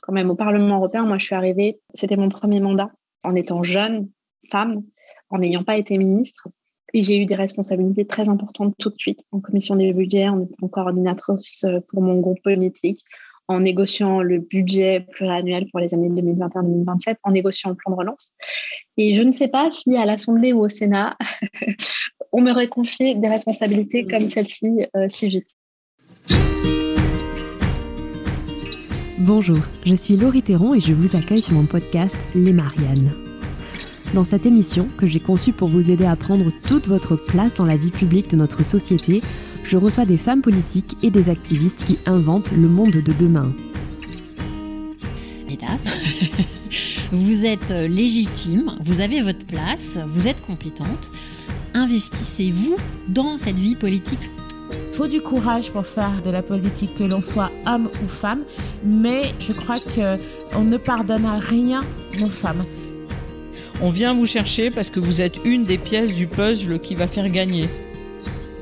quand 0.00 0.12
même 0.12 0.30
au 0.30 0.34
Parlement 0.34 0.76
européen. 0.76 1.04
Moi, 1.04 1.18
je 1.18 1.24
suis 1.26 1.34
arrivée, 1.34 1.80
c'était 1.94 2.16
mon 2.16 2.28
premier 2.28 2.60
mandat 2.60 2.90
en 3.22 3.34
étant 3.34 3.62
jeune, 3.62 4.08
femme, 4.50 4.82
en 5.30 5.38
n'ayant 5.38 5.64
pas 5.64 5.76
été 5.76 5.98
ministre. 5.98 6.48
Et 6.94 7.02
j'ai 7.02 7.20
eu 7.20 7.26
des 7.26 7.34
responsabilités 7.34 8.06
très 8.06 8.28
importantes 8.28 8.74
tout 8.78 8.88
de 8.88 8.98
suite 8.98 9.24
en 9.30 9.40
commission 9.40 9.76
des 9.76 9.92
budgets, 9.92 10.28
en 10.28 10.42
étant 10.42 10.68
coordinatrice 10.68 11.66
pour 11.88 12.00
mon 12.00 12.18
groupe 12.20 12.40
politique, 12.42 13.04
en 13.48 13.60
négociant 13.60 14.22
le 14.22 14.38
budget 14.38 15.06
pluriannuel 15.10 15.66
pour 15.70 15.80
les 15.80 15.94
années 15.94 16.08
2021-2027, 16.08 17.16
en 17.24 17.32
négociant 17.32 17.70
le 17.70 17.76
plan 17.76 17.92
de 17.92 17.96
relance. 17.96 18.32
Et 18.96 19.14
je 19.14 19.22
ne 19.22 19.32
sais 19.32 19.48
pas 19.48 19.70
si 19.70 19.96
à 19.96 20.04
l'Assemblée 20.04 20.52
ou 20.52 20.60
au 20.60 20.68
Sénat, 20.68 21.16
on 22.32 22.42
m'aurait 22.42 22.68
confié 22.68 23.14
des 23.14 23.28
responsabilités 23.28 24.06
comme 24.06 24.20
celle-ci 24.20 24.86
euh, 24.96 25.06
si 25.08 25.28
vite. 25.28 25.48
Bonjour, 29.20 29.58
je 29.84 29.96
suis 29.96 30.16
Laurie 30.16 30.42
Théron 30.42 30.74
et 30.74 30.80
je 30.80 30.92
vous 30.92 31.16
accueille 31.16 31.42
sur 31.42 31.54
mon 31.54 31.64
podcast 31.64 32.14
Les 32.36 32.52
Mariannes. 32.52 33.10
Dans 34.14 34.22
cette 34.22 34.46
émission, 34.46 34.88
que 34.96 35.08
j'ai 35.08 35.18
conçue 35.18 35.52
pour 35.52 35.68
vous 35.68 35.90
aider 35.90 36.04
à 36.04 36.14
prendre 36.14 36.52
toute 36.68 36.86
votre 36.86 37.16
place 37.16 37.54
dans 37.54 37.64
la 37.64 37.76
vie 37.76 37.90
publique 37.90 38.30
de 38.30 38.36
notre 38.36 38.64
société, 38.64 39.20
je 39.64 39.76
reçois 39.76 40.06
des 40.06 40.18
femmes 40.18 40.40
politiques 40.40 40.96
et 41.02 41.10
des 41.10 41.30
activistes 41.30 41.82
qui 41.82 41.98
inventent 42.06 42.52
le 42.52 42.68
monde 42.68 42.92
de 42.92 43.12
demain. 43.12 43.52
Mesdames, 45.48 45.78
vous 47.10 47.44
êtes 47.44 47.70
légitime, 47.70 48.76
vous 48.84 49.00
avez 49.00 49.20
votre 49.20 49.44
place, 49.46 49.98
vous 50.06 50.28
êtes 50.28 50.42
compétente. 50.42 51.10
Investissez-vous 51.74 52.76
dans 53.08 53.36
cette 53.36 53.58
vie 53.58 53.74
politique 53.74 54.30
faut 54.92 55.08
du 55.08 55.20
courage 55.20 55.70
pour 55.70 55.86
faire 55.86 56.22
de 56.24 56.30
la 56.30 56.42
politique, 56.42 56.94
que 56.96 57.04
l'on 57.04 57.20
soit 57.20 57.50
homme 57.66 57.88
ou 58.02 58.08
femme, 58.08 58.42
mais 58.84 59.22
je 59.38 59.52
crois 59.52 59.78
qu'on 59.80 60.64
ne 60.64 60.76
pardonne 60.76 61.24
à 61.24 61.38
rien 61.38 61.84
nos 62.18 62.30
femmes. 62.30 62.64
On 63.80 63.90
vient 63.90 64.12
vous 64.12 64.26
chercher 64.26 64.70
parce 64.70 64.90
que 64.90 64.98
vous 64.98 65.20
êtes 65.20 65.36
une 65.44 65.64
des 65.64 65.78
pièces 65.78 66.16
du 66.16 66.26
puzzle 66.26 66.80
qui 66.80 66.96
va 66.96 67.06
faire 67.06 67.28
gagner. 67.28 67.68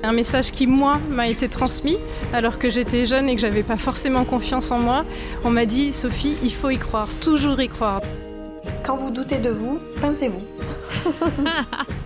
Un 0.02 0.12
message 0.12 0.52
qui, 0.52 0.66
moi, 0.66 1.00
m'a 1.10 1.28
été 1.28 1.48
transmis 1.48 1.96
alors 2.32 2.58
que 2.58 2.68
j'étais 2.68 3.06
jeune 3.06 3.28
et 3.28 3.34
que 3.34 3.40
j'avais 3.40 3.62
pas 3.62 3.78
forcément 3.78 4.24
confiance 4.24 4.70
en 4.70 4.78
moi. 4.78 5.04
On 5.42 5.50
m'a 5.50 5.64
dit, 5.64 5.94
Sophie, 5.94 6.34
il 6.42 6.52
faut 6.52 6.70
y 6.70 6.76
croire, 6.76 7.08
toujours 7.20 7.60
y 7.60 7.68
croire. 7.68 8.02
Quand 8.84 8.96
vous 8.96 9.10
doutez 9.10 9.38
de 9.38 9.50
vous, 9.50 9.80
pincez-vous. 10.00 10.42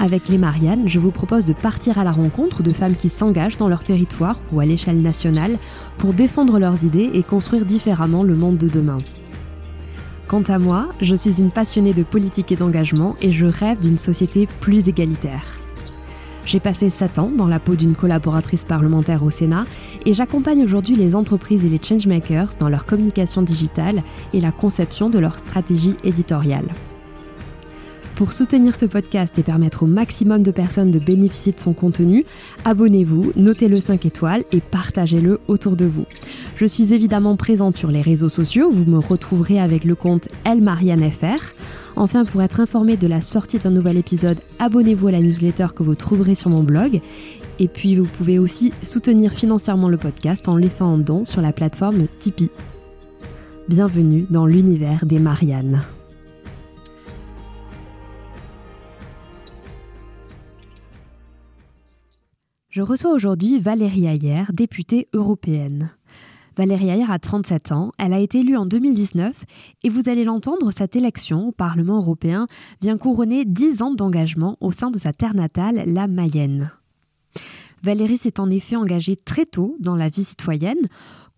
Avec 0.00 0.28
les 0.28 0.38
Mariannes, 0.38 0.86
je 0.86 1.00
vous 1.00 1.10
propose 1.10 1.44
de 1.44 1.52
partir 1.52 1.98
à 1.98 2.04
la 2.04 2.12
rencontre 2.12 2.62
de 2.62 2.72
femmes 2.72 2.94
qui 2.94 3.08
s'engagent 3.08 3.56
dans 3.56 3.66
leur 3.68 3.82
territoire 3.82 4.38
ou 4.52 4.60
à 4.60 4.64
l'échelle 4.64 5.02
nationale 5.02 5.58
pour 5.98 6.12
défendre 6.12 6.60
leurs 6.60 6.84
idées 6.84 7.10
et 7.14 7.24
construire 7.24 7.64
différemment 7.66 8.22
le 8.22 8.36
monde 8.36 8.58
de 8.58 8.68
demain. 8.68 8.98
Quant 10.28 10.42
à 10.42 10.60
moi, 10.60 10.88
je 11.00 11.16
suis 11.16 11.40
une 11.40 11.50
passionnée 11.50 11.94
de 11.94 12.04
politique 12.04 12.52
et 12.52 12.56
d'engagement 12.56 13.14
et 13.20 13.32
je 13.32 13.46
rêve 13.46 13.80
d'une 13.80 13.98
société 13.98 14.46
plus 14.60 14.88
égalitaire. 14.88 15.58
J'ai 16.44 16.60
passé 16.60 16.90
7 16.90 17.18
ans 17.18 17.32
dans 17.36 17.48
la 17.48 17.58
peau 17.58 17.74
d'une 17.74 17.96
collaboratrice 17.96 18.64
parlementaire 18.64 19.24
au 19.24 19.30
Sénat 19.30 19.66
et 20.06 20.14
j'accompagne 20.14 20.62
aujourd'hui 20.62 20.94
les 20.94 21.16
entreprises 21.16 21.64
et 21.64 21.68
les 21.68 21.80
changemakers 21.82 22.54
dans 22.60 22.68
leur 22.68 22.86
communication 22.86 23.42
digitale 23.42 24.02
et 24.32 24.40
la 24.40 24.52
conception 24.52 25.10
de 25.10 25.18
leur 25.18 25.38
stratégie 25.38 25.96
éditoriale. 26.04 26.68
Pour 28.18 28.32
soutenir 28.32 28.74
ce 28.74 28.84
podcast 28.84 29.38
et 29.38 29.44
permettre 29.44 29.84
au 29.84 29.86
maximum 29.86 30.42
de 30.42 30.50
personnes 30.50 30.90
de 30.90 30.98
bénéficier 30.98 31.52
de 31.52 31.60
son 31.60 31.72
contenu, 31.72 32.24
abonnez-vous, 32.64 33.30
notez-le 33.36 33.78
5 33.78 34.06
étoiles 34.06 34.42
et 34.50 34.60
partagez-le 34.60 35.38
autour 35.46 35.76
de 35.76 35.84
vous. 35.84 36.04
Je 36.56 36.66
suis 36.66 36.92
évidemment 36.92 37.36
présente 37.36 37.76
sur 37.76 37.92
les 37.92 38.02
réseaux 38.02 38.28
sociaux, 38.28 38.72
vous 38.72 38.86
me 38.86 38.98
retrouverez 38.98 39.60
avec 39.60 39.84
le 39.84 39.94
compte 39.94 40.26
ElMarianneFR. 40.44 41.54
Enfin, 41.94 42.24
pour 42.24 42.42
être 42.42 42.58
informé 42.58 42.96
de 42.96 43.06
la 43.06 43.20
sortie 43.20 43.60
d'un 43.60 43.70
nouvel 43.70 43.96
épisode, 43.96 44.40
abonnez-vous 44.58 45.06
à 45.06 45.12
la 45.12 45.20
newsletter 45.20 45.68
que 45.72 45.84
vous 45.84 45.94
trouverez 45.94 46.34
sur 46.34 46.50
mon 46.50 46.64
blog. 46.64 47.00
Et 47.60 47.68
puis, 47.68 47.94
vous 47.94 48.06
pouvez 48.06 48.40
aussi 48.40 48.72
soutenir 48.82 49.32
financièrement 49.32 49.88
le 49.88 49.96
podcast 49.96 50.48
en 50.48 50.56
laissant 50.56 50.92
un 50.92 50.98
don 50.98 51.24
sur 51.24 51.40
la 51.40 51.52
plateforme 51.52 52.08
Tipeee. 52.18 52.50
Bienvenue 53.68 54.26
dans 54.28 54.46
l'univers 54.46 55.06
des 55.06 55.20
Mariannes. 55.20 55.82
Je 62.78 62.82
reçois 62.84 63.10
aujourd'hui 63.10 63.58
Valérie 63.58 64.06
Ayer, 64.06 64.44
députée 64.52 65.06
européenne. 65.12 65.90
Valérie 66.56 66.90
Ayer 66.90 67.10
a 67.10 67.18
37 67.18 67.72
ans, 67.72 67.90
elle 67.98 68.12
a 68.12 68.20
été 68.20 68.38
élue 68.38 68.56
en 68.56 68.66
2019 68.66 69.34
et 69.82 69.88
vous 69.88 70.08
allez 70.08 70.22
l'entendre, 70.22 70.70
cette 70.70 70.94
élection 70.94 71.48
au 71.48 71.50
Parlement 71.50 71.96
européen 71.96 72.46
vient 72.80 72.96
couronner 72.96 73.44
10 73.44 73.82
ans 73.82 73.94
d'engagement 73.94 74.56
au 74.60 74.70
sein 74.70 74.92
de 74.92 74.96
sa 74.96 75.12
terre 75.12 75.34
natale, 75.34 75.82
la 75.86 76.06
Mayenne. 76.06 76.70
Valérie 77.82 78.16
s'est 78.16 78.38
en 78.38 78.48
effet 78.48 78.76
engagée 78.76 79.16
très 79.16 79.44
tôt 79.44 79.76
dans 79.80 79.96
la 79.96 80.08
vie 80.08 80.22
citoyenne. 80.22 80.78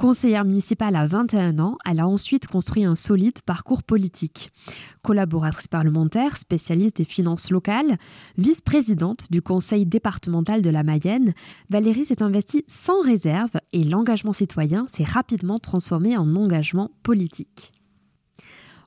Conseillère 0.01 0.47
municipale 0.47 0.97
à 0.97 1.07
21 1.07 1.59
ans, 1.59 1.77
elle 1.85 2.01
a 2.01 2.07
ensuite 2.07 2.47
construit 2.47 2.87
un 2.87 2.97
solide 2.97 3.43
parcours 3.45 3.83
politique. 3.83 4.51
Collaboratrice 5.05 5.69
parlementaire, 5.69 6.39
spécialiste 6.39 6.97
des 6.97 7.05
finances 7.05 7.51
locales, 7.51 7.99
vice-présidente 8.39 9.31
du 9.31 9.43
conseil 9.43 9.85
départemental 9.85 10.63
de 10.63 10.71
la 10.71 10.85
Mayenne, 10.85 11.35
Valérie 11.69 12.07
s'est 12.07 12.23
investie 12.23 12.65
sans 12.67 13.03
réserve 13.03 13.51
et 13.75 13.85
l'engagement 13.85 14.33
citoyen 14.33 14.87
s'est 14.89 15.05
rapidement 15.05 15.59
transformé 15.59 16.17
en 16.17 16.35
engagement 16.35 16.91
politique. 17.03 17.75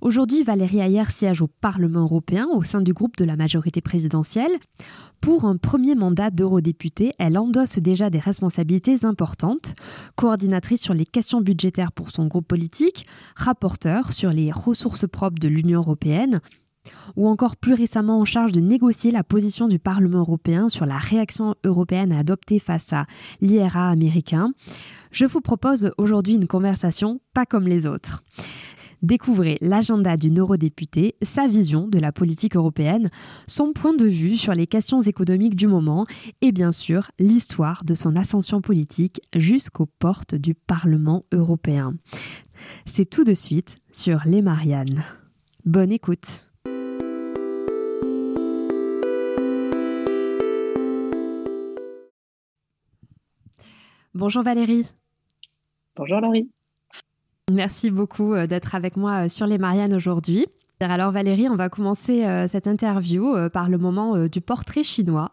Aujourd'hui, 0.04 0.44
Valérie 0.44 0.82
Ayer 0.82 1.06
siège 1.10 1.42
au 1.42 1.48
Parlement 1.48 2.02
européen 2.02 2.46
au 2.52 2.62
sein 2.62 2.82
du 2.82 2.92
groupe 2.92 3.16
de 3.16 3.24
la 3.24 3.38
majorité 3.38 3.80
présidentielle. 3.80 4.52
Pour 5.22 5.46
un 5.46 5.56
premier 5.56 5.96
mandat 5.96 6.30
d'eurodéputée, 6.30 7.14
elle 7.20 7.38
endosse 7.38 7.80
déjà 7.80 8.10
des 8.10 8.20
responsabilités 8.20 9.06
importantes. 9.06 9.72
Coordinatrice 10.18 10.82
sur 10.82 10.94
les 10.94 11.06
questions 11.06 11.40
budgétaires 11.40 11.94
pour 11.94 12.10
son 12.10 12.28
groupe 12.28 12.50
politique, 12.50 13.08
rapporteur 13.38 14.12
sur 14.12 14.32
les 14.32 14.52
ressources 14.52 15.08
propres 15.08 15.40
de 15.40 15.48
l'Union 15.48 15.80
européenne, 15.80 16.42
ou 17.16 17.30
encore 17.30 17.56
plus 17.56 17.74
récemment 17.74 18.20
en 18.20 18.26
charge 18.26 18.52
de 18.52 18.60
négocier 18.60 19.10
la 19.10 19.24
position 19.24 19.70
du 19.70 19.80
Parlement 19.80 20.20
européen 20.20 20.68
sur 20.68 20.86
la 20.86 20.98
réaction 20.98 21.56
européenne 21.64 22.12
adoptée 22.12 22.60
face 22.60 22.92
à 22.92 23.06
l'IRA 23.40 23.88
américain. 23.90 24.52
Je 25.12 25.24
vous 25.24 25.40
propose 25.40 25.94
aujourd'hui 25.98 26.34
une 26.34 26.48
conversation 26.48 27.22
pas 27.34 27.46
comme 27.46 27.70
les 27.70 27.88
autres. 27.88 28.22
Découvrez 29.04 29.58
l'agenda 29.60 30.16
d'une 30.16 30.40
eurodéputée, 30.40 31.16
sa 31.22 31.46
vision 31.46 31.88
de 31.88 32.00
la 32.00 32.14
politique 32.14 32.56
européenne, 32.56 33.10
son 33.48 33.74
point 33.74 33.94
de 33.94 34.06
vue 34.06 34.38
sur 34.38 34.54
les 34.54 34.66
questions 34.66 35.02
économiques 35.02 35.58
du 35.58 35.68
moment 35.68 36.06
et 36.42 36.54
bien 36.54 36.72
sûr 36.72 37.12
l'histoire 37.20 37.84
de 37.84 37.96
son 37.96 38.16
ascension 38.16 38.62
politique 38.62 39.20
jusqu'aux 39.36 39.90
portes 40.00 40.36
du 40.36 40.56
Parlement 40.56 41.26
européen. 41.34 41.96
C'est 42.86 43.10
tout 43.10 43.26
de 43.26 43.34
suite 43.34 43.76
sur 43.92 44.22
Les 44.26 44.42
Mariannes. 44.42 45.04
Bonne 45.66 45.92
écoute. 45.92 46.48
Bonjour 54.14 54.44
Valérie. 54.44 54.88
Bonjour 55.98 56.22
Laurie. 56.22 56.50
Merci 57.52 57.92
beaucoup 57.92 58.34
euh, 58.34 58.48
d'être 58.48 58.74
avec 58.74 58.96
moi 58.96 59.26
euh, 59.26 59.30
sur 59.30 59.48
les 59.48 59.58
Mariannes 59.58 59.94
aujourd'hui. 59.94 60.46
Alors 60.80 61.12
Valérie, 61.12 61.48
on 61.50 61.56
va 61.56 61.70
commencer 61.70 62.26
euh, 62.26 62.46
cette 62.48 62.68
interview 62.68 63.36
par 63.54 63.70
le 63.70 63.78
moment 63.78 64.28
du 64.28 64.42
portrait 64.42 64.84
chinois. 64.84 65.32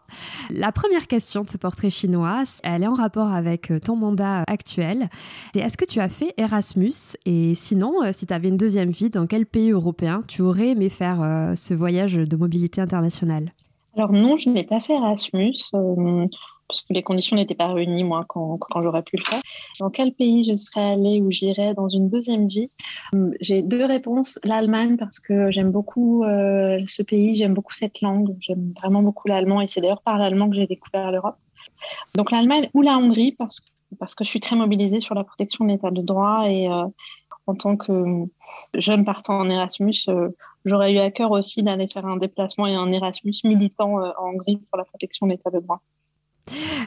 La 0.49 0.71
première 0.71 1.07
question 1.07 1.41
de 1.41 1.49
ce 1.49 1.57
portrait 1.57 1.89
chinois, 1.89 2.43
elle 2.63 2.83
est 2.83 2.87
en 2.87 2.93
rapport 2.93 3.33
avec 3.33 3.69
ton 3.83 3.97
mandat 3.97 4.43
actuel. 4.47 5.09
est-ce 5.53 5.75
que 5.75 5.83
tu 5.83 5.99
as 5.99 6.07
fait 6.07 6.33
Erasmus? 6.37 7.17
Et 7.25 7.53
sinon, 7.55 7.95
si 8.13 8.25
tu 8.27 8.33
avais 8.33 8.47
une 8.47 8.55
deuxième 8.55 8.91
vie, 8.91 9.09
dans 9.09 9.27
quel 9.27 9.45
pays 9.45 9.71
européen 9.71 10.21
tu 10.25 10.41
aurais 10.41 10.69
aimé 10.69 10.87
faire 10.87 11.17
ce 11.57 11.73
voyage 11.73 12.13
de 12.13 12.37
mobilité 12.37 12.79
internationale? 12.79 13.51
Alors 13.97 14.13
non, 14.13 14.37
je 14.37 14.49
n'ai 14.49 14.63
pas 14.63 14.79
fait 14.79 14.93
Erasmus 14.93 15.57
parce 16.71 16.81
que 16.83 16.93
les 16.93 17.03
conditions 17.03 17.35
n'étaient 17.35 17.53
pas 17.53 17.73
réunies, 17.73 18.05
moi, 18.05 18.23
quand, 18.29 18.57
j'aurais 18.81 19.03
pu 19.03 19.17
le 19.17 19.23
faire. 19.23 19.41
Dans 19.81 19.89
quel 19.89 20.13
pays 20.13 20.45
je 20.45 20.55
serais 20.55 20.93
allée 20.93 21.19
ou 21.19 21.29
j'irais 21.29 21.73
dans 21.73 21.89
une 21.89 22.09
deuxième 22.09 22.45
vie? 22.45 22.69
Hum, 23.13 23.33
J'ai 23.41 23.61
deux 23.61 23.83
réponses. 23.83 24.39
L'Allemagne, 24.45 24.95
parce 24.95 25.19
que 25.19 25.51
j'aime 25.51 25.69
beaucoup 25.69 26.23
euh, 26.23 26.79
ce 26.87 27.03
pays, 27.03 27.35
j'aime 27.35 27.53
beaucoup 27.53 27.73
cette 27.73 27.99
langue, 27.99 28.37
j'aime 28.39 28.71
vraiment 28.81 29.01
beaucoup 29.01 29.27
l'allemand, 29.27 29.59
et 29.59 29.67
c'est 29.67 29.81
d'ailleurs 29.81 30.01
par 30.01 30.17
l'allemand 30.17 30.49
que 30.49 30.55
j'ai 30.55 30.65
découvert 30.65 31.11
l'Europe. 31.11 31.35
Donc 32.15 32.31
l'Allemagne 32.31 32.69
ou 32.73 32.81
la 32.81 32.97
Hongrie, 32.97 33.33
parce, 33.33 33.59
parce 33.99 34.15
que 34.15 34.23
je 34.23 34.29
suis 34.29 34.39
très 34.39 34.55
mobilisée 34.55 35.01
sur 35.01 35.13
la 35.13 35.25
protection 35.25 35.65
de 35.65 35.71
l'état 35.71 35.91
de 35.91 36.01
droit, 36.01 36.45
et 36.47 36.69
euh, 36.69 36.85
en 37.47 37.55
tant 37.55 37.75
que 37.75 37.91
jeune 38.75 39.03
partant 39.03 39.39
en 39.39 39.49
Erasmus, 39.49 40.07
euh, 40.07 40.29
j'aurais 40.63 40.93
eu 40.93 40.99
à 40.99 41.11
cœur 41.11 41.31
aussi 41.31 41.63
d'aller 41.63 41.87
faire 41.91 42.05
un 42.05 42.15
déplacement 42.15 42.65
et 42.65 42.75
un 42.75 42.93
Erasmus 42.93 43.33
militant 43.43 43.95
en 43.95 44.29
Hongrie 44.29 44.61
pour 44.69 44.77
la 44.77 44.85
protection 44.85 45.27
de 45.27 45.33
l'état 45.33 45.49
de 45.49 45.59
droit. 45.59 45.81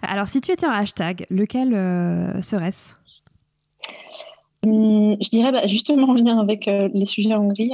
Alors, 0.03 0.29
si 0.29 0.41
tu 0.41 0.53
étais 0.53 0.67
un 0.67 0.73
hashtag, 0.73 1.27
lequel 1.31 1.75
euh, 1.75 2.41
serait-ce? 2.41 2.95
Hum, 4.67 5.17
Je 5.21 5.29
dirais 5.31 5.53
bah, 5.53 5.67
justement 5.67 6.09
en 6.09 6.15
lien 6.15 6.39
avec 6.39 6.67
les 6.67 7.07
sujets 7.07 7.35
en 7.35 7.45
Hongrie, 7.45 7.73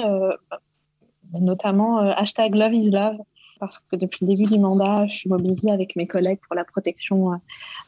notamment 1.33 1.99
hashtag 1.99 2.55
Love 2.55 2.75
is 2.75 2.91
Love, 2.91 3.17
parce 3.61 3.79
que 3.91 3.97
depuis 3.97 4.27
le 4.27 4.35
début 4.35 4.51
du 4.51 4.59
mandat, 4.59 5.07
je 5.07 5.17
suis 5.17 5.31
mobilisée 5.31 5.71
avec 5.71 5.95
mes 5.97 6.07
collègues 6.07 6.41
pour 6.47 6.57
la 6.57 6.65
protection 6.65 7.41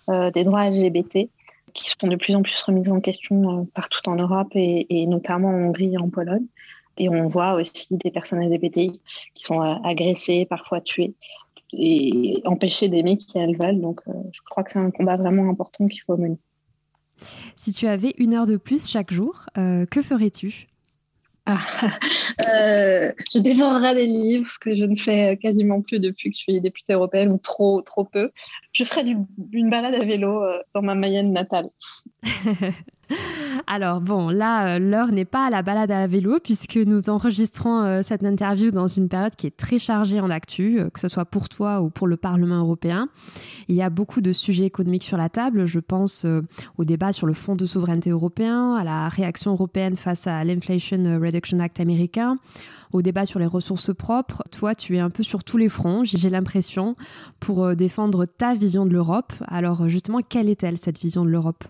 des 0.08 0.44
droits 0.44 0.70
LGBT 0.70 1.28
qui 1.72 1.88
sont 1.88 2.06
de 2.06 2.16
plus 2.16 2.34
en 2.34 2.42
plus 2.42 2.60
remises 2.62 2.90
en 2.90 3.00
question 3.00 3.66
partout 3.74 4.08
en 4.08 4.16
Europe 4.16 4.50
et, 4.54 5.06
notamment 5.06 5.48
en 5.48 5.68
Hongrie 5.68 5.94
et 5.94 5.98
en 5.98 6.10
Pologne. 6.10 6.46
Et 6.98 7.08
on 7.08 7.26
voit 7.26 7.54
aussi 7.54 7.86
des 7.90 8.10
personnes 8.10 8.40
LGBTI 8.46 9.00
qui 9.34 9.42
sont 9.42 9.60
agressées, 9.60 10.46
parfois 10.48 10.80
tuées 10.80 11.14
et 11.72 12.42
empêchées 12.44 12.88
d'aimer 12.88 13.16
qui 13.16 13.38
elles 13.38 13.56
veulent. 13.56 13.80
Donc 13.80 14.00
je 14.32 14.40
crois 14.48 14.62
que 14.62 14.70
c'est 14.70 14.78
un 14.78 14.90
combat 14.90 15.16
vraiment 15.16 15.48
important 15.48 15.86
qu'il 15.86 16.02
faut 16.02 16.16
mener. 16.16 16.38
Si 17.56 17.72
tu 17.72 17.86
avais 17.86 18.14
une 18.18 18.34
heure 18.34 18.46
de 18.46 18.56
plus 18.56 18.88
chaque 18.88 19.12
jour, 19.12 19.46
euh, 19.58 19.86
que 19.86 20.02
ferais-tu? 20.02 20.68
Ah, 21.44 21.58
euh, 22.48 23.12
je 23.32 23.38
dévorerais 23.38 23.94
des 23.94 24.06
livres, 24.06 24.48
ce 24.48 24.58
que 24.58 24.76
je 24.76 24.84
ne 24.84 24.94
fais 24.94 25.36
quasiment 25.38 25.80
plus 25.82 25.98
depuis 25.98 26.30
que 26.30 26.36
je 26.36 26.42
suis 26.42 26.60
députée 26.60 26.92
européenne, 26.92 27.32
ou 27.32 27.38
trop, 27.38 27.82
trop 27.82 28.04
peu. 28.04 28.30
Je 28.72 28.84
ferais 28.84 29.04
une 29.52 29.70
balade 29.70 29.94
à 29.94 30.04
vélo 30.04 30.42
euh, 30.42 30.58
dans 30.74 30.82
ma 30.82 30.94
Mayenne 30.94 31.32
natale. 31.32 31.68
Alors 33.66 34.00
bon, 34.00 34.28
là, 34.28 34.74
euh, 34.74 34.78
l'heure 34.78 35.12
n'est 35.12 35.24
pas 35.24 35.46
à 35.46 35.50
la 35.50 35.62
balade 35.62 35.90
à 35.90 36.06
vélo 36.06 36.38
puisque 36.42 36.76
nous 36.76 37.10
enregistrons 37.10 37.82
euh, 37.82 38.00
cette 38.02 38.24
interview 38.24 38.70
dans 38.70 38.86
une 38.86 39.08
période 39.08 39.36
qui 39.36 39.46
est 39.46 39.56
très 39.56 39.78
chargée 39.78 40.20
en 40.20 40.30
actu, 40.30 40.80
euh, 40.80 40.90
que 40.90 40.98
ce 40.98 41.08
soit 41.08 41.24
pour 41.24 41.48
toi 41.48 41.80
ou 41.80 41.88
pour 41.88 42.06
le 42.06 42.16
Parlement 42.16 42.56
européen. 42.56 43.08
Il 43.68 43.76
y 43.76 43.82
a 43.82 43.90
beaucoup 43.90 44.20
de 44.20 44.32
sujets 44.32 44.64
économiques 44.64 45.04
sur 45.04 45.16
la 45.16 45.28
table. 45.28 45.66
Je 45.66 45.78
pense 45.78 46.26
au 46.76 46.84
débat 46.84 47.12
sur 47.12 47.26
le 47.26 47.34
Fonds 47.34 47.54
de 47.54 47.64
souveraineté 47.64 48.10
européen, 48.10 48.74
à 48.74 48.84
la 48.84 49.08
réaction 49.08 49.52
européenne 49.52 49.96
face 49.96 50.26
à 50.26 50.44
l'Inflation 50.44 51.20
Reduction 51.20 51.58
Act 51.60 51.80
américain, 51.80 52.36
au 52.92 53.02
débat 53.02 53.24
sur 53.24 53.38
les 53.38 53.46
ressources 53.46 53.94
propres. 53.94 54.42
Toi, 54.50 54.74
tu 54.74 54.96
es 54.96 55.00
un 55.00 55.10
peu 55.10 55.22
sur 55.22 55.44
tous 55.44 55.56
les 55.56 55.68
fronts, 55.68 56.02
j'ai 56.04 56.30
l'impression, 56.30 56.96
pour 57.40 57.74
défendre 57.76 58.26
ta 58.26 58.54
vision 58.54 58.84
de 58.84 58.92
l'Europe. 58.92 59.32
Alors 59.46 59.88
justement, 59.88 60.20
quelle 60.28 60.48
est-elle, 60.48 60.76
cette 60.76 60.98
vision 60.98 61.24
de 61.24 61.30
l'Europe? 61.30 61.64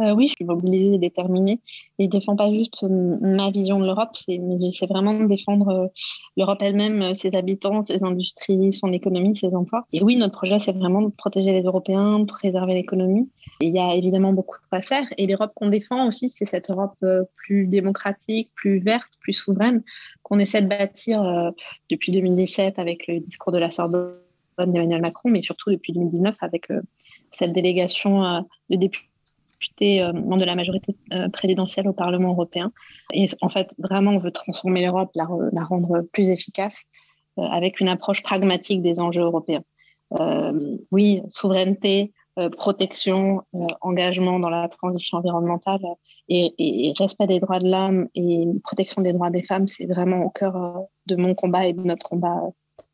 Euh, 0.00 0.12
oui, 0.14 0.28
je 0.28 0.34
suis 0.34 0.44
mobilisée 0.44 0.94
et 0.94 0.98
déterminée. 0.98 1.60
Et 1.98 2.06
je 2.06 2.10
défends 2.10 2.36
pas 2.36 2.52
juste 2.52 2.82
euh, 2.84 3.16
ma 3.20 3.50
vision 3.50 3.78
de 3.78 3.86
l'Europe, 3.86 4.10
c'est, 4.14 4.38
vraiment 4.88 5.14
de 5.14 5.26
défendre 5.26 5.68
euh, 5.68 5.86
l'Europe 6.36 6.58
elle-même, 6.62 7.14
ses 7.14 7.36
habitants, 7.36 7.82
ses 7.82 8.02
industries, 8.02 8.72
son 8.72 8.92
économie, 8.92 9.36
ses 9.36 9.54
emplois. 9.54 9.86
Et 9.92 10.02
oui, 10.02 10.16
notre 10.16 10.38
projet, 10.38 10.58
c'est 10.58 10.72
vraiment 10.72 11.02
de 11.02 11.10
protéger 11.10 11.52
les 11.52 11.62
Européens, 11.62 12.20
de 12.20 12.24
préserver 12.24 12.74
l'économie. 12.74 13.28
Et 13.60 13.66
il 13.66 13.74
y 13.74 13.78
a 13.78 13.94
évidemment 13.94 14.32
beaucoup 14.32 14.56
à 14.70 14.80
faire. 14.80 15.04
Et 15.18 15.26
l'Europe 15.26 15.52
qu'on 15.54 15.68
défend 15.68 16.08
aussi, 16.08 16.30
c'est 16.30 16.46
cette 16.46 16.70
Europe 16.70 16.96
plus 17.36 17.66
démocratique, 17.66 18.50
plus 18.54 18.78
verte, 18.78 19.10
plus 19.20 19.32
souveraine, 19.32 19.82
qu'on 20.22 20.38
essaie 20.38 20.62
de 20.62 20.68
bâtir 20.68 21.52
depuis 21.90 22.12
2017 22.12 22.78
avec 22.78 23.06
le 23.06 23.20
discours 23.20 23.52
de 23.52 23.58
la 23.58 23.70
Sorbonne 23.70 24.14
d'Emmanuel 24.58 25.00
Macron, 25.00 25.30
mais 25.30 25.42
surtout 25.42 25.70
depuis 25.70 25.92
2019 25.92 26.36
avec 26.40 26.68
cette 27.32 27.52
délégation 27.52 28.44
de 28.70 28.76
députés 28.76 29.09
députés 29.60 30.02
euh, 30.02 30.12
de 30.12 30.44
la 30.44 30.54
majorité 30.54 30.96
euh, 31.12 31.28
présidentielle 31.28 31.88
au 31.88 31.92
Parlement 31.92 32.30
européen. 32.30 32.72
Et 33.12 33.26
en 33.40 33.48
fait, 33.48 33.74
vraiment, 33.78 34.12
on 34.12 34.18
veut 34.18 34.30
transformer 34.30 34.84
l'Europe, 34.84 35.10
la, 35.14 35.64
rendre 35.64 36.02
plus 36.12 36.28
efficace 36.30 36.84
euh, 37.38 37.42
avec 37.42 37.80
une 37.80 37.88
approche 37.88 38.22
pragmatique 38.22 38.82
des 38.82 39.00
enjeux 39.00 39.22
européens. 39.22 39.64
oui, 40.90 41.22
souveraineté, 41.28 42.12
protection, 42.56 43.42
engagement 43.80 44.40
dans 44.40 44.48
la 44.48 44.66
transition 44.68 45.18
environnementale 45.18 45.84
et, 46.28 46.92
respect 46.98 47.26
des 47.26 47.38
droits 47.38 47.58
de 47.58 47.70
l'homme 47.70 48.08
et 48.14 48.46
protection 48.64 49.02
des 49.02 49.12
droits 49.12 49.30
des 49.30 49.42
femmes, 49.42 49.66
c'est 49.66 49.86
vraiment 49.86 50.24
au 50.24 50.30
cœur 50.30 50.54
de 51.06 51.16
mon 51.16 51.34
combat 51.34 51.66
et 51.66 51.74
de 51.74 51.82
notre 51.82 52.08
combat 52.08 52.40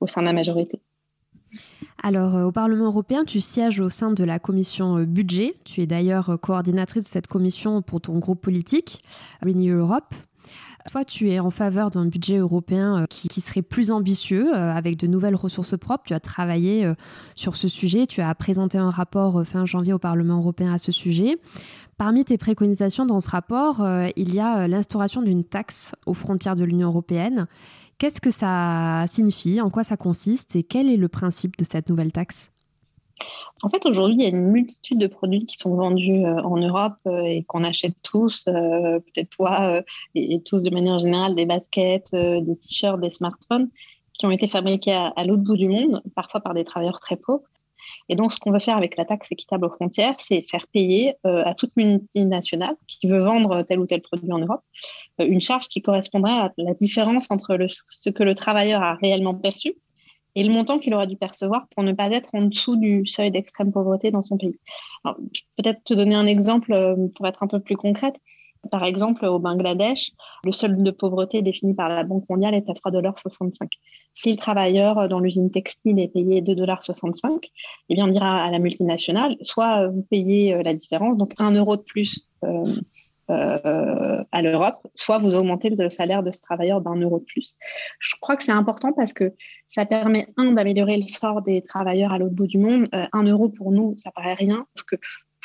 au 0.01 0.07
sein 0.07 0.21
de 0.21 0.27
la 0.27 0.33
majorité. 0.33 0.81
Alors, 2.03 2.37
euh, 2.37 2.45
au 2.45 2.53
Parlement 2.53 2.87
européen, 2.87 3.25
tu 3.25 3.41
sièges 3.41 3.81
au 3.81 3.91
sein 3.91 4.13
de 4.13 4.25
la 4.25 4.39
commission 4.39 4.99
euh, 4.99 5.05
budget. 5.05 5.57
Tu 5.65 5.81
es 5.81 5.87
d'ailleurs 5.87 6.31
euh, 6.31 6.37
coordinatrice 6.37 7.05
de 7.05 7.09
cette 7.09 7.27
commission 7.27 7.83
pour 7.83 8.01
ton 8.01 8.19
groupe 8.19 8.41
politique, 8.41 9.03
Renew 9.43 9.79
Europe. 9.79 10.15
Toi, 10.93 11.03
tu 11.03 11.31
es 11.31 11.41
en 11.41 11.51
faveur 11.51 11.91
d'un 11.91 12.07
budget 12.07 12.37
européen 12.37 13.07
qui, 13.11 13.41
serait 13.41 13.63
plus 13.63 13.91
ambitieux, 13.91 14.55
avec 14.55 14.97
de 14.97 15.09
nouvelles 15.09 15.35
ressources 15.35 15.77
propres. 15.77 16.05
Tu 16.07 16.15
as 16.15 16.21
travaillé 16.21 16.89
sur 17.35 17.57
ce 17.57 17.67
sujet. 17.67 18.07
Tu 18.07 18.21
as 18.21 18.33
présenté 18.37 18.79
un 18.79 18.91
rapport 18.91 19.45
fin 19.45 19.65
janvier 19.65 19.93
au 19.93 19.99
Parlement 19.99 20.37
européen 20.37 20.73
à 20.73 20.79
ce 20.79 20.93
sujet. 20.93 21.39
Parmi 21.97 22.25
tes 22.25 22.39
préconisations 22.39 23.05
dans 23.05 23.19
ce 23.19 23.29
rapport, 23.29 23.85
il 24.15 24.33
y 24.33 24.39
a 24.39 24.69
l'instauration 24.69 25.23
d'une 25.23 25.43
taxe 25.43 25.97
aux 26.07 26.15
frontières 26.15 26.55
de 26.55 26.63
l'Union 26.63 26.87
européenne 26.87 27.49
Qu'est-ce 27.99 28.21
que 28.21 28.31
ça 28.31 29.05
signifie 29.07 29.61
En 29.63 29.71
quoi 29.71 29.83
ça 29.83 29.97
consiste 29.97 30.55
Et 30.55 30.63
quel 30.63 30.91
est 30.91 30.99
le 30.99 31.09
principe 31.09 31.57
de 31.57 31.65
cette 31.65 31.89
nouvelle 31.89 32.13
taxe? 32.13 32.51
En 33.63 33.71
fait, 33.71 33.87
aujourd'hui, 33.87 34.17
il 34.17 34.23
y 34.23 34.27
a 34.27 34.29
une 34.29 34.51
multitude 34.51 34.99
de 34.99 35.07
produits 35.07 35.47
qui 35.47 35.57
sont 35.57 35.75
vendus 35.75 36.27
euh, 36.27 36.43
en 36.43 36.59
Europe 36.59 36.99
euh, 37.07 37.23
et 37.23 37.45
qu'on 37.45 37.65
achète 37.65 37.95
tous, 38.03 38.45
euh, 38.49 39.01
peut-être 39.01 39.31
toi 39.31 39.83
et, 40.15 40.43
tous 40.43 40.63
de 40.63 40.69
manière 40.69 40.99
générale, 40.99 41.35
des 41.35 41.47
baskets, 41.47 42.13
des 42.13 42.57
t-shirts, 42.59 43.01
des 43.01 43.11
smartphones, 43.11 43.71
qui 44.13 44.27
ont 44.27 44.31
été 44.31 44.47
fabriqués 44.47 44.93
à 44.93 45.25
l'autre 45.25 45.43
bout 45.43 45.57
du 45.57 45.69
monde, 45.69 46.03
parfois 46.15 46.41
par 46.41 46.53
des 46.53 46.65
travailleurs 46.65 47.01
très 47.01 47.17
pauvres. 47.17 47.45
Et 48.09 48.17
donc, 48.17 48.33
ce 48.33 48.39
qu'on 48.39 48.53
veut 48.53 48.61
faire 48.61 48.77
avec 48.77 48.97
la 48.97 49.05
taxe 49.05 49.31
équitable 49.33 49.67
aux 49.67 49.71
frontières, 49.71 50.15
c'est 50.19 50.43
faire 50.49 50.67
payer 50.69 51.15
euh, 51.27 51.43
à 51.45 51.55
toute 51.55 51.75
multinationale 51.77 52.77
qui 52.87 53.09
veut 53.09 53.21
vendre 53.21 53.63
tel 53.63 53.81
ou 53.81 53.87
tel 53.87 54.01
produit 54.01 54.33
en 54.33 54.39
Europe 54.39 54.63
euh, 55.21 55.27
une 55.27 55.41
charge 55.41 55.69
qui 55.69 55.83
correspondrait 55.83 56.33
à 56.33 56.53
la 56.59 56.75
différence 56.75 57.27
entre 57.31 57.59
ce 57.89 58.11
que 58.11 58.23
le 58.23 58.35
travailleur 58.35 58.83
a 58.83 58.95
réellement 58.95 59.35
perçu 59.35 59.75
et 60.37 60.45
le 60.45 60.53
montant 60.53 60.79
qu'il 60.79 60.95
aurait 60.95 61.07
dû 61.07 61.17
percevoir 61.17 61.67
pour 61.75 61.83
ne 61.83 61.93
pas 61.93 62.11
être 62.11 62.35
en 62.35 62.43
dessous 62.43 62.77
du 62.77 63.07
seuil 63.07 63.31
d'extrême 63.31 63.73
pauvreté 63.73 64.11
dans 64.11 64.23
son 64.23 64.37
pays. 64.37 64.59
Peut-être 65.57 65.83
te 65.83 65.95
donner 65.95 66.15
un 66.15 66.27
exemple 66.27 66.73
euh, 66.73 66.95
pour 67.15 67.27
être 67.27 67.43
un 67.43 67.49
peu 67.49 67.59
plus 67.59 67.77
concrète. 67.77 68.15
Par 68.71 68.85
exemple, 68.85 69.25
au 69.27 69.39
Bangladesh, 69.39 70.13
le 70.45 70.53
seuil 70.53 70.77
de 70.77 70.91
pauvreté 70.91 71.43
défini 71.43 71.75
par 71.75 71.89
la 71.89 72.05
Banque 72.05 72.29
mondiale 72.29 72.55
est 72.55 72.69
à 72.69 72.73
3,65 72.73 73.69
Si 74.15 74.31
le 74.31 74.37
travailleur 74.37 75.09
dans 75.09 75.21
l'usine 75.21 75.51
textile 75.51 75.99
est 76.01 76.09
payé 76.09 76.43
2,65 76.43 77.51
eh 77.89 77.95
bien, 77.95 78.07
on 78.07 78.09
dira 78.09 78.45
à 78.45 78.51
la 78.51 78.59
multinationale, 78.59 79.37
soit 79.43 79.89
vous 79.89 80.03
payez 80.03 80.55
euh, 80.55 80.63
la 80.63 80.75
différence, 80.75 81.17
donc 81.17 81.33
1 81.39 81.53
euro 81.53 81.77
de 81.77 81.83
plus 81.83 82.29
euh, 82.45 82.73
euh, 83.31 84.25
à 84.31 84.43
l'Europe, 84.43 84.87
soit 84.95 85.19
vous 85.19 85.35
augmentez 85.35 85.71
le 85.71 85.91
salaire 85.91 86.23
de 86.23 86.31
ce 86.31 86.41
travailleur 86.41 86.81
d'un 86.81 86.95
euro 86.97 87.19
de 87.19 87.25
plus. 87.25 87.57
Je 87.99 88.15
crois 88.21 88.37
que 88.37 88.45
c'est 88.45 88.53
important 88.53 88.93
parce 88.93 89.13
que 89.13 89.35
ça 89.69 89.85
permet, 89.85 90.29
un, 90.37 90.53
d'améliorer 90.53 90.97
le 90.97 91.09
sort 91.09 91.43
des 91.43 91.63
travailleurs 91.63 92.13
à 92.13 92.19
l'autre 92.19 92.35
bout 92.35 92.47
du 92.47 92.59
monde. 92.59 92.89
un 92.93 93.23
euro 93.25 93.49
pour 93.49 93.73
nous, 93.73 93.95
ça 93.97 94.13
paraît 94.13 94.35
rien, 94.35 94.67
parce 94.75 94.85
que 94.85 94.97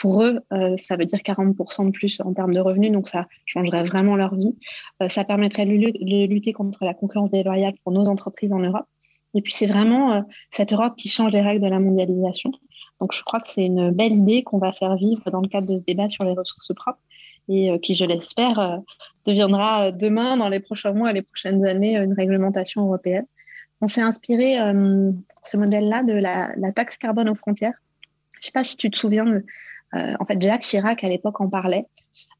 pour 0.02 0.24
eux, 0.24 0.40
euh, 0.52 0.76
ça 0.78 0.96
veut 0.96 1.06
dire 1.06 1.20
40% 1.20 1.86
de 1.86 1.92
plus 1.92 2.20
en 2.22 2.34
termes 2.34 2.56
de 2.56 2.60
revenus, 2.60 2.92
donc 2.92 3.08
ça 3.08 3.28
changerait 3.46 3.84
vraiment 3.84 4.16
leur 4.16 4.34
vie. 4.34 4.58
Euh, 5.00 5.10
ça 5.10 5.24
permettrait 5.24 5.68
de, 5.68 6.26
lutter 6.26 6.54
contre 6.54 6.84
la 6.86 6.96
concurrence 6.96 7.30
déloyale 7.30 7.76
pour 7.84 7.94
nos 7.94 8.08
entreprises 8.08 8.52
en 8.52 8.58
Europe. 8.58 8.88
Et 9.36 9.44
puis 9.44 9.54
c'est 9.54 9.68
vraiment 9.68 10.12
euh, 10.12 10.22
cette 10.50 10.74
Europe 10.74 10.96
qui 10.98 11.08
change 11.08 11.32
les 11.34 11.42
règles 11.42 11.62
de 11.62 11.70
la 11.70 11.80
mondialisation. 11.80 12.52
Donc 13.00 13.14
je 13.14 13.22
crois 13.22 13.40
que 13.42 13.48
c'est 13.48 13.64
une 13.64 13.92
belle 13.92 14.14
idée 14.14 14.42
qu'on 14.42 14.58
va 14.58 14.72
faire 14.72 14.96
vivre 14.96 15.30
dans 15.30 15.40
le 15.40 15.48
cadre 15.48 15.68
de 15.68 15.78
ce 15.78 15.84
débat 15.84 16.10
sur 16.10 16.24
les 16.24 16.34
ressources 16.34 16.74
propres 16.76 17.00
et 17.48 17.80
qui, 17.82 17.94
je 17.94 18.06
l'espère, 18.06 18.80
deviendra 19.26 19.92
demain, 19.92 20.38
dans 20.38 20.48
les 20.48 20.60
prochains 20.60 20.94
mois 20.94 21.10
et 21.10 21.14
les 21.14 21.24
prochaines 21.24 21.66
années, 21.66 21.98
une 21.98 22.14
réglementation 22.14 22.86
européenne. 22.86 23.26
On 23.82 23.88
s'est 23.88 24.02
inspiré 24.02 24.56
ce 25.44 25.58
modèle-là 25.58 26.04
de 26.04 26.14
la, 26.14 26.52
la, 26.56 26.72
taxe 26.72 26.98
carbone 26.98 27.28
aux 27.30 27.36
frontières. 27.36 27.74
Je 28.34 28.38
ne 28.38 28.44
sais 28.44 28.52
pas 28.52 28.64
si 28.64 28.78
tu 28.78 28.92
te 28.92 28.98
souviens 28.98 29.26
de 29.26 29.44
euh, 29.96 30.14
en 30.20 30.26
fait, 30.26 30.42
Jacques 30.42 30.62
Chirac, 30.62 31.04
à 31.04 31.10
l'époque, 31.10 31.42
en 31.42 31.50
parlait, 31.50 31.86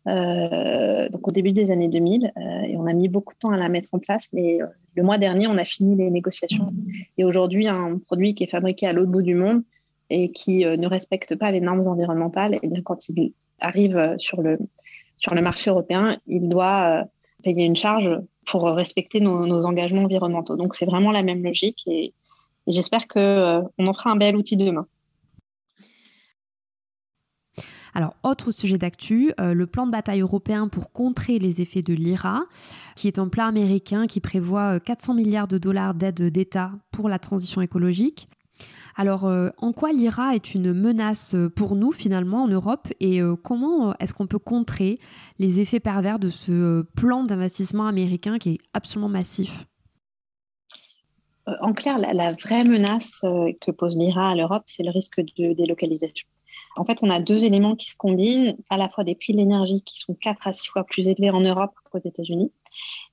euh, 0.08 1.10
donc 1.10 1.28
au 1.28 1.32
début 1.32 1.52
des 1.52 1.70
années 1.72 1.90
2000, 1.90 2.32
euh, 2.36 2.40
et 2.62 2.78
on 2.78 2.86
a 2.86 2.94
mis 2.94 3.10
beaucoup 3.10 3.34
de 3.34 3.40
temps 3.40 3.52
à 3.52 3.58
la 3.58 3.70
mettre 3.70 3.90
en 3.92 4.00
place, 4.00 4.30
mais 4.34 4.60
le 4.96 5.04
mois 5.04 5.18
dernier, 5.18 5.48
on 5.48 5.58
a 5.58 5.66
fini 5.66 5.96
les 5.96 6.10
négociations. 6.10 6.74
Et 7.18 7.24
aujourd'hui, 7.24 7.68
un 7.68 7.98
produit 7.98 8.36
qui 8.36 8.44
est 8.46 8.52
fabriqué 8.52 8.88
à 8.88 8.94
l'autre 8.94 9.12
bout 9.12 9.22
du 9.22 9.36
monde 9.36 9.64
et 10.10 10.32
qui 10.32 10.66
ne 10.66 10.88
respecte 10.88 11.36
pas 11.36 11.52
les 11.52 11.62
normes 11.62 11.88
environnementales, 11.88 12.56
et 12.56 12.60
eh 12.64 12.68
bien 12.68 12.82
quand 12.82 13.10
il 13.10 13.34
arrive 13.60 14.16
sur 14.18 14.42
le, 14.42 14.58
sur 15.18 15.34
le 15.36 15.42
marché 15.42 15.70
européen, 15.70 16.18
il 16.28 16.50
doit 16.50 17.06
payer 17.44 17.66
une 17.66 17.76
charge 17.76 18.12
pour 18.46 18.64
respecter 18.64 19.20
nos, 19.20 19.66
engagements 19.66 20.04
environnementaux. 20.04 20.58
Donc 20.58 20.76
c'est 20.76 20.86
vraiment 20.86 21.12
la 21.12 21.24
même 21.24 21.44
logique 21.44 21.84
et, 21.86 22.14
et 22.68 22.72
j'espère 22.72 23.08
qu'on 23.08 23.70
en 23.78 23.94
fera 23.94 24.12
un 24.12 24.16
bel 24.18 24.36
outil 24.36 24.58
demain. 24.58 24.86
Alors, 27.94 28.16
autre 28.24 28.52
sujet 28.52 28.78
d'actu, 28.78 29.34
euh, 29.40 29.54
le 29.54 29.68
plan 29.68 29.86
de 29.86 29.92
bataille 29.92 30.22
européen 30.22 30.68
pour 30.68 30.92
contrer 30.92 31.40
les 31.40 31.62
effets 31.62 31.82
de 31.82 31.94
l'IRA, 31.94 32.44
qui 32.96 33.08
est 33.08 33.20
un 33.20 33.28
plan 33.28 33.46
américain 33.46 34.08
qui 34.08 34.22
prévoit 34.22 34.80
400 34.80 35.14
euh, 35.14 35.16
milliards 35.16 35.48
de 35.48 35.58
dollars 35.58 35.94
d'aide 35.94 36.22
d'État 36.32 36.72
pour 36.92 37.10
la 37.10 37.20
transition 37.20 37.62
écologique. 37.62 38.28
Alors, 38.98 39.24
en 39.24 39.72
quoi 39.72 39.94
l'IRA 39.94 40.36
est 40.36 40.54
une 40.54 40.74
menace 40.74 41.36
pour 41.56 41.78
nous 41.78 41.94
finalement 41.94 42.44
en 42.44 42.50
Europe? 42.50 42.90
Et 43.00 43.22
comment 43.42 43.96
est-ce 44.00 44.14
qu'on 44.14 44.28
peut 44.28 44.38
contrer 44.38 45.00
les 45.40 45.62
effets 45.62 45.80
pervers 45.80 46.20
de 46.20 46.30
ce 46.30 46.82
plan 46.82 47.24
d'investissement 47.24 47.88
américain 47.88 48.38
qui 48.38 48.50
est 48.50 48.58
absolument 48.74 49.08
massif? 49.08 49.66
En 51.62 51.72
clair, 51.74 52.00
la, 52.00 52.34
vraie 52.34 52.66
menace 52.66 53.22
que 53.62 53.72
pose 53.72 53.96
l'IRA 53.96 54.32
à 54.32 54.36
l'Europe, 54.36 54.64
c'est 54.66 54.84
le 54.84 54.92
risque 54.92 55.22
de 55.22 55.54
délocalisation. 55.54 56.28
En 56.76 56.86
fait, 56.86 57.00
on 57.02 57.10
a 57.10 57.20
deux 57.20 57.44
éléments 57.44 57.76
qui 57.76 57.92
se 57.92 57.98
combinent, 57.98 58.56
à 58.70 58.78
la 58.78 58.90
fois 58.90 59.04
des 59.04 59.16
prix 59.16 59.34
de 59.34 59.38
l'énergie 59.38 59.82
qui 59.82 60.00
sont 60.00 60.14
quatre 60.14 60.48
à 60.48 60.54
six 60.54 60.68
fois 60.68 60.84
plus 60.84 61.08
élevés 61.08 61.30
en 61.30 61.42
Europe 61.42 61.72
qu'aux 61.92 62.00
États-Unis, 62.00 62.52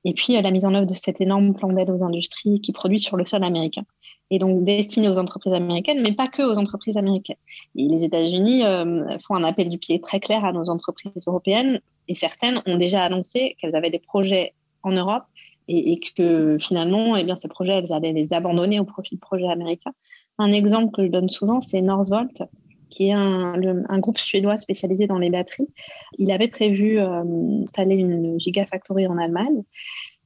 et 0.04 0.12
puis 0.12 0.36
euh, 0.36 0.42
la 0.42 0.50
mise 0.50 0.64
en 0.64 0.74
œuvre 0.74 0.86
de 0.86 0.94
cet 0.94 1.20
énorme 1.20 1.54
plan 1.54 1.68
d'aide 1.68 1.90
aux 1.90 2.04
industries 2.04 2.60
qui 2.60 2.72
produit 2.72 3.00
sur 3.00 3.16
le 3.16 3.24
sol 3.24 3.42
américain, 3.44 3.82
et 4.30 4.38
donc 4.38 4.64
destiné 4.64 5.08
aux 5.08 5.18
entreprises 5.18 5.52
américaines, 5.52 6.02
mais 6.02 6.12
pas 6.12 6.28
que 6.28 6.42
aux 6.42 6.58
entreprises 6.58 6.96
américaines. 6.96 7.36
Et 7.76 7.88
les 7.88 8.04
États-Unis 8.04 8.64
euh, 8.64 9.18
font 9.26 9.34
un 9.34 9.44
appel 9.44 9.68
du 9.68 9.78
pied 9.78 10.00
très 10.00 10.20
clair 10.20 10.44
à 10.44 10.52
nos 10.52 10.68
entreprises 10.70 11.26
européennes, 11.26 11.80
et 12.06 12.14
certaines 12.14 12.62
ont 12.66 12.76
déjà 12.76 13.04
annoncé 13.04 13.56
qu'elles 13.60 13.74
avaient 13.74 13.90
des 13.90 13.98
projets 13.98 14.54
en 14.82 14.92
Europe 14.92 15.24
et, 15.68 16.00
que 16.16 16.56
finalement, 16.58 17.14
eh 17.16 17.24
bien, 17.24 17.36
ces 17.36 17.48
projets, 17.48 17.72
elles 17.72 17.92
allaient 17.92 18.14
les 18.14 18.32
abandonner 18.32 18.80
au 18.80 18.84
profit 18.84 19.16
de 19.16 19.20
projets 19.20 19.48
américains. 19.48 19.92
Un 20.38 20.50
exemple 20.52 20.94
que 20.94 21.04
je 21.04 21.10
donne 21.10 21.28
souvent, 21.28 21.60
c'est 21.60 21.82
Northvolt, 21.82 22.42
qui 22.88 23.08
est 23.08 23.12
un, 23.12 23.98
groupe 23.98 24.18
suédois 24.18 24.56
spécialisé 24.56 25.06
dans 25.06 25.18
les 25.18 25.30
batteries. 25.30 25.68
Il 26.18 26.30
avait 26.30 26.48
prévu 26.48 26.98
euh, 26.98 27.22
d'installer 27.24 27.96
une 27.96 28.38
gigafactory 28.38 29.06
en 29.06 29.18
Allemagne. 29.18 29.62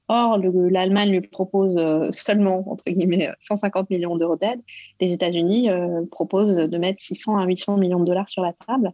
Or, 0.09 0.39
l'Allemagne 0.39 1.11
lui 1.11 1.21
propose 1.23 1.75
euh, 1.77 2.09
seulement, 2.11 2.65
entre 2.71 2.85
guillemets, 2.87 3.31
150 3.39 3.89
millions 3.89 4.17
d'euros 4.17 4.37
d'aide. 4.37 4.61
Les 5.01 5.13
États-Unis 5.13 5.71
euh, 5.71 6.03
proposent 6.11 6.57
de 6.57 6.79
mettre 6.79 7.03
600 7.03 7.39
à 7.39 7.47
800 7.47 7.79
millions 7.79 8.01
de 8.01 8.05
dollars 8.05 8.29
sur 8.29 8.43
la 8.43 8.53
table. 8.53 8.93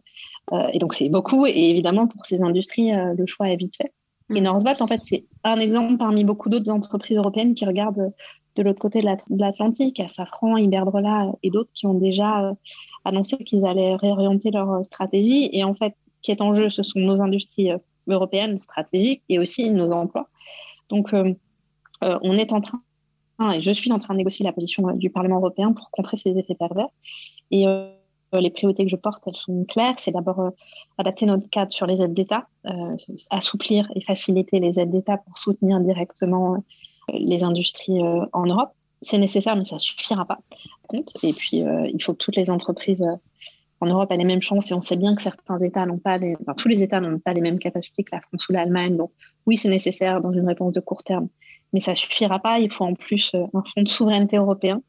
et 0.71 0.77
donc, 0.77 0.93
c'est 0.93 1.09
beaucoup. 1.09 1.45
Et 1.45 1.71
évidemment, 1.71 2.07
pour 2.07 2.25
ces 2.25 2.41
industries, 2.41 2.91
le 2.91 3.25
choix 3.25 3.49
est 3.49 3.57
vite 3.57 3.75
fait. 3.75 3.91
Et 4.33 4.41
mm. 4.41 4.43
Northvolt, 4.43 4.81
en 4.81 4.87
fait, 4.87 5.01
c'est 5.03 5.25
un 5.43 5.59
exemple 5.59 5.97
parmi 5.97 6.23
beaucoup 6.23 6.49
d'autres 6.49 6.71
entreprises 6.71 7.17
européennes 7.17 7.53
qui 7.53 7.65
regardent 7.65 8.13
de 8.55 8.63
l'autre 8.63 8.79
côté 8.79 8.99
de 8.99 9.39
l'Atlantique, 9.39 9.99
à 9.99 10.07
Safran, 10.07 10.57
Iberdrola 10.57 11.31
et 11.43 11.49
d'autres 11.49 11.71
qui 11.73 11.85
ont 11.87 11.93
déjà 11.93 12.51
annoncé 13.05 13.37
qu'ils 13.37 13.65
allaient 13.65 13.95
réorienter 13.95 14.51
leur 14.51 14.71
euh, 14.71 14.83
stratégie. 14.83 15.49
Et 15.53 15.63
en 15.63 15.75
fait, 15.75 15.95
ce 16.01 16.19
qui 16.21 16.31
est 16.31 16.41
en 16.41 16.53
jeu, 16.53 16.69
ce 16.69 16.83
sont 16.83 16.99
nos 16.99 17.21
industries 17.21 17.71
euh, 17.71 17.77
européennes 18.07 18.59
stratégiques 18.59 19.23
et 19.29 19.39
aussi 19.39 19.71
nos 19.71 19.91
emplois. 19.91 20.29
Donc, 20.89 21.13
euh, 21.13 21.33
on 22.01 22.33
est 22.33 22.53
en 22.53 22.61
train, 22.61 22.81
et 23.53 23.61
je 23.61 23.71
suis 23.71 23.91
en 23.91 23.99
train 23.99 24.13
de 24.13 24.19
négocier 24.19 24.45
la 24.45 24.53
position 24.53 24.91
du 24.93 25.09
Parlement 25.09 25.37
européen 25.37 25.73
pour 25.73 25.91
contrer 25.91 26.17
ces 26.17 26.37
effets 26.37 26.55
pervers. 26.55 26.87
Et 27.51 27.65
les 28.33 28.49
priorités 28.49 28.83
que 28.85 28.89
je 28.89 28.95
porte, 28.95 29.21
elles 29.27 29.35
sont 29.35 29.65
claires. 29.65 29.95
C'est 29.97 30.11
d'abord 30.11 30.51
adapter 30.97 31.25
notre 31.25 31.49
cadre 31.49 31.73
sur 31.73 31.85
les 31.85 32.01
aides 32.01 32.13
d'État, 32.13 32.47
assouplir 33.29 33.91
et 33.95 34.01
faciliter 34.01 34.59
les 34.59 34.79
aides 34.79 34.91
d'État 34.91 35.17
pour 35.17 35.37
soutenir 35.37 35.81
directement 35.81 36.63
les 37.13 37.43
industries 37.43 38.01
en 38.31 38.45
Europe 38.45 38.71
c'est 39.01 39.17
nécessaire, 39.17 39.55
mais 39.55 39.65
ça 39.65 39.77
suffira 39.77 40.25
pas. 40.25 40.39
Et 41.23 41.33
puis, 41.33 41.63
euh, 41.63 41.89
il 41.93 42.03
faut 42.03 42.13
que 42.13 42.17
toutes 42.17 42.35
les 42.35 42.49
entreprises 42.49 43.03
euh, 43.03 43.15
en 43.81 43.87
Europe 43.87 44.11
aient 44.11 44.17
les 44.17 44.25
mêmes 44.25 44.41
chances. 44.41 44.71
Et 44.71 44.73
on 44.73 44.81
sait 44.81 44.97
bien 44.97 45.15
que 45.15 45.21
certains 45.21 45.59
États 45.59 45.85
n'ont 45.85 45.97
pas, 45.97 46.17
les... 46.17 46.35
tous 46.57 46.67
les 46.67 46.83
États 46.83 46.99
n'ont 46.99 47.19
pas 47.19 47.33
les 47.33 47.41
mêmes 47.41 47.59
capacités 47.59 48.03
que 48.03 48.13
la 48.13 48.21
France 48.21 48.47
ou 48.49 48.53
l'Allemagne. 48.53 48.97
Donc, 48.97 49.11
oui, 49.45 49.57
c'est 49.57 49.69
nécessaire 49.69 50.21
dans 50.21 50.31
une 50.31 50.47
réponse 50.47 50.73
de 50.73 50.79
court 50.79 51.03
terme, 51.03 51.29
mais 51.73 51.79
ça 51.79 51.95
suffira 51.95 52.39
pas. 52.39 52.59
Il 52.59 52.71
faut 52.71 52.85
en 52.85 52.95
plus 52.95 53.31
euh, 53.35 53.45
un 53.53 53.63
fonds 53.63 53.83
de 53.83 53.89
souveraineté 53.89 54.37
européen. 54.37 54.81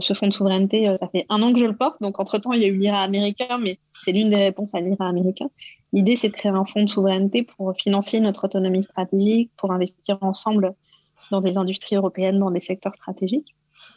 ce 0.00 0.14
fonds 0.14 0.28
de 0.28 0.34
souveraineté, 0.34 0.94
ça 0.96 1.08
fait 1.08 1.26
un 1.28 1.42
an 1.42 1.52
que 1.52 1.58
je 1.58 1.64
le 1.64 1.74
porte. 1.74 2.00
Donc, 2.00 2.20
entre-temps, 2.20 2.52
il 2.52 2.62
y 2.62 2.64
a 2.64 2.68
eu 2.68 2.76
l'IRA 2.76 3.00
américain, 3.00 3.58
mais 3.58 3.78
c'est 4.02 4.12
l'une 4.12 4.30
des 4.30 4.36
réponses 4.36 4.74
à 4.74 4.80
l'IRA 4.80 5.08
américain. 5.08 5.48
L'idée, 5.92 6.14
c'est 6.14 6.28
de 6.28 6.34
créer 6.34 6.52
un 6.52 6.64
fonds 6.64 6.84
de 6.84 6.88
souveraineté 6.88 7.42
pour 7.42 7.74
financer 7.74 8.20
notre 8.20 8.44
autonomie 8.44 8.84
stratégique, 8.84 9.50
pour 9.56 9.72
investir 9.72 10.18
ensemble 10.20 10.74
dans 11.30 11.40
des 11.40 11.58
industries 11.58 11.96
européennes, 11.96 12.38
dans 12.38 12.50
des 12.50 12.60
secteurs 12.60 12.94
stratégiques. 12.94 13.54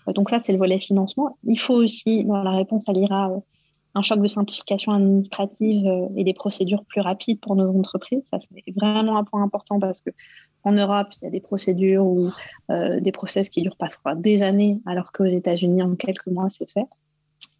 Euh, 0.07 0.13
donc 0.13 0.29
ça, 0.29 0.39
c'est 0.41 0.51
le 0.51 0.57
volet 0.57 0.79
financement. 0.79 1.37
Il 1.43 1.59
faut 1.59 1.75
aussi, 1.75 2.23
dans 2.23 2.41
la 2.43 2.51
réponse 2.51 2.89
à 2.89 2.93
l'IRA, 2.93 3.31
euh, 3.31 3.39
un 3.95 4.01
choc 4.01 4.21
de 4.21 4.27
simplification 4.27 4.91
administrative 4.91 5.85
euh, 5.85 6.07
et 6.15 6.23
des 6.23 6.33
procédures 6.33 6.83
plus 6.85 7.01
rapides 7.01 7.39
pour 7.39 7.55
nos 7.55 7.69
entreprises. 7.77 8.27
Ça, 8.29 8.39
c'est 8.39 8.73
vraiment 8.75 9.17
un 9.17 9.23
point 9.23 9.43
important 9.43 9.79
parce 9.79 10.01
que 10.01 10.09
en 10.65 10.71
Europe, 10.71 11.07
il 11.21 11.25
y 11.25 11.27
a 11.27 11.29
des 11.29 11.41
procédures 11.41 12.05
ou 12.05 12.29
des 12.69 13.11
process 13.11 13.49
qui 13.49 13.61
durent 13.63 13.75
parfois 13.75 14.15
des 14.15 14.43
années, 14.43 14.79
alors 14.85 15.11
qu'aux 15.11 15.25
États-Unis, 15.25 15.83
en 15.83 15.95
quelques 15.95 16.27
mois, 16.27 16.49
c'est 16.49 16.71
fait. 16.71 16.85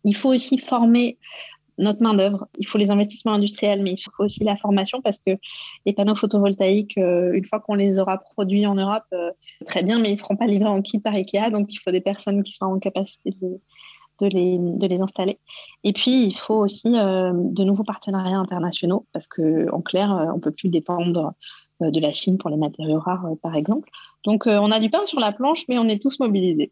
Il 0.05 0.15
faut 0.15 0.33
aussi 0.33 0.57
former 0.57 1.17
notre 1.77 2.01
main-d'œuvre. 2.01 2.47
Il 2.57 2.67
faut 2.67 2.77
les 2.77 2.91
investissements 2.91 3.33
industriels, 3.33 3.81
mais 3.81 3.93
il 3.93 3.97
faut 3.97 4.23
aussi 4.23 4.43
la 4.43 4.55
formation 4.57 5.01
parce 5.01 5.19
que 5.19 5.31
les 5.85 5.93
panneaux 5.93 6.15
photovoltaïques, 6.15 6.97
euh, 6.97 7.33
une 7.33 7.45
fois 7.45 7.59
qu'on 7.59 7.75
les 7.75 7.99
aura 7.99 8.17
produits 8.17 8.65
en 8.65 8.75
Europe, 8.75 9.03
euh, 9.13 9.31
très 9.65 9.83
bien, 9.83 9.99
mais 9.99 10.09
ils 10.09 10.13
ne 10.13 10.17
seront 10.17 10.35
pas 10.35 10.47
livrés 10.47 10.69
en 10.69 10.81
kit 10.81 10.99
par 10.99 11.13
IKEA. 11.15 11.49
Donc, 11.49 11.73
il 11.73 11.77
faut 11.77 11.91
des 11.91 12.01
personnes 12.01 12.43
qui 12.43 12.53
soient 12.53 12.67
en 12.67 12.79
capacité 12.79 13.31
de, 13.41 14.27
les, 14.27 14.57
de 14.59 14.87
les, 14.87 15.01
installer. 15.01 15.39
Et 15.83 15.93
puis, 15.93 16.25
il 16.25 16.35
faut 16.35 16.55
aussi 16.55 16.95
euh, 16.95 17.31
de 17.33 17.63
nouveaux 17.63 17.83
partenariats 17.83 18.37
internationaux 18.37 19.05
parce 19.11 19.27
qu'en 19.27 19.81
clair, 19.81 20.11
on 20.33 20.37
ne 20.37 20.41
peut 20.41 20.51
plus 20.51 20.69
dépendre 20.69 21.33
de 21.81 21.99
la 21.99 22.13
Chine 22.13 22.37
pour 22.37 22.49
les 22.49 22.55
matériaux 22.55 22.99
rares, 22.99 23.27
par 23.41 23.55
exemple. 23.55 23.89
Donc, 24.23 24.43
on 24.45 24.71
a 24.71 24.79
du 24.79 24.89
pain 24.89 25.05
sur 25.05 25.19
la 25.19 25.33
planche, 25.33 25.65
mais 25.67 25.77
on 25.77 25.89
est 25.89 26.01
tous 26.01 26.19
mobilisés. 26.19 26.71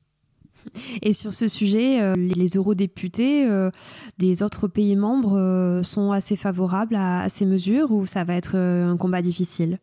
Et 1.02 1.14
sur 1.14 1.34
ce 1.34 1.48
sujet, 1.48 2.02
euh, 2.02 2.14
les 2.16 2.58
eurodéputés 2.58 3.50
euh, 3.50 3.70
des 4.18 4.44
autres 4.44 4.68
pays 4.68 4.96
membres 4.96 5.38
euh, 5.38 5.84
sont 5.84 6.12
assez 6.12 6.36
favorables 6.36 6.96
à, 6.96 7.30
ces 7.30 7.46
mesures 7.46 7.92
ou 7.92 8.06
ça 8.06 8.24
va 8.24 8.36
être 8.36 8.56
un 8.56 8.98
combat 8.98 9.22
difficile? 9.22 9.80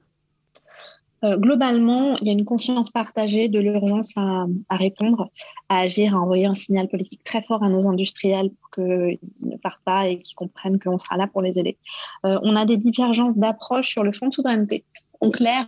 Globalement, 1.24 2.16
il 2.18 2.28
y 2.28 2.30
a 2.30 2.32
une 2.32 2.44
conscience 2.44 2.90
partagée 2.90 3.48
de 3.48 3.58
l'urgence 3.58 4.12
à, 4.16 4.46
répondre, 4.70 5.30
à 5.68 5.80
agir, 5.80 6.14
à 6.14 6.20
envoyer 6.20 6.46
un 6.46 6.54
signal 6.54 6.86
politique 6.86 7.24
très 7.24 7.42
fort 7.42 7.64
à 7.64 7.68
nos 7.68 7.88
industriels 7.88 8.50
pour 8.50 8.70
qu'ils 8.70 9.18
ne 9.42 9.56
partent 9.56 9.82
pas 9.84 10.06
et 10.06 10.20
qu'ils 10.20 10.36
comprennent 10.36 10.78
qu'on 10.78 10.96
sera 10.96 11.16
là 11.16 11.26
pour 11.26 11.42
les 11.42 11.58
aider. 11.58 11.76
on 12.22 12.54
a 12.54 12.64
des 12.66 12.76
divergences 12.76 13.36
d'approche 13.36 13.88
sur 13.88 14.04
le 14.04 14.12
fonds 14.12 14.28
de 14.28 14.34
souveraineté. 14.34 14.84
En 15.20 15.30
clair, 15.32 15.66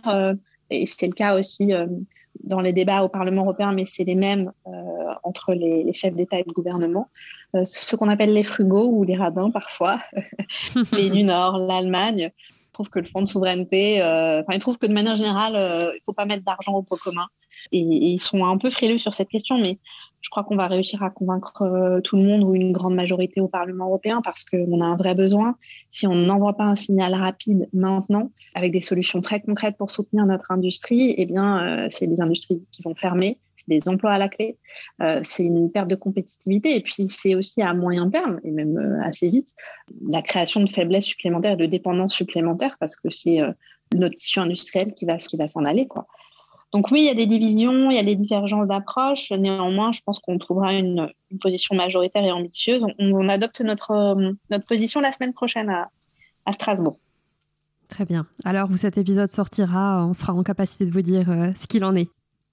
et 0.69 0.85
c'est 0.85 1.07
le 1.07 1.13
cas 1.13 1.37
aussi 1.37 1.73
dans 2.43 2.61
les 2.61 2.73
débats 2.73 3.03
au 3.03 3.09
Parlement 3.09 3.43
européen, 3.43 3.71
mais 3.71 3.85
c'est 3.85 4.03
les 4.03 4.15
mêmes 4.15 4.51
euh, 4.67 4.71
entre 5.23 5.53
les, 5.53 5.91
chefs 5.93 6.15
d'État 6.15 6.39
et 6.39 6.43
de 6.43 6.51
gouvernement. 6.51 7.09
Euh, 7.55 7.63
ce 7.65 7.95
qu'on 7.95 8.09
appelle 8.09 8.33
les 8.33 8.43
frugaux 8.43 8.87
ou 8.87 9.03
les 9.03 9.15
rabbins 9.15 9.51
parfois, 9.51 9.99
pays 10.91 11.11
du 11.11 11.23
Nord, 11.23 11.57
l'Allemagne, 11.57 12.31
trouvent 12.73 12.89
que 12.89 12.99
le 12.99 13.05
fonds 13.05 13.21
de 13.21 13.27
souveraineté, 13.27 14.01
euh, 14.01 14.41
enfin, 14.41 14.53
ils 14.53 14.59
trouvent 14.59 14.77
que 14.77 14.87
de 14.87 14.93
manière 14.93 15.15
générale, 15.15 15.53
il 15.55 15.97
ne 15.97 16.03
faut 16.03 16.13
pas 16.13 16.25
mettre 16.25 16.43
d'argent 16.43 16.73
au 16.73 16.83
pot 16.83 16.97
commun. 16.97 17.27
Et, 17.71 17.79
ils 17.79 18.19
sont 18.19 18.45
un 18.45 18.57
peu 18.57 18.69
frileux 18.69 18.99
sur 18.99 19.13
cette 19.13 19.29
question, 19.29 19.57
mais 19.57 19.77
je 20.21 20.29
crois 20.29 20.43
qu'on 20.43 20.55
va 20.55 20.67
réussir 20.67 21.03
à 21.03 21.09
convaincre 21.09 21.63
euh, 21.63 21.99
tout 22.01 22.15
le 22.15 22.23
monde 22.23 22.43
ou 22.43 22.55
une 22.55 22.71
grande 22.71 22.95
majorité 22.95 23.41
au 23.41 23.47
Parlement 23.47 23.87
européen 23.87 24.21
parce 24.23 24.43
qu'on 24.45 24.81
a 24.81 24.85
un 24.85 24.95
vrai 24.95 25.15
besoin. 25.15 25.55
Si 25.89 26.07
on 26.07 26.15
n'envoie 26.15 26.55
pas 26.55 26.63
un 26.63 26.75
signal 26.75 27.13
rapide 27.15 27.67
maintenant, 27.73 28.31
avec 28.53 28.71
des 28.71 28.81
solutions 28.81 29.21
très 29.21 29.41
concrètes 29.41 29.77
pour 29.77 29.89
soutenir 29.91 30.25
notre 30.25 30.51
industrie, 30.51 31.15
eh 31.17 31.25
bien, 31.25 31.63
euh, 31.63 31.87
c'est 31.89 32.07
des 32.07 32.21
industries 32.21 32.61
qui 32.71 32.81
vont 32.83 32.95
fermer, 32.95 33.39
c'est 33.57 33.79
des 33.79 33.89
emplois 33.89 34.11
à 34.11 34.17
la 34.17 34.29
clé, 34.29 34.57
euh, 35.01 35.19
c'est 35.23 35.43
une 35.43 35.71
perte 35.71 35.87
de 35.87 35.95
compétitivité 35.95 36.75
et 36.75 36.81
puis 36.81 37.07
c'est 37.07 37.35
aussi 37.35 37.61
à 37.61 37.73
moyen 37.73 38.09
terme 38.09 38.39
et 38.43 38.51
même 38.51 39.01
assez 39.03 39.29
vite 39.29 39.49
la 40.07 40.21
création 40.21 40.61
de 40.61 40.69
faiblesses 40.69 41.05
supplémentaires 41.05 41.57
de 41.57 41.65
dépendances 41.65 42.13
supplémentaires 42.13 42.77
parce 42.79 42.95
que 42.95 43.09
c'est 43.09 43.39
notre 43.95 44.15
tissu 44.15 44.39
industriel 44.39 44.91
qui 44.91 45.05
va, 45.05 45.17
qui 45.17 45.37
va 45.37 45.47
s'en 45.47 45.65
aller. 45.65 45.87
Quoi. 45.87 46.07
Donc 46.73 46.89
oui, 46.89 47.01
il 47.01 47.05
y 47.05 47.09
a 47.09 47.15
des 47.15 47.25
divisions, 47.25 47.91
il 47.91 47.95
y 47.95 47.99
a 47.99 48.03
des 48.03 48.15
divergences 48.15 48.67
d'approche. 48.67 49.31
Néanmoins, 49.31 49.91
je 49.91 50.01
pense 50.05 50.19
qu'on 50.19 50.37
trouvera 50.37 50.73
une, 50.73 51.09
position 51.41 51.75
majoritaire 51.75 52.23
et 52.23 52.31
ambitieuse. 52.31 52.83
On, 52.99 53.29
adopte 53.29 53.61
notre, 53.61 53.91
euh, 53.91 54.31
notre 54.49 54.65
position 54.65 54.99
la 54.99 55.11
semaine 55.11 55.33
prochaine 55.33 55.69
à, 55.69 56.51
Strasbourg. 56.51 56.97
Très 57.87 58.05
bien. 58.05 58.25
Alors 58.45 58.69
où 58.69 58.77
cet 58.77 58.97
épisode 58.97 59.31
sortira, 59.31 60.05
on 60.05 60.13
sera 60.13 60.33
en 60.33 60.43
capacité 60.43 60.85
de 60.85 60.91
vous 60.91 61.01
dire 61.01 61.29
euh, 61.29 61.51
ce 61.55 61.67
qu'il 61.67 61.85
en 61.85 61.93
est. 61.93 62.09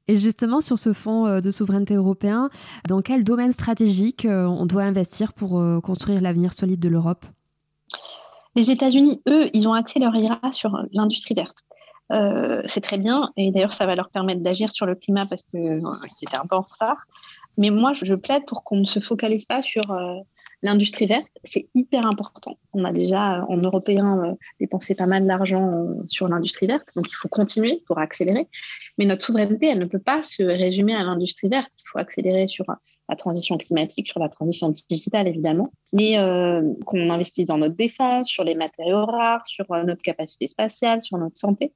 Et 0.06 0.16
justement, 0.16 0.60
sur 0.60 0.78
ce 0.78 0.92
fonds 0.92 1.26
euh, 1.26 1.40
de 1.40 1.50
souveraineté 1.50 1.94
européen, 1.94 2.50
dans 2.88 3.02
quel 3.02 3.24
domaine 3.24 3.52
stratégique 3.52 4.26
on 4.28 4.64
doit 4.64 4.82
investir 4.82 5.32
pour 5.32 5.62
construire 5.82 6.20
l'avenir 6.20 6.52
solide 6.52 6.80
de 6.80 6.88
l'Europe? 6.88 7.24
Les 8.56 8.70
États-Unis, 8.70 9.20
eux, 9.28 9.50
ils 9.52 9.68
ont 9.68 9.74
axé 9.74 10.00
leur 10.00 10.14
IRA 10.14 10.50
sur 10.50 10.76
l'industrie 10.92 11.34
verte. 11.34 11.67
Euh, 12.12 12.62
c'est 12.66 12.80
très 12.80 12.98
bien. 12.98 13.32
Et 13.36 13.50
d'ailleurs, 13.50 13.72
ça 13.72 13.86
va 13.86 13.94
leur 13.94 14.10
permettre 14.10 14.40
d'agir 14.40 14.70
sur 14.70 14.86
le 14.86 14.94
climat 14.94 15.26
parce 15.26 15.42
qu'ils 15.42 15.82
étaient 16.22 16.36
un 16.36 16.46
peu 16.48 16.56
en 16.56 16.62
retard. 16.62 17.06
Mais 17.56 17.70
moi, 17.70 17.92
je 17.94 18.14
plaide 18.14 18.44
pour 18.46 18.64
qu'on 18.64 18.76
ne 18.76 18.84
se 18.84 19.00
focalise 19.00 19.44
pas 19.44 19.62
sur 19.62 19.90
euh, 19.90 20.14
l'industrie 20.62 21.06
verte. 21.06 21.28
C'est 21.44 21.68
hyper 21.74 22.06
important. 22.06 22.58
On 22.72 22.84
a 22.84 22.92
déjà, 22.92 23.44
en 23.48 23.56
européen, 23.58 24.24
euh, 24.24 24.34
dépensé 24.60 24.94
pas 24.94 25.06
mal 25.06 25.26
d'argent 25.26 25.86
sur 26.06 26.28
l'industrie 26.28 26.66
verte. 26.66 26.88
Donc, 26.96 27.10
il 27.10 27.14
faut 27.14 27.28
continuer 27.28 27.82
pour 27.86 27.98
accélérer. 27.98 28.48
Mais 28.96 29.04
notre 29.04 29.24
souveraineté, 29.24 29.66
elle 29.66 29.78
ne 29.78 29.86
peut 29.86 29.98
pas 29.98 30.22
se 30.22 30.42
résumer 30.42 30.94
à 30.94 31.02
l'industrie 31.02 31.48
verte. 31.48 31.70
Il 31.78 31.88
faut 31.92 31.98
accélérer 31.98 32.48
sur 32.48 32.66
la 33.08 33.16
transition 33.16 33.56
climatique, 33.56 34.06
sur 34.06 34.20
la 34.20 34.28
transition 34.28 34.72
digitale 34.90 35.28
évidemment, 35.28 35.72
mais 35.92 36.18
euh, 36.18 36.62
qu'on 36.84 37.08
investisse 37.10 37.46
dans 37.46 37.56
notre 37.56 37.74
défense, 37.74 38.28
sur 38.28 38.44
les 38.44 38.54
matériaux 38.54 39.06
rares, 39.06 39.46
sur 39.46 39.64
euh, 39.70 39.82
notre 39.84 40.02
capacité 40.02 40.46
spatiale, 40.48 41.02
sur 41.02 41.16
notre 41.16 41.38
santé. 41.38 41.72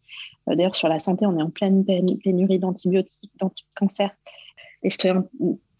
Euh, 0.48 0.54
d'ailleurs, 0.54 0.76
sur 0.76 0.88
la 0.88 1.00
santé, 1.00 1.24
on 1.24 1.38
est 1.38 1.42
en 1.42 1.50
pleine 1.50 1.84
pénurie 1.84 2.58
d'antibiotiques, 2.58 3.32
d'anticancers. 3.38 4.14
Les 4.82 4.90
citoyens 4.90 5.24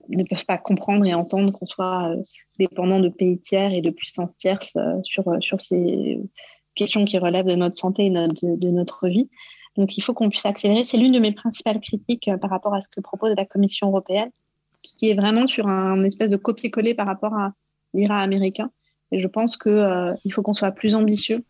ne 0.09 0.25
peuvent 0.25 0.47
pas 0.47 0.59
comprendre 0.59 1.05
et 1.05 1.13
entendre 1.13 1.53
qu'on 1.53 1.67
soit 1.67 2.15
dépendant 2.59 3.01
de 3.01 3.09
pays 3.09 3.39
tiers 3.39 3.73
et 3.73 3.83
de 3.83 3.91
puissances 3.91 4.35
tierces 4.35 4.77
sur, 5.03 5.25
sur 5.41 5.61
ces 5.61 6.21
questions 6.75 7.05
qui 7.05 7.19
relèvent 7.19 7.47
de 7.47 7.55
notre 7.55 7.77
santé 7.77 8.07
et 8.07 8.11
de, 8.11 8.71
notre 8.71 9.09
vie. 9.09 9.29
Donc, 9.77 9.97
il 9.97 10.03
faut 10.03 10.15
qu'on 10.15 10.29
puisse 10.29 10.47
accélérer. 10.47 10.85
C'est 10.85 10.99
l'une 10.99 11.13
de 11.13 11.19
mes 11.19 11.33
principales 11.33 11.81
critiques 11.81 12.31
par 12.41 12.51
rapport 12.51 12.75
à 12.75 12.81
ce 12.81 12.89
que 12.89 13.01
propose 13.01 13.35
la 13.37 13.45
Commission 13.45 13.89
européenne 13.89 14.31
qui 14.83 15.11
est 15.11 15.15
vraiment 15.15 15.47
sur 15.47 15.69
un 15.69 16.05
espèce 16.05 16.31
de 16.31 16.37
copier-coller 16.37 16.95
par 16.95 17.07
rapport 17.07 17.35
à 17.35 17.53
l'IRA 17.95 18.21
américain. 18.21 18.71
Et 19.13 19.19
je 19.19 19.29
pense 19.29 19.57
qu'il 19.57 19.73
euh, 19.73 20.15
faut 20.31 20.43
qu'on 20.43 20.55
soit 20.55 20.73
plus 20.73 20.95
ambitieux 20.95 21.45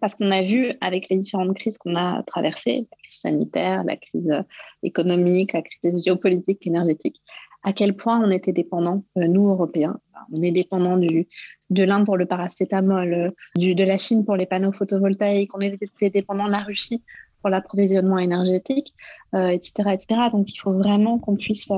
parce 0.00 0.14
qu'on 0.14 0.30
a 0.30 0.42
vu 0.42 0.72
avec 0.80 1.08
les 1.08 1.18
différentes 1.18 1.54
crises 1.54 1.76
qu'on 1.78 1.96
a 1.96 2.22
traversées, 2.22 2.86
la 2.90 2.96
crise 3.02 3.18
sanitaire, 3.18 3.84
la 3.84 3.96
crise 3.96 4.30
euh, 4.30 4.42
économique, 4.82 5.52
la 5.52 5.62
crise 5.62 6.04
géopolitique, 6.04 6.66
énergétique, 6.66 7.20
à 7.62 7.72
quel 7.72 7.94
point 7.94 8.20
on 8.22 8.30
était 8.30 8.52
dépendant, 8.52 9.04
euh, 9.18 9.26
nous, 9.26 9.48
Européens. 9.48 9.98
On 10.32 10.42
est 10.42 10.50
dépendant 10.50 10.96
du, 10.96 11.28
de 11.70 11.82
l'Inde 11.82 12.04
pour 12.04 12.16
le 12.16 12.26
paracétamol, 12.26 13.32
du, 13.56 13.74
de 13.74 13.84
la 13.84 13.98
Chine 13.98 14.24
pour 14.24 14.36
les 14.36 14.46
panneaux 14.46 14.72
photovoltaïques, 14.72 15.54
on 15.54 15.60
était 15.60 16.10
dépendant 16.10 16.46
de 16.46 16.52
la 16.52 16.60
Russie 16.60 17.02
pour 17.40 17.50
l'approvisionnement 17.50 18.18
énergétique, 18.18 18.94
etc., 19.34 19.90
etc. 19.94 20.20
Donc 20.30 20.52
il 20.52 20.58
faut 20.58 20.72
vraiment 20.72 21.18
qu'on 21.18 21.34
puisse 21.34 21.72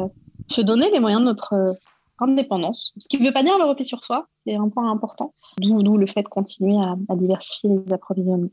se 0.48 0.60
donner 0.60 0.90
les 0.90 1.00
moyens 1.00 1.20
de 1.20 1.26
notre 1.26 1.52
euh, 1.54 1.72
indépendance. 2.20 2.92
Ce 2.98 3.08
qui 3.08 3.18
ne 3.18 3.26
veut 3.26 3.32
pas 3.32 3.42
dire 3.42 3.58
le 3.58 3.64
repli 3.64 3.84
sur 3.84 4.04
soi, 4.04 4.28
c'est 4.34 4.54
un 4.54 4.68
point 4.68 4.90
important, 4.90 5.34
d'où 5.58 5.96
le 5.96 6.06
fait 6.06 6.22
de 6.22 6.28
continuer 6.28 6.76
à, 6.76 7.16
diversifier 7.16 7.70
les 7.70 7.92
approvisionnements. 7.92 8.50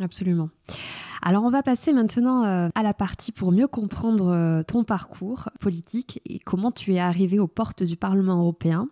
Absolument. 0.00 0.48
Alors 1.22 1.44
on 1.44 1.48
va 1.48 1.62
passer 1.62 1.92
maintenant 1.92 2.44
euh, 2.44 2.68
à 2.74 2.82
la 2.82 2.92
partie 2.92 3.32
pour 3.32 3.50
mieux 3.50 3.68
comprendre 3.68 4.28
euh, 4.28 4.62
ton 4.62 4.84
parcours 4.84 5.48
politique 5.60 6.20
et 6.26 6.38
comment 6.38 6.70
tu 6.70 6.94
es 6.94 7.00
arrivé 7.00 7.38
aux 7.38 7.46
portes 7.46 7.82
du 7.82 7.96
Parlement 7.96 8.36
européen. 8.38 8.88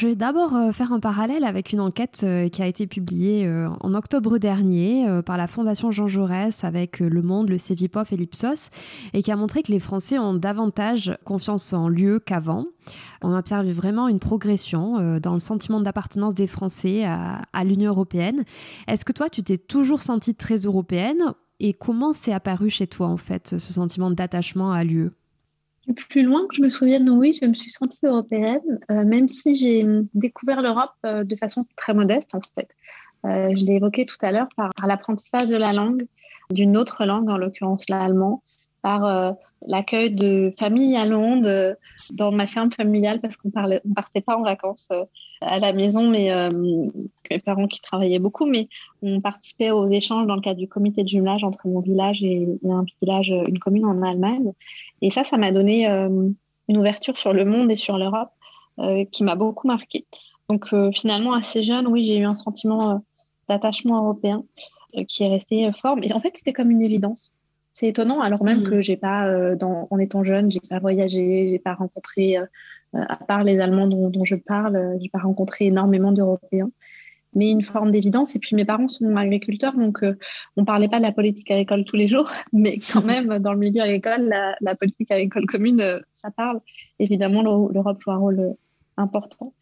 Je 0.00 0.06
vais 0.06 0.16
d'abord 0.16 0.56
euh, 0.56 0.72
faire 0.72 0.94
un 0.94 0.98
parallèle 0.98 1.44
avec 1.44 1.74
une 1.74 1.80
enquête 1.80 2.22
euh, 2.24 2.48
qui 2.48 2.62
a 2.62 2.66
été 2.66 2.86
publiée 2.86 3.46
euh, 3.46 3.68
en 3.82 3.92
octobre 3.92 4.38
dernier 4.38 5.06
par 5.26 5.36
la 5.36 5.46
Fondation 5.46 5.90
Jean 5.90 6.06
Jaurès 6.06 6.64
avec 6.64 7.00
Le 7.00 7.20
Monde, 7.20 7.50
le 7.50 7.58
Cevipof 7.58 8.10
et 8.10 8.16
l'Ipsos 8.16 8.70
et 9.12 9.22
qui 9.22 9.30
a 9.30 9.36
montré 9.36 9.62
que 9.62 9.70
les 9.70 9.78
Français 9.78 10.18
ont 10.18 10.32
davantage 10.32 11.18
confiance 11.24 11.74
en 11.74 11.90
l'UE 11.90 12.18
qu'avant. 12.18 12.64
On 13.20 13.36
observe 13.36 13.68
vraiment 13.68 14.08
une 14.08 14.20
progression 14.20 15.18
dans 15.20 15.34
le 15.34 15.38
sentiment 15.38 15.82
d'appartenance 15.82 16.32
des 16.32 16.46
Français 16.46 17.04
à, 17.04 17.64
l'Union 17.64 17.90
européenne. 17.90 18.44
Est-ce 18.88 19.04
que 19.04 19.12
toi, 19.12 19.28
tu 19.28 19.42
t'es 19.42 19.58
toujours 19.58 20.00
sentie 20.00 20.34
très 20.34 20.56
européenne? 20.56 21.34
Et 21.58 21.74
comment 21.74 22.14
s'est 22.14 22.32
apparu 22.32 22.70
chez 22.70 22.86
toi 22.86 23.08
en 23.08 23.18
fait 23.18 23.56
ce 23.58 23.72
sentiment 23.72 24.10
d'attachement 24.10 24.72
à 24.72 24.82
l'UE 24.82 25.10
plus 25.94 26.22
loin 26.22 26.46
que 26.48 26.56
je 26.56 26.62
me 26.62 26.68
souvienne, 26.68 27.08
oui, 27.10 27.36
je 27.40 27.46
me 27.46 27.54
suis 27.54 27.70
sentie 27.70 28.04
européenne, 28.04 28.80
euh, 28.90 29.04
même 29.04 29.28
si 29.28 29.56
j'ai 29.56 29.86
découvert 30.14 30.62
l'Europe 30.62 30.92
euh, 31.06 31.24
de 31.24 31.36
façon 31.36 31.66
très 31.76 31.94
modeste, 31.94 32.34
en 32.34 32.40
fait. 32.54 32.70
Euh, 33.26 33.50
je 33.54 33.64
l'ai 33.64 33.74
évoqué 33.74 34.06
tout 34.06 34.16
à 34.22 34.32
l'heure 34.32 34.48
par 34.56 34.70
l'apprentissage 34.86 35.48
de 35.48 35.56
la 35.56 35.72
langue, 35.72 36.06
d'une 36.50 36.76
autre 36.76 37.04
langue, 37.04 37.28
en 37.28 37.36
l'occurrence 37.36 37.88
l'allemand, 37.88 38.42
par 38.82 39.04
euh, 39.04 39.32
l'accueil 39.66 40.10
de 40.10 40.52
familles 40.58 40.96
à 40.96 41.04
Londres, 41.04 41.48
euh, 41.48 41.74
dans 42.12 42.32
ma 42.32 42.46
ferme 42.46 42.72
familiale, 42.72 43.20
parce 43.20 43.36
qu'on 43.36 43.48
ne 43.48 43.94
partait 43.94 44.20
pas 44.20 44.36
en 44.36 44.42
vacances 44.42 44.88
euh, 44.92 45.04
à 45.42 45.58
la 45.58 45.72
maison, 45.72 46.08
mais 46.08 46.30
mes 46.50 47.38
parents 47.44 47.66
qui 47.66 47.80
travaillaient 47.80 48.18
beaucoup, 48.18 48.44
mais 48.44 48.68
on 49.02 49.20
participait 49.20 49.70
aux 49.70 49.86
échanges 49.86 50.26
dans 50.26 50.34
le 50.34 50.42
cadre 50.42 50.58
du 50.58 50.68
comité 50.68 51.02
de 51.02 51.08
jumelage 51.08 51.44
entre 51.44 51.66
mon 51.66 51.80
village 51.80 52.22
et, 52.22 52.46
un 52.68 52.84
village, 53.00 53.32
une 53.48 53.58
commune 53.58 53.86
en 53.86 54.02
Allemagne. 54.02 54.52
Et 55.00 55.08
ça, 55.08 55.24
ça 55.24 55.38
m'a 55.38 55.50
donné 55.50 55.86
une 55.86 56.76
ouverture 56.76 57.16
sur 57.16 57.32
le 57.32 57.46
monde 57.46 57.70
et 57.70 57.76
sur 57.76 57.96
l'Europe 57.96 58.28
qui 59.12 59.24
m'a 59.24 59.34
beaucoup 59.34 59.66
marquée. 59.66 60.04
Donc 60.50 60.74
finalement, 60.92 61.32
assez 61.32 61.62
jeune, 61.62 61.86
oui, 61.86 62.04
j'ai 62.04 62.18
eu 62.18 62.24
un 62.26 62.34
sentiment 62.34 63.02
d'attachement 63.48 64.02
européen 64.02 64.44
qui 65.08 65.22
est 65.22 65.28
resté 65.28 65.70
fort. 65.72 65.96
Mais 65.96 66.12
en 66.12 66.20
fait, 66.20 66.36
c'était 66.36 66.52
comme 66.52 66.70
une 66.70 66.82
évidence. 66.82 67.32
C'est 67.80 67.88
étonnant, 67.88 68.20
alors 68.20 68.44
même 68.44 68.60
mm. 68.60 68.64
que 68.64 68.82
j'ai 68.82 68.98
pas, 68.98 69.26
euh, 69.26 69.56
en 69.62 69.98
étant 69.98 70.22
jeune, 70.22 70.50
j'ai 70.50 70.60
pas 70.60 70.78
voyagé, 70.80 71.48
j'ai 71.48 71.58
pas 71.58 71.72
rencontré, 71.72 72.36
euh, 72.36 72.44
à 72.92 73.16
part 73.16 73.42
les 73.42 73.58
Allemands 73.58 73.86
dont, 73.86 74.22
je 74.22 74.36
parle, 74.36 74.76
euh, 74.76 74.98
j'ai 75.00 75.08
pas 75.08 75.20
rencontré 75.20 75.64
énormément 75.64 76.12
d'Européens. 76.12 76.70
Mais 77.34 77.48
une 77.50 77.62
forme 77.62 77.90
d'évidence. 77.90 78.36
Et 78.36 78.38
puis 78.38 78.54
mes 78.54 78.66
parents 78.66 78.86
sont 78.86 79.16
agriculteurs, 79.16 79.72
donc 79.78 80.04
on 80.58 80.66
parlait 80.66 80.88
pas 80.88 80.98
de 80.98 81.04
la 81.04 81.12
politique 81.12 81.50
agricole 81.50 81.86
tous 81.86 81.96
les 81.96 82.06
jours, 82.06 82.30
mais 82.52 82.76
quand 82.92 83.02
même 83.06 83.38
dans 83.38 83.54
le 83.54 83.58
milieu 83.58 83.80
agricole, 83.80 84.30
la, 84.60 84.74
politique 84.74 85.10
agricole 85.10 85.46
commune, 85.46 86.02
ça 86.12 86.30
parle. 86.30 86.60
Évidemment, 86.98 87.40
l'Europe 87.40 87.96
joue 87.98 88.10
un 88.10 88.18
rôle 88.18 88.56
important. 88.98 89.54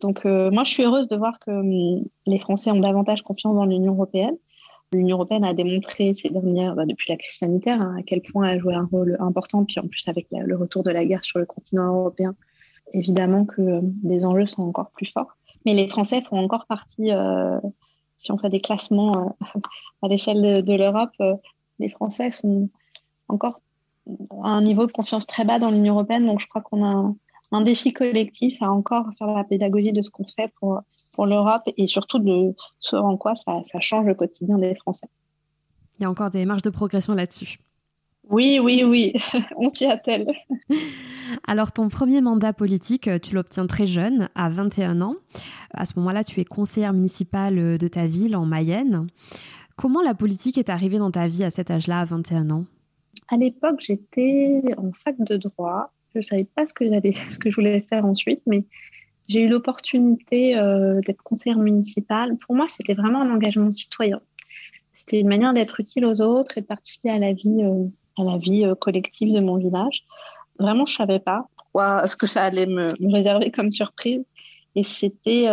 Donc 0.00 0.24
moi, 0.24 0.64
je 0.64 0.70
suis 0.70 0.84
heureuse 0.84 1.08
de 1.08 1.16
voir 1.16 1.38
que 1.38 1.50
hum, 1.50 2.02
les 2.24 2.38
Français 2.38 2.70
ont 2.70 2.80
davantage 2.80 3.20
confiance 3.20 3.54
dans 3.54 3.66
l'Union 3.66 3.92
européenne. 3.92 4.38
L'Union 4.92 5.16
européenne 5.16 5.44
a 5.44 5.52
démontré 5.52 6.14
ces 6.14 6.30
dernières, 6.30 6.74
bah, 6.74 6.86
depuis 6.86 7.10
la 7.10 7.16
crise 7.16 7.36
sanitaire, 7.36 7.82
hein, 7.82 7.96
à 7.98 8.02
quel 8.02 8.22
point 8.22 8.48
elle 8.48 8.60
jouait 8.60 8.74
un 8.74 8.88
rôle 8.90 9.16
important. 9.20 9.64
Puis 9.64 9.78
en 9.78 9.86
plus, 9.86 10.08
avec 10.08 10.28
le 10.30 10.56
retour 10.56 10.82
de 10.82 10.90
la 10.90 11.04
guerre 11.04 11.24
sur 11.24 11.38
le 11.38 11.44
continent 11.44 11.94
européen, 11.94 12.34
évidemment 12.94 13.44
que 13.44 13.60
euh, 13.60 13.80
les 14.02 14.24
enjeux 14.24 14.46
sont 14.46 14.62
encore 14.62 14.90
plus 14.90 15.06
forts. 15.06 15.36
Mais 15.66 15.74
les 15.74 15.88
Français 15.88 16.22
font 16.22 16.38
encore 16.38 16.66
partie, 16.66 17.10
euh, 17.10 17.58
si 18.18 18.32
on 18.32 18.38
fait 18.38 18.48
des 18.48 18.60
classements 18.60 19.34
euh, 19.44 19.60
à 20.02 20.08
l'échelle 20.08 20.64
de, 20.64 20.74
l'Europe, 20.74 21.10
les 21.78 21.88
Français 21.90 22.30
sont 22.30 22.70
encore 23.28 23.60
à 24.42 24.48
un 24.48 24.62
niveau 24.62 24.86
de 24.86 24.92
confiance 24.92 25.26
très 25.26 25.44
bas 25.44 25.58
dans 25.58 25.70
l'Union 25.70 25.94
européenne. 25.94 26.24
Donc 26.24 26.40
je 26.40 26.46
crois 26.48 26.62
qu'on 26.62 26.82
a 26.82 26.88
un, 26.88 27.14
un, 27.52 27.60
défi 27.60 27.92
collectif 27.92 28.56
à 28.62 28.72
encore 28.72 29.06
faire 29.18 29.28
la 29.28 29.44
pédagogie 29.44 29.92
de 29.92 30.00
ce 30.00 30.08
qu'on 30.08 30.24
fait 30.24 30.50
pour 30.58 30.80
pour 31.18 31.26
l'Europe 31.26 31.62
et 31.76 31.88
surtout 31.88 32.20
de 32.20 32.54
ce 32.78 32.94
en 32.94 33.16
quoi 33.16 33.34
ça, 33.34 33.60
change 33.80 34.06
le 34.06 34.14
quotidien 34.14 34.56
des 34.56 34.76
Français. 34.76 35.08
Il 35.98 36.04
y 36.04 36.06
a 36.06 36.10
encore 36.10 36.30
des 36.30 36.44
marges 36.44 36.62
de 36.62 36.70
progression 36.70 37.12
là-dessus. 37.12 37.58
Oui, 38.30 38.60
oui, 38.62 38.84
oui, 38.86 39.14
on 39.56 39.68
t'y 39.68 39.86
attelle. 39.86 40.28
Alors, 41.48 41.72
ton 41.72 41.88
premier 41.88 42.20
mandat 42.20 42.52
politique, 42.52 43.10
tu 43.20 43.34
l'obtiens 43.34 43.66
très 43.66 43.86
jeune, 43.86 44.28
à 44.36 44.48
21 44.48 45.00
ans. 45.00 45.16
À 45.74 45.86
ce 45.86 45.98
moment-là, 45.98 46.22
tu 46.22 46.38
es 46.38 46.44
conseillère 46.44 46.92
municipale 46.92 47.78
de 47.78 47.88
ta 47.88 48.06
ville 48.06 48.36
en 48.36 48.46
Mayenne. 48.46 49.08
Comment 49.76 50.02
la 50.02 50.14
politique 50.14 50.56
est 50.56 50.70
arrivée 50.70 50.98
dans 50.98 51.10
ta 51.10 51.26
vie 51.26 51.42
à 51.42 51.50
cet 51.50 51.72
âge-là, 51.72 51.98
à 51.98 52.04
21 52.04 52.50
ans? 52.50 52.64
À 53.26 53.34
l'époque, 53.34 53.80
j'étais 53.80 54.62
en 54.76 54.92
fac 54.92 55.16
de 55.18 55.36
droit. 55.36 55.92
Je 56.14 56.18
ne 56.18 56.22
savais 56.22 56.44
pas 56.44 56.64
ce 56.68 56.74
que, 56.74 56.84
ce 57.28 57.38
que 57.38 57.50
je 57.50 57.56
voulais 57.56 57.80
faire 57.90 58.04
ensuite, 58.04 58.42
mais 58.46 58.66
j'ai 59.28 59.42
eu 59.42 59.48
l'opportunité 59.48 60.58
euh, 60.58 61.00
d'être 61.06 61.22
conseillère 61.22 61.58
municipale. 61.58 62.36
Pour 62.38 62.54
moi, 62.54 62.66
c'était 62.68 62.94
vraiment 62.94 63.20
un 63.22 63.30
engagement 63.30 63.70
citoyen. 63.70 64.20
C'était 64.92 65.20
une 65.20 65.28
manière 65.28 65.52
d'être 65.52 65.78
utile 65.80 66.06
aux 66.06 66.20
autres 66.22 66.58
et 66.58 66.62
de 66.62 66.66
participer 66.66 67.10
à 67.10 67.18
la 67.18 67.32
vie, 67.34 67.62
euh, 67.62 67.84
à 68.18 68.24
la 68.24 68.38
vie 68.38 68.64
euh, 68.64 68.74
collective 68.74 69.32
de 69.32 69.40
mon 69.40 69.56
village. 69.56 70.04
Vraiment, 70.58 70.86
je 70.86 70.94
savais 70.94 71.20
pas 71.20 71.46
pourquoi, 71.56 72.08
ce 72.08 72.16
que 72.16 72.26
ça 72.26 72.42
allait 72.42 72.66
me, 72.66 72.94
réserver 73.12 73.50
comme 73.50 73.70
surprise. 73.70 74.24
Et 74.74 74.82
c'était, 74.82 75.46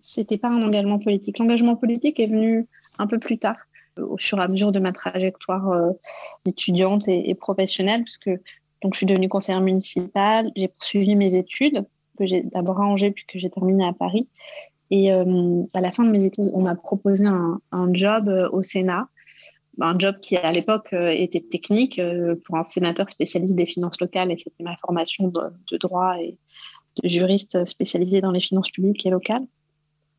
c'était 0.00 0.36
pas 0.36 0.48
un 0.48 0.62
engagement 0.62 0.98
politique. 0.98 1.38
L'engagement 1.38 1.76
politique 1.76 2.20
est 2.20 2.26
venu 2.26 2.66
un 2.98 3.06
peu 3.06 3.18
plus 3.18 3.38
tard, 3.38 3.56
au 3.96 4.18
fur 4.18 4.38
et 4.38 4.42
à 4.42 4.48
mesure 4.48 4.72
de 4.72 4.78
ma 4.78 4.92
trajectoire 4.92 5.92
étudiante 6.44 7.08
et, 7.08 7.30
et 7.30 7.34
professionnelle, 7.34 8.04
puisque 8.04 8.30
donc, 8.82 8.94
je 8.94 8.98
suis 8.98 9.06
devenue 9.06 9.28
conseillère 9.28 9.62
municipale, 9.62 10.50
j'ai 10.54 10.68
poursuivi 10.68 11.16
mes 11.16 11.34
études 11.34 11.86
que 12.16 12.26
j'ai 12.26 12.42
d'abord 12.42 12.80
à 12.80 12.84
Angers 12.84 13.10
puis 13.10 13.24
que 13.26 13.38
j'ai 13.38 13.50
terminé 13.50 13.86
à 13.86 13.92
Paris. 13.92 14.28
Et 14.90 15.12
euh, 15.12 15.62
à 15.74 15.80
la 15.80 15.90
fin 15.90 16.04
de 16.04 16.10
mes 16.10 16.24
études, 16.24 16.50
on 16.52 16.62
m'a 16.62 16.74
proposé 16.74 17.26
un, 17.26 17.60
job 17.92 18.28
euh, 18.28 18.48
au 18.50 18.62
Sénat, 18.62 19.08
un 19.80 19.98
job 19.98 20.16
qui 20.22 20.36
à 20.36 20.52
l'époque 20.52 20.92
euh, 20.92 21.10
était 21.10 21.40
technique 21.40 22.00
pour 22.44 22.56
un 22.56 22.62
sénateur 22.62 23.10
spécialiste 23.10 23.56
des 23.56 23.66
finances 23.66 24.00
locales 24.00 24.30
et 24.30 24.36
c'était 24.36 24.62
ma 24.62 24.76
formation 24.76 25.28
de, 25.28 25.76
droit 25.78 26.16
et 26.20 26.38
de 27.02 27.08
juriste 27.08 27.64
spécialisé 27.64 28.20
dans 28.20 28.30
les 28.30 28.40
finances 28.40 28.70
publiques 28.70 29.04
et 29.04 29.10
locales. 29.10 29.44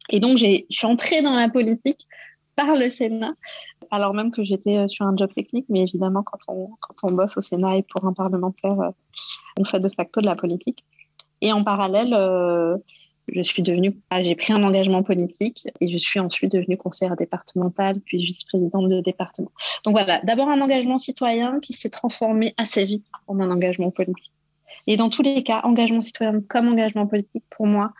Et 0.10 0.20
donc, 0.20 0.38
je 0.38 0.64
suis 0.70 0.88
entrée 0.88 1.22
dans 1.22 1.34
la 1.34 1.50
politique 1.50 2.08
par 2.56 2.76
le 2.76 2.90
Sénat, 2.90 3.34
alors 3.92 4.14
même 4.14 4.32
que 4.32 4.44
j'étais 4.44 4.88
sur 4.88 5.06
un 5.06 5.16
job 5.16 5.32
technique, 5.34 5.66
mais 5.70 5.82
évidemment, 5.82 6.24
quand 6.24 6.40
on, 6.48 6.70
quand 6.80 6.96
on 7.04 7.12
bosse 7.12 7.38
au 7.38 7.42
Sénat 7.42 7.78
et 7.78 7.84
pour 7.84 8.06
un 8.06 8.14
parlementaire, 8.14 8.94
on 9.60 9.64
fait 9.64 9.80
de 9.80 9.90
facto 9.90 10.22
de 10.22 10.26
la 10.26 10.36
politique. 10.36 10.84
Et 11.42 11.52
en 11.52 11.64
parallèle, 11.64 12.14
euh, 12.14 12.78
je 13.28 13.42
suis 13.42 13.62
devenue, 13.62 13.98
ah, 14.10 14.22
j'ai 14.22 14.36
pris 14.36 14.54
un 14.54 14.64
engagement 14.64 15.04
politique 15.04 15.68
et 15.82 15.90
je 15.90 15.98
suis 15.98 16.20
ensuite 16.20 16.52
devenue 16.52 16.78
conseillère 16.78 17.16
départementale, 17.16 18.00
puis 18.00 18.18
vice-présidente 18.18 18.90
de 18.90 19.02
département. 19.02 19.52
Donc 19.84 19.94
voilà, 19.94 20.22
d'abord 20.22 20.50
un 20.50 20.62
engagement 20.62 20.98
citoyen 20.98 21.60
qui 21.60 21.74
s'est 21.74 21.90
transformé 21.90 22.54
assez 22.58 22.86
vite 22.86 23.12
en 23.28 23.40
un 23.40 23.52
engagement 23.52 23.92
politique. 23.92 24.34
Et 24.88 24.96
dans 24.96 25.10
tous 25.10 25.22
les 25.22 25.44
cas, 25.44 25.62
engagement 25.64 26.02
citoyen 26.02 26.42
comme 26.42 26.70
engagement 26.70 27.08
politique, 27.08 27.44
pour 27.50 27.68
moi, 27.68 27.92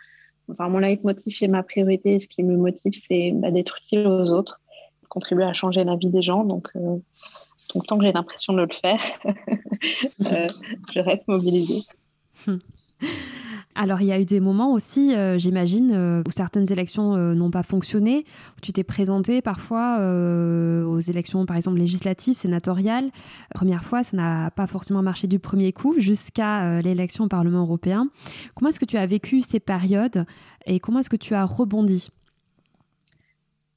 enfin, 0.50 0.68
mon 0.68 0.78
leitmotiv 0.78 1.36
et 1.42 1.48
ma 1.48 1.62
priorité, 1.62 2.18
ce 2.18 2.28
qui 2.28 2.42
me 2.42 2.56
motive, 2.56 2.94
c'est 2.94 3.32
bah, 3.34 3.50
d'être 3.50 3.78
utile 3.78 4.06
aux 4.06 4.30
autres, 4.30 4.60
contribuer 5.10 5.44
à 5.44 5.52
changer 5.52 5.84
la 5.84 5.96
vie 5.96 6.08
des 6.08 6.22
gens. 6.22 6.44
Donc, 6.44 6.68
euh, 6.76 6.96
tant 7.86 7.98
que 7.98 8.06
j'ai 8.06 8.12
l'impression 8.12 8.54
de 8.54 8.62
le 8.62 8.72
faire, 8.72 9.00
euh, 10.32 10.46
je 10.94 11.00
reste 11.00 11.28
mobilisée. 11.28 11.82
Alors, 13.80 14.00
il 14.00 14.08
y 14.08 14.12
a 14.12 14.18
eu 14.18 14.24
des 14.24 14.40
moments 14.40 14.72
aussi, 14.72 15.14
euh, 15.14 15.38
j'imagine, 15.38 15.92
euh, 15.92 16.22
où 16.26 16.32
certaines 16.32 16.70
élections 16.72 17.14
euh, 17.14 17.34
n'ont 17.34 17.52
pas 17.52 17.62
fonctionné. 17.62 18.24
Tu 18.60 18.72
t'es 18.72 18.82
présenté 18.82 19.40
parfois 19.40 19.98
aux 19.98 20.98
élections, 20.98 21.46
par 21.46 21.56
exemple, 21.56 21.78
législatives, 21.78 22.36
sénatoriales. 22.36 23.10
Première 23.54 23.84
fois, 23.84 24.02
ça 24.02 24.16
n'a 24.16 24.50
pas 24.50 24.66
forcément 24.66 25.00
marché 25.00 25.28
du 25.28 25.38
premier 25.38 25.72
coup 25.72 25.94
jusqu'à 25.98 26.82
l'élection 26.82 27.24
au 27.24 27.28
Parlement 27.28 27.60
européen. 27.60 28.08
Comment 28.56 28.70
est-ce 28.70 28.80
que 28.80 28.84
tu 28.84 28.96
as 28.96 29.06
vécu 29.06 29.42
ces 29.42 29.60
périodes 29.60 30.24
et 30.66 30.80
comment 30.80 30.98
est-ce 30.98 31.10
que 31.10 31.16
tu 31.16 31.34
as 31.34 31.44
rebondi? 31.44 32.08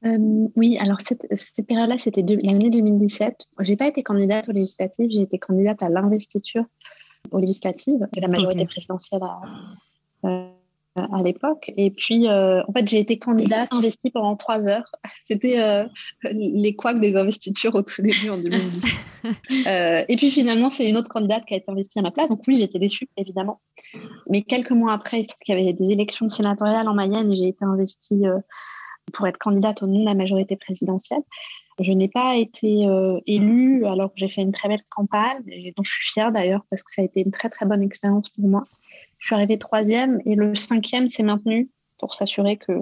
Oui, 0.04 0.78
alors 0.80 0.98
cette, 1.02 1.28
cette 1.32 1.68
période-là, 1.68 1.98
c'était 2.00 2.24
l'année 2.24 2.72
2017. 2.72 3.50
J'ai 3.60 3.76
pas 3.76 3.88
été 3.88 4.02
candidate 4.02 4.50
aux 4.50 4.54
législatives, 4.54 5.12
j'ai 5.12 5.22
été 5.22 5.38
candidate 5.38 5.84
à 5.84 5.90
l'investiture 5.90 6.66
aux 7.32 7.40
législatives 7.40 8.08
de 8.14 8.22
la 8.22 8.28
majorité 8.28 8.66
présidentielle 8.66 9.22
à, 9.24 9.42
euh, 10.28 11.08
à 11.14 11.24
l'époque. 11.24 11.72
Et 11.78 11.90
puis, 11.90 12.28
euh, 12.28 12.62
en 12.68 12.74
fait, 12.74 12.86
j'ai 12.86 13.00
été 13.00 13.18
candidate 13.18 13.70
investie 13.72 14.12
pendant 14.12 14.36
trois 14.36 14.68
heures. 14.68 14.92
C'était 15.24 15.62
euh, 15.62 15.86
les 16.34 16.76
couacs 16.76 17.00
des 17.00 17.16
investitures 17.16 17.76
au 17.76 17.82
tout 17.82 18.02
début 18.02 18.30
en 18.30 18.38
2010. 18.44 18.86
et 20.10 20.16
puis, 20.18 20.30
finalement, 20.32 20.70
c'est 20.70 20.90
une 20.90 20.98
autre 20.98 21.08
candidate 21.08 21.46
qui 21.46 21.54
a 21.54 21.58
été 21.58 21.72
investie 21.72 22.00
à 22.00 22.02
ma 22.02 22.12
place. 22.12 22.28
Donc, 22.28 22.42
oui, 22.46 22.58
j'étais 22.58 22.78
déçue, 22.78 23.08
évidemment. 23.16 23.62
Mais 24.30 24.42
quelques 24.42 24.72
mois 24.72 24.92
après, 24.92 25.22
il 25.22 25.24
se 25.24 25.30
trouve 25.30 25.40
qu'il 25.40 25.58
y 25.58 25.62
avait 25.62 25.72
des 25.72 25.92
élections 25.94 26.28
sénatoriales 26.28 26.90
en 26.90 26.94
Mayenne 26.94 27.32
et 27.32 27.36
j'ai 27.38 27.48
été 27.48 27.64
investie 27.64 28.24
pour 29.14 29.28
être 29.28 29.38
candidate 29.38 29.82
au 29.84 29.88
nom 29.88 30.02
de 30.02 30.06
la 30.06 30.14
majorité 30.14 30.58
présidentielle. 30.58 31.22
Je 31.82 31.92
n'ai 31.92 32.08
pas 32.08 32.38
été 32.38 32.88
élue 33.28 33.86
alors 33.86 34.10
que 34.10 34.18
j'ai 34.18 34.30
fait 34.30 34.42
une 34.42 34.52
très 34.52 34.70
belle 34.70 34.84
campagne, 34.90 35.74
dont 35.76 35.84
je 35.84 35.92
suis 35.92 36.14
fière 36.14 36.32
d'ailleurs 36.32 36.64
parce 36.70 36.84
que 36.84 36.92
ça 36.92 37.02
a 37.02 37.06
été 37.06 37.22
une 37.22 37.32
très 37.32 37.50
très 37.50 37.66
bonne 37.66 37.82
expérience 37.82 38.30
pour 38.30 38.48
moi. 38.48 38.64
Je 39.18 39.28
suis 39.28 39.36
arrivée 39.36 39.58
troisième 39.58 40.20
et 40.26 40.36
le 40.36 40.56
cinquième 40.56 41.08
s'est 41.08 41.24
maintenu 41.24 41.70
pour 42.00 42.16
s'assurer 42.16 42.58
que 42.58 42.74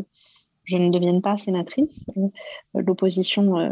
je 0.69 0.77
ne 0.77 0.89
devienne 0.89 1.21
pas 1.21 1.35
sénatrice. 1.35 2.05
Euh, 2.17 2.27
l'opposition 2.75 3.57
euh, 3.57 3.69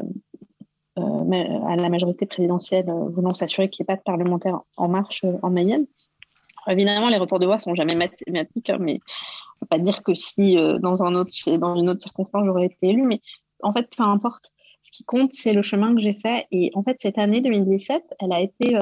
euh, 0.97 1.67
à 1.67 1.75
la 1.75 1.89
majorité 1.89 2.25
présidentielle 2.25 2.85
voulant 3.09 3.33
s'assurer 3.33 3.69
qu'il 3.69 3.83
n'y 3.83 3.85
ait 3.85 3.95
pas 3.95 3.99
de 3.99 4.03
parlementaires 4.03 4.59
en 4.75 4.89
marche 4.89 5.23
en 5.43 5.49
Mayenne. 5.49 5.85
Évidemment, 6.67 7.09
les 7.09 7.17
reports 7.17 7.39
de 7.39 7.45
voix 7.45 7.59
sont 7.59 7.75
jamais 7.75 7.95
mathématiques, 7.95 8.69
hein, 8.69 8.77
mais 8.79 8.93
on 8.93 8.97
ne 8.97 9.59
peut 9.61 9.67
pas 9.69 9.79
dire 9.79 10.03
que 10.03 10.13
si 10.15 10.57
dans, 10.81 11.03
un 11.03 11.15
autre, 11.15 11.31
dans 11.57 11.75
une 11.77 11.89
autre 11.89 12.01
circonstance 12.01 12.43
j'aurais 12.45 12.65
été 12.65 12.89
élue, 12.89 13.03
mais 13.03 13.21
en 13.63 13.71
fait, 13.73 13.87
peu 13.95 14.03
importe. 14.03 14.51
Ce 14.87 14.91
qui 14.91 15.03
compte, 15.03 15.33
c'est 15.33 15.51
le 15.51 15.61
chemin 15.61 15.93
que 15.93 15.99
j'ai 15.99 16.13
fait. 16.13 16.45
Et 16.49 16.71
en 16.73 16.81
fait, 16.81 16.95
cette 16.99 17.17
année 17.17 17.41
2017, 17.41 18.01
elle 18.21 18.31
a 18.31 18.39
été 18.39 18.73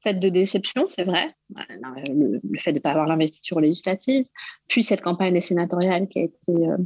fait 0.00 0.14
de 0.14 0.28
déception, 0.28 0.84
c'est 0.88 1.02
vrai, 1.02 1.34
le, 2.08 2.40
fait 2.58 2.70
de 2.70 2.78
ne 2.78 2.80
pas 2.80 2.90
avoir 2.90 3.06
l'investiture 3.06 3.60
législative, 3.60 4.26
puis 4.68 4.84
cette 4.84 5.02
campagne 5.02 5.36
été, 6.22 6.32
euh, 6.48 6.76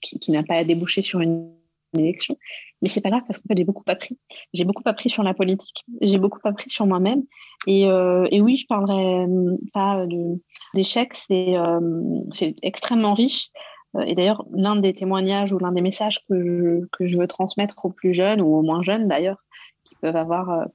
qui, 0.00 0.32
n'a 0.32 0.42
pas 0.42 0.64
débouché 0.64 1.02
sur 1.02 1.20
une 1.20 1.52
élection. 1.96 2.38
Mais 2.80 2.88
c'est 2.88 3.02
pas 3.02 3.10
grave 3.10 3.22
parce 3.26 3.38
qu'en 3.38 3.48
fait, 3.48 3.58
j'ai 3.58 3.64
beaucoup 3.64 3.84
appris. 3.86 4.18
J'ai 4.54 4.64
beaucoup 4.64 4.82
appris 4.86 5.10
sur 5.10 5.22
la 5.22 5.34
politique, 5.34 5.84
j'ai 6.00 6.18
beaucoup 6.18 6.40
appris 6.44 6.70
sur 6.70 6.86
moi-même. 6.86 7.22
Et, 7.66 7.86
euh, 7.86 8.26
oui, 8.32 8.56
je 8.56 8.66
parlerai 8.66 9.26
euh, 9.26 9.56
pas 9.74 10.04
d'échec, 10.74 11.14
c'est 11.14 11.54
c'est 12.32 12.56
extrêmement 12.62 13.12
riche. 13.12 13.50
Et 14.06 14.14
d'ailleurs, 14.14 14.44
l'un 14.52 14.76
des 14.76 14.94
témoignages 14.94 15.52
ou 15.52 15.58
l'un 15.58 15.72
des 15.72 15.80
messages 15.80 16.24
que 16.28 16.42
je, 16.42 16.86
que 16.92 17.06
je 17.06 17.16
veux 17.16 17.26
transmettre 17.26 17.84
aux 17.84 17.90
plus 17.90 18.14
jeunes 18.14 18.40
ou 18.40 18.56
aux 18.56 18.62
moins 18.62 18.82
jeunes 18.82 19.08
d'ailleurs, 19.08 19.44
qui 19.84 19.94
peuvent 19.96 20.16
avoir 20.16 20.66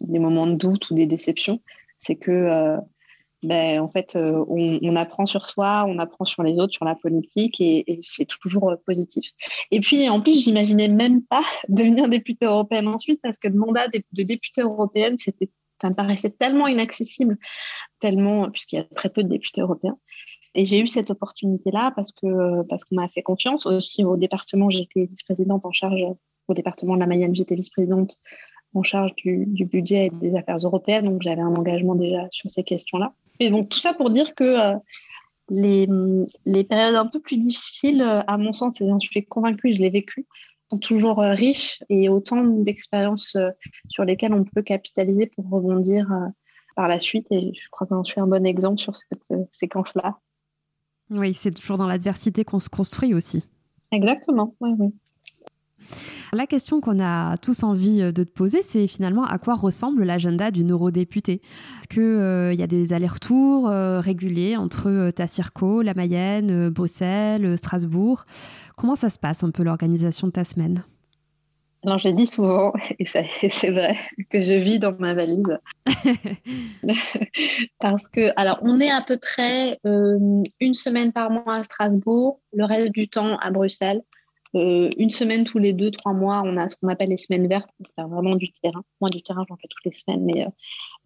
des 0.00 0.18
moments 0.18 0.46
de 0.46 0.54
doute 0.54 0.90
ou 0.90 0.94
des 0.94 1.06
déceptions, 1.06 1.60
c'est 1.98 2.16
que 2.16 2.30
euh, 2.30 2.76
ben, 3.42 3.80
en 3.80 3.88
fait, 3.88 4.16
euh, 4.16 4.44
on, 4.48 4.96
apprend 4.96 5.24
sur 5.24 5.46
soi, 5.46 5.86
on 5.88 5.98
apprend 5.98 6.26
sur 6.26 6.42
les 6.42 6.58
autres, 6.58 6.74
sur 6.74 6.84
la 6.84 6.94
politique, 6.94 7.60
et, 7.60 7.98
c'est 8.02 8.26
toujours 8.26 8.70
euh, 8.70 8.76
positif. 8.84 9.30
Et 9.70 9.80
puis, 9.80 10.08
en 10.10 10.20
plus, 10.20 10.44
j'imaginais 10.44 10.88
même 10.88 11.22
pas 11.22 11.42
devenir 11.68 12.08
députée 12.08 12.46
européenne 12.46 12.88
ensuite, 12.88 13.20
parce 13.22 13.38
que 13.38 13.48
le 13.48 13.54
mandat 13.54 13.88
de, 13.88 14.22
députée 14.22 14.60
européenne, 14.60 15.16
c'était, 15.16 15.48
ça 15.80 15.88
me 15.88 15.94
paraissait 15.94 16.30
tellement 16.30 16.66
inaccessible, 16.66 17.38
tellement, 17.98 18.50
puisqu'il 18.50 18.76
y 18.76 18.80
a 18.80 18.84
très 18.84 19.08
peu 19.08 19.22
de 19.22 19.28
députés 19.28 19.62
européens. 19.62 19.96
Et 20.54 20.64
j'ai 20.64 20.80
eu 20.80 20.88
cette 20.88 21.10
opportunité-là 21.10 21.92
parce 21.94 22.12
que 22.12 22.62
parce 22.62 22.84
qu'on 22.84 22.96
m'a 22.96 23.08
fait 23.08 23.22
confiance. 23.22 23.66
Aussi 23.66 24.04
au 24.04 24.16
département, 24.16 24.68
j'étais 24.68 25.04
vice-présidente 25.04 25.64
en 25.64 25.72
charge 25.72 26.00
au 26.48 26.54
département 26.54 26.94
de 26.94 27.00
la 27.00 27.06
Mayenne, 27.06 27.34
j'étais 27.34 27.54
vice-présidente 27.54 28.18
en 28.74 28.82
charge 28.82 29.14
du, 29.16 29.46
budget 29.64 30.06
et 30.06 30.10
des 30.10 30.36
affaires 30.36 30.56
européennes, 30.56 31.06
donc 31.06 31.22
j'avais 31.22 31.40
un 31.40 31.54
engagement 31.54 31.94
déjà 31.94 32.28
sur 32.30 32.50
ces 32.50 32.62
questions-là. 32.62 33.12
Et 33.40 33.50
donc 33.50 33.68
tout 33.68 33.78
ça 33.78 33.94
pour 33.94 34.10
dire 34.10 34.34
que 34.34 34.44
euh, 34.44 34.76
les, 35.48 35.88
les, 36.46 36.64
périodes 36.64 36.94
un 36.94 37.06
peu 37.06 37.20
plus 37.20 37.36
difficiles, 37.36 38.02
euh, 38.02 38.22
à 38.26 38.36
mon 38.36 38.52
sens, 38.52 38.80
et 38.80 38.86
j'en 38.86 39.00
suis 39.00 39.24
convaincue, 39.24 39.72
je 39.72 39.80
l'ai 39.80 39.90
vécu, 39.90 40.26
sont 40.70 40.78
toujours 40.78 41.20
euh, 41.20 41.32
riches 41.32 41.82
et 41.88 42.08
autant 42.08 42.44
d'expériences 42.44 43.36
sur 43.88 44.04
lesquelles 44.04 44.34
on 44.34 44.44
peut 44.44 44.62
capitaliser 44.62 45.26
pour 45.26 45.48
rebondir 45.50 46.08
par 46.76 46.86
la 46.86 47.00
suite. 47.00 47.26
Et 47.30 47.52
je 47.52 47.68
crois 47.70 47.88
que 47.88 47.94
j'en 47.94 48.04
suis 48.04 48.20
un 48.20 48.28
bon 48.28 48.46
exemple 48.46 48.78
sur 48.78 48.94
cette 48.94 49.32
séquence-là. 49.52 50.18
Oui, 51.10 51.34
c'est 51.34 51.50
toujours 51.50 51.76
dans 51.76 51.86
l'adversité 51.86 52.44
qu'on 52.44 52.60
se 52.60 52.68
construit 52.68 53.14
aussi. 53.14 53.44
Exactement, 53.92 54.54
oui, 54.60 54.70
oui. 54.78 54.94
La 56.32 56.46
question 56.46 56.80
qu'on 56.80 57.00
a 57.00 57.36
tous 57.38 57.64
envie 57.64 58.02
euh, 58.02 58.12
de 58.12 58.22
te 58.22 58.30
poser, 58.30 58.62
c'est 58.62 58.86
finalement 58.86 59.24
à 59.24 59.38
quoi 59.38 59.54
ressemble 59.54 60.04
l'agenda 60.04 60.52
d'une 60.52 60.70
eurodéputée 60.70 61.40
Est-ce 61.80 61.88
qu'il 61.88 62.02
euh, 62.02 62.52
y 62.52 62.62
a 62.62 62.68
des 62.68 62.92
allers-retours 62.92 63.68
euh, 63.68 64.00
réguliers 64.00 64.56
entre 64.56 65.10
ta 65.10 65.26
circo, 65.26 65.82
la 65.82 65.94
Mayenne, 65.94 66.68
Bruxelles, 66.68 67.58
Strasbourg? 67.58 68.24
Comment 68.76 68.94
ça 68.94 69.10
se 69.10 69.18
passe 69.18 69.42
un 69.42 69.50
peu 69.50 69.64
l'organisation 69.64 70.28
de 70.28 70.32
ta 70.32 70.44
semaine? 70.44 70.84
Alors, 71.84 71.98
je 71.98 72.08
dis 72.10 72.26
souvent, 72.26 72.72
et 72.98 73.04
c'est 73.06 73.70
vrai, 73.70 73.96
que 74.28 74.42
je 74.42 74.54
vis 74.54 74.78
dans 74.78 74.92
ma 74.98 75.14
valise. 75.14 75.58
Parce 77.78 78.08
que, 78.08 78.32
alors, 78.36 78.58
on 78.62 78.80
est 78.80 78.90
à 78.90 79.02
peu 79.02 79.16
près 79.16 79.78
une 79.84 80.74
semaine 80.74 81.12
par 81.12 81.30
mois 81.30 81.56
à 81.56 81.64
Strasbourg, 81.64 82.40
le 82.52 82.64
reste 82.64 82.92
du 82.92 83.08
temps 83.08 83.38
à 83.38 83.50
Bruxelles. 83.50 84.02
Euh, 84.56 84.90
une 84.96 85.10
semaine 85.10 85.44
tous 85.44 85.58
les 85.58 85.72
deux, 85.72 85.90
trois 85.90 86.12
mois, 86.12 86.42
on 86.44 86.56
a 86.56 86.66
ce 86.66 86.74
qu'on 86.76 86.88
appelle 86.88 87.10
les 87.10 87.16
semaines 87.16 87.46
vertes, 87.46 87.68
pour 87.76 87.86
faire 87.94 88.08
vraiment 88.08 88.34
du 88.34 88.50
terrain. 88.50 88.82
Moi, 89.00 89.08
du 89.08 89.22
terrain, 89.22 89.44
j'en 89.48 89.56
fais 89.56 89.68
toutes 89.70 89.84
les 89.84 89.92
semaines, 89.92 90.24
mais 90.24 90.44
euh, 90.44 90.48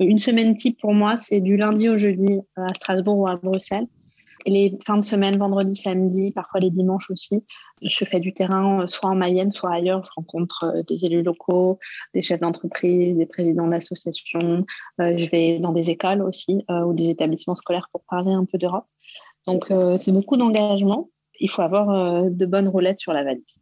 une 0.00 0.18
semaine 0.18 0.56
type 0.56 0.80
pour 0.80 0.94
moi, 0.94 1.16
c'est 1.16 1.40
du 1.40 1.56
lundi 1.56 1.88
au 1.88 1.96
jeudi 1.96 2.40
euh, 2.58 2.66
à 2.66 2.72
Strasbourg 2.74 3.18
ou 3.18 3.26
à 3.26 3.36
Bruxelles. 3.36 3.86
Les 4.46 4.78
fins 4.86 4.98
de 4.98 5.04
semaine, 5.04 5.38
vendredi, 5.38 5.74
samedi, 5.74 6.32
parfois 6.32 6.60
les 6.60 6.70
dimanches 6.70 7.10
aussi, 7.10 7.44
je 7.82 8.04
fais 8.04 8.20
du 8.20 8.32
terrain 8.32 8.86
soit 8.86 9.10
en 9.10 9.14
Mayenne, 9.14 9.52
soit 9.52 9.72
ailleurs. 9.72 10.04
Je 10.04 10.10
rencontre 10.16 10.82
des 10.88 11.04
élus 11.04 11.22
locaux, 11.22 11.78
des 12.14 12.22
chefs 12.22 12.40
d'entreprise, 12.40 13.16
des 13.16 13.26
présidents 13.26 13.66
d'associations. 13.66 14.64
je 14.98 15.30
vais 15.30 15.58
dans 15.58 15.72
des 15.72 15.90
écoles 15.90 16.22
aussi 16.22 16.64
ou 16.68 16.92
des 16.92 17.10
établissements 17.10 17.54
scolaires 17.54 17.88
pour 17.92 18.02
parler 18.08 18.32
un 18.32 18.44
peu 18.44 18.58
d'Europe. 18.58 18.86
Donc, 19.46 19.70
c'est 19.98 20.12
beaucoup 20.12 20.36
d'engagement 20.36 21.08
il 21.40 21.50
faut 21.50 21.62
avoir 21.62 21.90
euh, 21.90 22.28
de 22.30 22.46
bonnes 22.46 22.68
roulettes 22.68 22.98
sur 22.98 23.12
la 23.12 23.24
valise. 23.24 23.58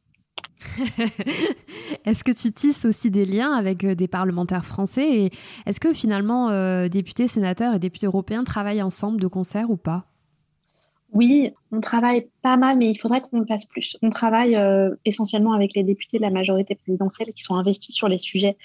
est-ce 2.04 2.22
que 2.22 2.30
tu 2.30 2.52
tisses 2.52 2.84
aussi 2.84 3.10
des 3.10 3.24
liens 3.24 3.52
avec 3.52 3.84
euh, 3.84 3.94
des 3.94 4.08
parlementaires 4.08 4.64
français? 4.64 5.24
Et 5.24 5.30
est-ce 5.66 5.80
que 5.80 5.92
finalement 5.92 6.50
euh, 6.50 6.88
députés, 6.88 7.28
sénateurs 7.28 7.74
et 7.74 7.78
députés 7.78 8.06
européens 8.06 8.44
travaillent 8.44 8.82
ensemble 8.82 9.20
de 9.20 9.26
concert 9.26 9.70
ou 9.70 9.76
pas? 9.76 10.11
Oui, 11.12 11.52
on 11.70 11.80
travaille 11.80 12.28
pas 12.42 12.56
mal, 12.56 12.78
mais 12.78 12.90
il 12.90 12.96
faudrait 12.96 13.20
qu'on 13.20 13.40
le 13.40 13.46
fasse 13.46 13.66
plus. 13.66 13.96
On 14.02 14.10
travaille 14.10 14.58
essentiellement 15.04 15.52
avec 15.52 15.74
les 15.74 15.82
députés 15.82 16.16
de 16.16 16.22
la 16.22 16.30
majorité 16.30 16.74
présidentielle 16.74 17.32
qui 17.32 17.42
sont 17.42 17.54
investis 17.54 17.94
sur 17.94 18.08
les 18.08 18.18
sujets 18.18 18.56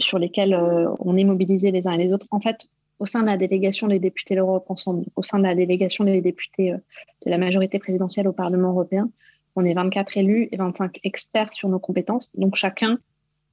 sur 0.00 0.18
lesquels 0.18 0.54
on 0.98 1.16
est 1.16 1.22
mobilisés 1.22 1.70
les 1.70 1.86
uns 1.86 1.92
et 1.92 1.98
les 1.98 2.12
autres. 2.12 2.26
En 2.32 2.40
fait, 2.40 2.68
au 2.98 3.06
sein 3.06 3.20
de 3.20 3.26
la 3.26 3.36
délégation 3.36 3.88
des 3.88 3.98
députés 3.98 4.34
de 4.34 4.40
l'Europe 4.40 4.66
ensemble, 4.68 5.04
au 5.16 5.22
sein 5.22 5.38
de 5.38 5.44
la 5.44 5.54
délégation 5.54 6.04
des 6.04 6.20
députés 6.20 6.72
euh, 6.72 6.78
de 7.24 7.30
la 7.30 7.38
majorité 7.38 7.78
présidentielle 7.78 8.28
au 8.28 8.32
Parlement 8.32 8.70
européen, 8.70 9.10
on 9.54 9.64
est 9.64 9.74
24 9.74 10.16
élus 10.18 10.48
et 10.52 10.56
25 10.56 11.00
experts 11.04 11.54
sur 11.54 11.68
nos 11.68 11.78
compétences. 11.78 12.30
Donc 12.36 12.56
chacun, 12.56 12.98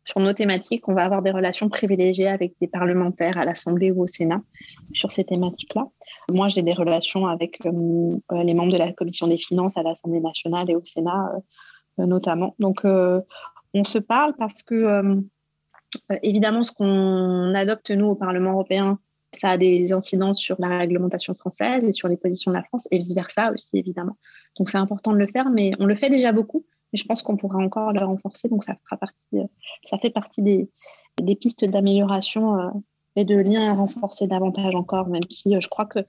sur 0.05 0.19
nos 0.19 0.33
thématiques, 0.33 0.87
on 0.87 0.93
va 0.93 1.03
avoir 1.03 1.21
des 1.21 1.31
relations 1.31 1.69
privilégiées 1.69 2.27
avec 2.27 2.53
des 2.59 2.67
parlementaires 2.67 3.37
à 3.37 3.45
l'Assemblée 3.45 3.91
ou 3.91 4.03
au 4.03 4.07
Sénat 4.07 4.41
sur 4.93 5.11
ces 5.11 5.23
thématiques-là. 5.23 5.87
Moi, 6.31 6.47
j'ai 6.47 6.61
des 6.61 6.73
relations 6.73 7.27
avec 7.27 7.65
euh, 7.65 8.17
euh, 8.31 8.43
les 8.43 8.53
membres 8.53 8.71
de 8.71 8.77
la 8.77 8.91
Commission 8.93 9.27
des 9.27 9.37
finances 9.37 9.77
à 9.77 9.83
l'Assemblée 9.83 10.19
nationale 10.19 10.69
et 10.69 10.75
au 10.75 10.83
Sénat 10.83 11.31
notamment. 11.99 12.55
Donc 12.57 12.85
on 12.85 13.83
se 13.83 13.99
parle 13.99 14.33
parce 14.35 14.63
que, 14.63 15.21
évidemment, 16.23 16.63
ce 16.63 16.71
qu'on 16.71 17.53
adopte, 17.53 17.91
nous, 17.91 18.07
au 18.07 18.15
Parlement 18.15 18.53
européen, 18.53 18.97
ça 19.35 19.51
a 19.51 19.57
des 19.57 19.93
incidences 19.93 20.39
sur 20.39 20.55
la 20.59 20.79
réglementation 20.79 21.33
française 21.33 21.83
et 21.85 21.93
sur 21.93 22.07
les 22.07 22.17
positions 22.17 22.51
de 22.51 22.57
la 22.57 22.63
France 22.63 22.87
et 22.91 22.97
vice-versa 22.97 23.51
aussi, 23.51 23.77
évidemment. 23.77 24.17
Donc 24.57 24.69
c'est 24.69 24.77
important 24.77 25.11
de 25.11 25.17
le 25.17 25.27
faire, 25.27 25.49
mais 25.49 25.71
on 25.79 25.85
le 25.85 25.95
fait 25.95 26.09
déjà 26.09 26.31
beaucoup. 26.31 26.65
Mais 26.93 26.97
je 26.97 27.05
pense 27.05 27.23
qu'on 27.23 27.35
pourra 27.35 27.57
encore 27.57 27.91
le 27.91 28.05
renforcer. 28.05 28.47
Donc 28.47 28.63
ça 28.63 28.75
fera 28.83 28.97
partie, 28.97 29.17
euh, 29.39 29.45
ça 29.85 29.97
fait 29.97 30.11
partie 30.11 30.41
des, 30.41 30.69
pistes 31.35 31.65
d'amélioration 31.65 32.59
euh, 32.59 32.69
et 33.15 33.25
de 33.25 33.35
liens 33.37 33.71
à 33.71 33.73
renforcer 33.73 34.27
davantage 34.27 34.75
encore, 34.75 35.07
même 35.07 35.23
si 35.29 35.55
euh, 35.55 35.59
je 35.59 35.67
crois 35.67 35.85
que 35.85 35.99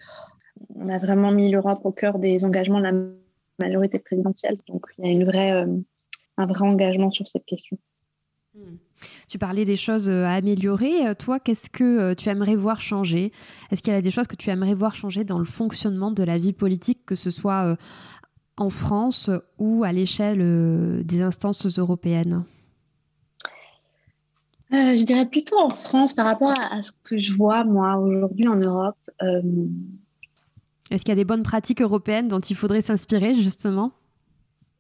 on 0.76 0.88
a 0.88 0.98
vraiment 0.98 1.32
mis 1.32 1.50
l'Europe 1.50 1.80
au 1.84 1.90
cœur 1.90 2.18
des 2.18 2.44
engagements 2.44 2.78
de 2.78 2.84
la 2.84 2.92
majorité 3.58 3.98
présidentielle. 3.98 4.56
Donc 4.68 4.86
il 4.98 5.06
y 5.06 5.22
a 5.22 5.66
un 6.36 6.46
vrai 6.46 6.62
engagement 6.62 7.10
sur 7.10 7.26
cette 7.26 7.44
question. 7.44 7.76
Hmm. 8.54 8.76
Tu 9.28 9.38
parlais 9.38 9.64
des 9.64 9.76
choses 9.76 10.08
à 10.08 10.34
améliorer. 10.34 11.12
Toi, 11.18 11.40
qu'est-ce 11.40 11.68
que 11.68 12.14
tu 12.14 12.28
aimerais 12.28 12.54
voir 12.54 12.80
changer? 12.80 13.32
Est-ce 13.70 13.82
qu'il 13.82 13.92
y 13.92 13.96
a 13.96 14.00
des 14.00 14.12
choses 14.12 14.28
que 14.28 14.36
tu 14.36 14.48
aimerais 14.50 14.74
voir 14.74 14.94
changer 14.94 15.24
dans 15.24 15.40
le 15.40 15.44
fonctionnement 15.44 16.12
de 16.12 16.22
la 16.22 16.38
vie 16.38 16.52
politique, 16.52 17.04
que 17.04 17.16
ce 17.16 17.30
soit 17.30 17.76
en 18.56 18.70
France 18.70 19.30
ou 19.58 19.84
à 19.84 19.92
l'échelle 19.92 20.40
euh, 20.40 21.02
des 21.02 21.22
instances 21.22 21.78
européennes? 21.78 22.44
Euh, 24.72 24.96
Je 24.96 25.04
dirais 25.04 25.26
plutôt 25.26 25.58
en 25.58 25.70
France 25.70 26.14
par 26.14 26.26
rapport 26.26 26.52
à, 26.58 26.82
ce 26.82 26.92
que 27.04 27.18
je 27.18 27.32
vois 27.32 27.64
moi 27.64 27.96
aujourd'hui 27.96 28.48
en 28.48 28.56
Europe. 28.56 28.96
Euh, 29.22 29.42
Est-ce 30.90 31.04
qu'il 31.04 31.12
y 31.12 31.18
a 31.18 31.20
des 31.20 31.24
bonnes 31.24 31.42
pratiques 31.42 31.82
européennes 31.82 32.28
dont 32.28 32.40
il 32.40 32.56
faudrait 32.56 32.80
s'inspirer 32.80 33.34
justement? 33.34 33.92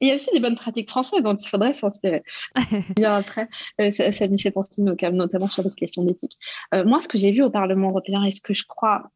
Il 0.00 0.08
y 0.08 0.10
a 0.10 0.16
aussi 0.16 0.30
des 0.34 0.40
bonnes 0.40 0.56
pratiques 0.56 0.90
françaises 0.90 1.22
dont 1.22 1.36
il 1.36 1.48
faudrait 1.48 1.72
s'inspirer. 1.72 2.22
après, 3.04 3.48
ça, 3.90 4.12
ça, 4.12 4.28
me 4.28 4.36
fait 4.36 4.50
penser 4.50 4.82
notamment 4.82 5.48
sur 5.48 5.62
les 5.62 5.70
questions 5.70 6.04
d'éthique. 6.04 6.36
moi, 6.84 7.00
ce 7.00 7.08
que 7.08 7.16
j'ai 7.16 7.30
vu 7.30 7.42
au 7.42 7.48
Parlement 7.48 7.90
européen 7.90 8.22
et 8.24 8.30
ce 8.30 8.40
que 8.40 8.52
je 8.52 8.64
crois 8.66 9.10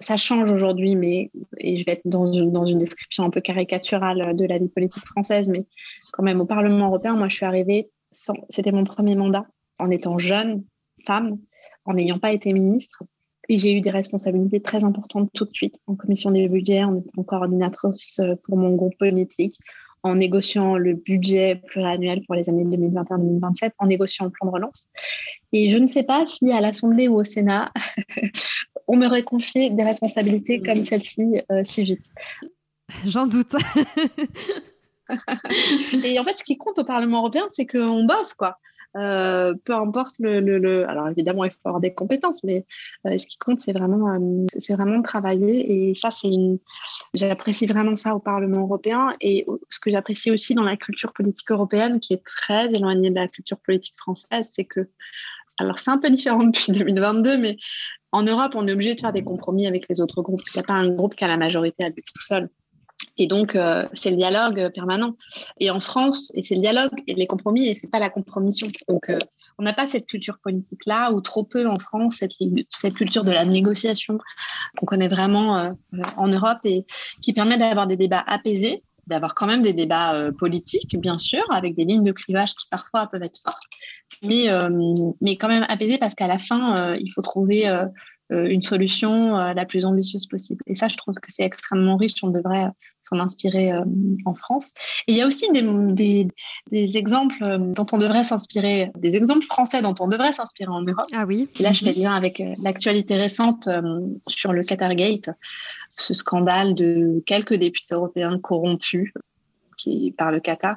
ça 0.00 0.16
change 0.16 0.50
aujourd'hui, 0.50 0.96
mais 0.96 1.30
et 1.58 1.78
je 1.78 1.84
vais 1.84 1.92
être 1.92 2.06
dans 2.06 2.24
une, 2.26 2.78
description 2.78 3.24
un 3.24 3.30
peu 3.30 3.40
caricaturale 3.40 4.34
de 4.34 4.44
la 4.46 4.58
vie 4.58 4.68
politique 4.68 5.04
française, 5.04 5.46
mais 5.48 5.64
quand 6.12 6.22
même 6.22 6.40
au 6.40 6.46
Parlement 6.46 6.86
européen, 6.86 7.16
moi 7.16 7.28
je 7.28 7.36
suis 7.36 7.46
arrivée, 7.46 7.90
c'était 8.48 8.72
mon 8.72 8.84
premier 8.84 9.14
mandat, 9.14 9.46
en 9.78 9.90
étant 9.90 10.18
jeune, 10.18 10.64
femme, 11.06 11.38
en 11.84 11.94
n'ayant 11.94 12.18
pas 12.18 12.32
été 12.32 12.52
ministre. 12.52 13.02
Et 13.48 13.56
j'ai 13.56 13.72
eu 13.72 13.80
des 13.80 13.90
responsabilités 13.90 14.60
très 14.60 14.84
importantes 14.84 15.28
tout 15.34 15.44
de 15.44 15.52
suite 15.52 15.80
en 15.86 15.96
commission 15.96 16.30
des 16.30 16.48
budgets, 16.48 16.84
en 16.84 16.96
étant 16.96 17.22
coordinatrice 17.24 18.20
pour 18.44 18.56
mon 18.56 18.76
groupe 18.76 18.96
politique, 18.96 19.56
en 20.02 20.14
négociant 20.14 20.76
le 20.76 20.94
budget 20.94 21.56
pluriannuel 21.66 22.22
pour 22.26 22.34
les 22.34 22.48
années 22.48 22.64
2021-2027, 22.64 23.72
en 23.78 23.86
négociant 23.86 24.26
le 24.26 24.30
plan 24.30 24.46
de 24.46 24.52
relance. 24.52 24.88
Et 25.52 25.68
je 25.68 25.78
ne 25.78 25.86
sais 25.86 26.04
pas 26.04 26.24
si 26.26 26.52
à 26.52 26.60
l'Assemblée 26.60 27.08
ou 27.08 27.16
au 27.16 27.24
Sénat, 27.24 27.72
on 28.90 28.96
m'aurait 28.96 29.22
confié 29.22 29.70
des 29.70 29.84
responsabilités 29.84 30.60
comme 30.60 30.84
celle-ci 30.84 31.42
euh, 31.52 31.62
si 31.64 31.84
vite. 31.84 32.04
J'en 33.06 33.26
doute. 33.26 33.54
et 36.04 36.18
en 36.18 36.24
fait, 36.24 36.38
ce 36.38 36.44
qui 36.44 36.58
compte 36.58 36.80
au 36.80 36.84
Parlement 36.84 37.18
européen, 37.18 37.46
c'est 37.50 37.66
qu'on 37.66 38.04
bosse, 38.04 38.34
quoi. 38.34 38.58
Euh, 38.96 39.54
peu 39.64 39.74
importe 39.74 40.16
le, 40.18 40.88
Alors 40.88 41.08
évidemment, 41.08 41.44
il 41.44 41.52
faut 41.52 41.58
avoir 41.66 41.78
des 41.78 41.94
compétences, 41.94 42.42
mais 42.42 42.66
euh, 43.06 43.16
ce 43.16 43.28
qui 43.28 43.38
compte, 43.38 43.60
c'est 43.60 43.72
vraiment, 43.72 44.18
c'est 44.58 44.74
vraiment 44.74 44.98
de 44.98 45.04
travailler. 45.04 45.90
Et 45.90 45.94
ça, 45.94 46.10
c'est 46.10 46.26
une. 46.26 46.58
J'apprécie 47.14 47.66
vraiment 47.66 47.94
ça 47.94 48.16
au 48.16 48.18
Parlement 48.18 48.62
européen. 48.62 49.14
Et 49.20 49.46
ce 49.68 49.78
que 49.78 49.92
j'apprécie 49.92 50.32
aussi 50.32 50.56
dans 50.56 50.64
la 50.64 50.76
culture 50.76 51.12
politique 51.12 51.52
européenne, 51.52 52.00
qui 52.00 52.14
est 52.14 52.24
très 52.24 52.66
éloignée 52.72 53.10
de 53.10 53.14
la 53.14 53.28
culture 53.28 53.58
politique 53.58 53.96
française, 53.96 54.50
c'est 54.52 54.64
que 54.64 54.88
alors, 55.60 55.78
c'est 55.78 55.90
un 55.90 55.98
peu 55.98 56.10
différent 56.10 56.44
depuis 56.44 56.72
2022, 56.72 57.38
mais 57.38 57.56
en 58.12 58.22
Europe, 58.22 58.52
on 58.54 58.66
est 58.66 58.72
obligé 58.72 58.94
de 58.94 59.00
faire 59.00 59.12
des 59.12 59.22
compromis 59.22 59.66
avec 59.66 59.86
les 59.88 60.00
autres 60.00 60.22
groupes. 60.22 60.40
Il 60.46 60.58
n'y 60.58 60.60
a 60.60 60.64
pas 60.64 60.74
un 60.74 60.88
groupe 60.88 61.14
qui 61.14 61.24
a 61.24 61.28
la 61.28 61.36
majorité 61.36 61.84
à 61.84 61.88
lui 61.88 62.02
tout 62.02 62.22
seul. 62.22 62.50
Et 63.16 63.26
donc, 63.26 63.54
euh, 63.54 63.86
c'est 63.92 64.10
le 64.10 64.16
dialogue 64.16 64.70
permanent. 64.74 65.14
Et 65.58 65.70
en 65.70 65.80
France, 65.80 66.32
et 66.34 66.42
c'est 66.42 66.54
le 66.54 66.62
dialogue 66.62 66.90
et 67.06 67.14
les 67.14 67.26
compromis, 67.26 67.68
et 67.68 67.74
c'est 67.74 67.90
pas 67.90 67.98
la 67.98 68.10
compromission. 68.10 68.68
Donc, 68.88 69.10
euh, 69.10 69.18
on 69.58 69.62
n'a 69.62 69.72
pas 69.72 69.86
cette 69.86 70.06
culture 70.06 70.38
politique-là, 70.38 71.12
ou 71.12 71.20
trop 71.20 71.44
peu 71.44 71.68
en 71.68 71.78
France, 71.78 72.16
cette, 72.20 72.94
culture 72.94 73.24
de 73.24 73.30
la 73.30 73.44
négociation 73.44 74.18
qu'on 74.78 74.86
connaît 74.86 75.08
vraiment 75.08 75.58
euh, 75.58 75.70
en 76.16 76.28
Europe 76.28 76.60
et 76.64 76.84
qui 77.22 77.32
permet 77.32 77.58
d'avoir 77.58 77.86
des 77.86 77.96
débats 77.96 78.24
apaisés, 78.26 78.82
d'avoir 79.10 79.34
quand 79.34 79.46
même 79.46 79.62
des 79.62 79.74
débats 79.74 80.30
politiques, 80.38 80.98
bien 80.98 81.18
sûr, 81.18 81.42
avec 81.50 81.74
des 81.74 81.84
lignes 81.84 82.04
de 82.04 82.12
clivage 82.12 82.54
qui 82.54 82.66
parfois 82.70 83.06
peuvent 83.06 83.22
être 83.22 83.40
fortes, 83.42 83.62
mais, 84.22 84.46
mais 85.20 85.36
quand 85.36 85.48
même 85.48 85.66
apaisés 85.68 85.98
parce 85.98 86.14
qu'à 86.14 86.26
la 86.26 86.38
fin, 86.38 86.94
il 86.96 87.10
faut 87.12 87.22
trouver 87.22 87.68
euh, 87.68 87.84
une 88.30 88.62
solution 88.62 89.36
euh, 89.36 89.52
la 89.52 89.64
plus 89.64 89.84
ambitieuse 89.84 90.26
possible. 90.26 90.62
Et 90.66 90.74
ça, 90.74 90.88
je 90.88 90.96
trouve 90.96 91.14
que 91.14 91.30
c'est 91.32 91.44
extrêmement 91.44 91.96
riche. 91.96 92.14
On 92.22 92.28
devrait 92.28 92.68
s'en 93.02 93.18
inspirer 93.18 93.72
euh, 93.72 93.84
en 94.24 94.34
France. 94.34 94.70
Et 95.06 95.12
il 95.12 95.18
y 95.18 95.22
a 95.22 95.26
aussi 95.26 95.50
des, 95.52 96.28
des, 96.70 96.96
exemples 96.96 97.58
dont 97.58 97.86
on 97.92 97.98
devrait 97.98 98.24
s'inspirer, 98.24 98.90
des 98.96 99.14
exemples 99.14 99.44
français 99.44 99.82
dont 99.82 99.94
on 100.00 100.08
devrait 100.08 100.32
s'inspirer 100.32 100.70
en 100.70 100.82
Europe. 100.82 101.06
Ah 101.12 101.24
oui. 101.26 101.48
Et 101.58 101.62
là, 101.62 101.72
je 101.72 101.84
fais 101.84 101.92
lien 101.92 102.14
avec 102.14 102.42
l'actualité 102.62 103.16
récente 103.16 103.68
sur 104.26 104.52
le 104.52 104.62
Qatargate, 104.62 105.30
ce 105.96 106.14
scandale 106.14 106.74
de 106.74 107.22
quelques 107.26 107.54
députés 107.54 107.94
européens 107.94 108.38
corrompus 108.38 109.12
par 110.16 110.30
le 110.30 110.40
Qatar. 110.40 110.76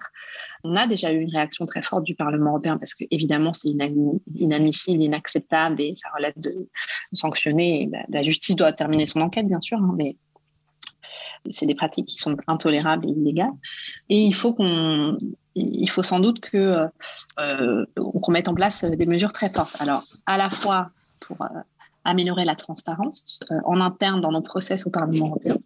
On 0.63 0.75
a 0.75 0.87
déjà 0.87 1.11
eu 1.11 1.19
une 1.21 1.31
réaction 1.31 1.65
très 1.65 1.81
forte 1.81 2.03
du 2.03 2.15
Parlement 2.15 2.51
européen 2.51 2.77
parce 2.77 2.95
que 2.95 3.05
évidemment 3.11 3.53
c'est 3.53 3.69
inadmissible, 3.69 5.03
inacceptable 5.03 5.81
et 5.81 5.93
ça 5.95 6.09
relève 6.15 6.33
de, 6.37 6.69
sanctionner. 7.13 7.89
la, 8.09 8.23
justice 8.23 8.55
doit 8.55 8.71
terminer 8.73 9.05
son 9.05 9.21
enquête 9.21 9.47
bien 9.47 9.61
sûr, 9.61 9.77
hein, 9.77 9.93
mais 9.97 10.15
c'est 11.49 11.65
des 11.65 11.75
pratiques 11.75 12.07
qui 12.07 12.17
sont 12.17 12.37
intolérables 12.47 13.05
et 13.05 13.11
illégales. 13.11 13.51
Et 14.09 14.21
il 14.21 14.33
faut 14.33 14.53
qu'on 14.53 15.17
il 15.55 15.89
faut 15.89 16.03
sans 16.03 16.19
doute 16.19 16.49
euh, 16.55 16.87
qu'on 17.95 18.31
mette 18.31 18.47
en 18.47 18.55
place 18.55 18.83
des 18.83 19.05
mesures 19.05 19.33
très 19.33 19.51
fortes. 19.51 19.75
Alors, 19.79 20.03
à 20.25 20.37
la 20.37 20.49
fois 20.49 20.89
pour 21.19 21.41
euh, 21.41 21.47
améliorer 22.03 22.43
la 22.45 22.55
transparence 22.55 23.41
euh, 23.51 23.59
en 23.65 23.79
interne 23.79 24.21
dans 24.21 24.31
nos 24.31 24.41
process 24.41 24.85
au 24.85 24.89
Parlement 24.89 25.27
européen, 25.27 25.57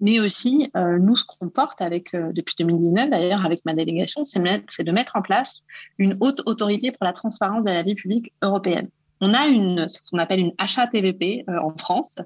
mais 0.00 0.20
aussi, 0.20 0.70
euh, 0.76 0.98
nous, 0.98 1.16
ce 1.16 1.24
qu'on 1.24 1.48
porte 1.48 1.80
avec, 1.80 2.14
euh, 2.14 2.30
depuis 2.32 2.54
2019, 2.58 3.10
d'ailleurs, 3.10 3.44
avec 3.44 3.64
ma 3.64 3.74
délégation, 3.74 4.24
c'est 4.24 4.38
de 4.38 4.92
mettre 4.92 5.16
en 5.16 5.22
place 5.22 5.62
une 5.98 6.16
haute 6.20 6.42
autorité 6.46 6.92
pour 6.92 7.04
la 7.04 7.12
transparence 7.12 7.64
de 7.64 7.70
la 7.70 7.82
vie 7.82 7.94
publique 7.94 8.32
européenne. 8.42 8.88
On 9.20 9.34
a 9.34 9.48
une, 9.48 9.88
ce 9.88 9.98
qu'on 10.08 10.18
appelle 10.18 10.38
une 10.38 10.52
HATVP 10.58 11.44
euh, 11.48 11.58
en 11.60 11.76
France 11.76 12.16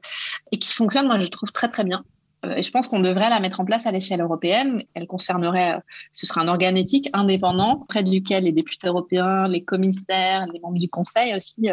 et 0.51 0.59
qui 0.59 0.71
fonctionne, 0.71 1.07
moi, 1.07 1.19
je 1.19 1.29
trouve 1.29 1.51
très, 1.51 1.69
très 1.69 1.85
bien. 1.85 2.05
Et 2.45 2.63
je 2.63 2.71
pense 2.73 2.89
qu'on 2.89 3.01
devrait 3.01 3.31
la 3.31 3.39
mettre 3.39 3.61
en 3.61 3.65
place 3.65 3.87
à 3.87 3.93
l'échelle 3.93 4.21
européenne. 4.21 4.83
Elle 4.95 5.07
concernerait, 5.07 5.79
ce 6.11 6.27
serait 6.27 6.41
un 6.41 6.49
organe 6.49 6.77
éthique 6.77 7.09
indépendant, 7.13 7.85
près 7.89 8.03
duquel 8.03 8.45
les 8.45 8.53
députés 8.53 8.89
européens, 8.89 9.47
les 9.47 9.63
commissaires, 9.63 10.47
les 10.53 10.59
membres 10.59 10.79
du 10.79 10.89
Conseil 10.89 11.35
aussi 11.37 11.69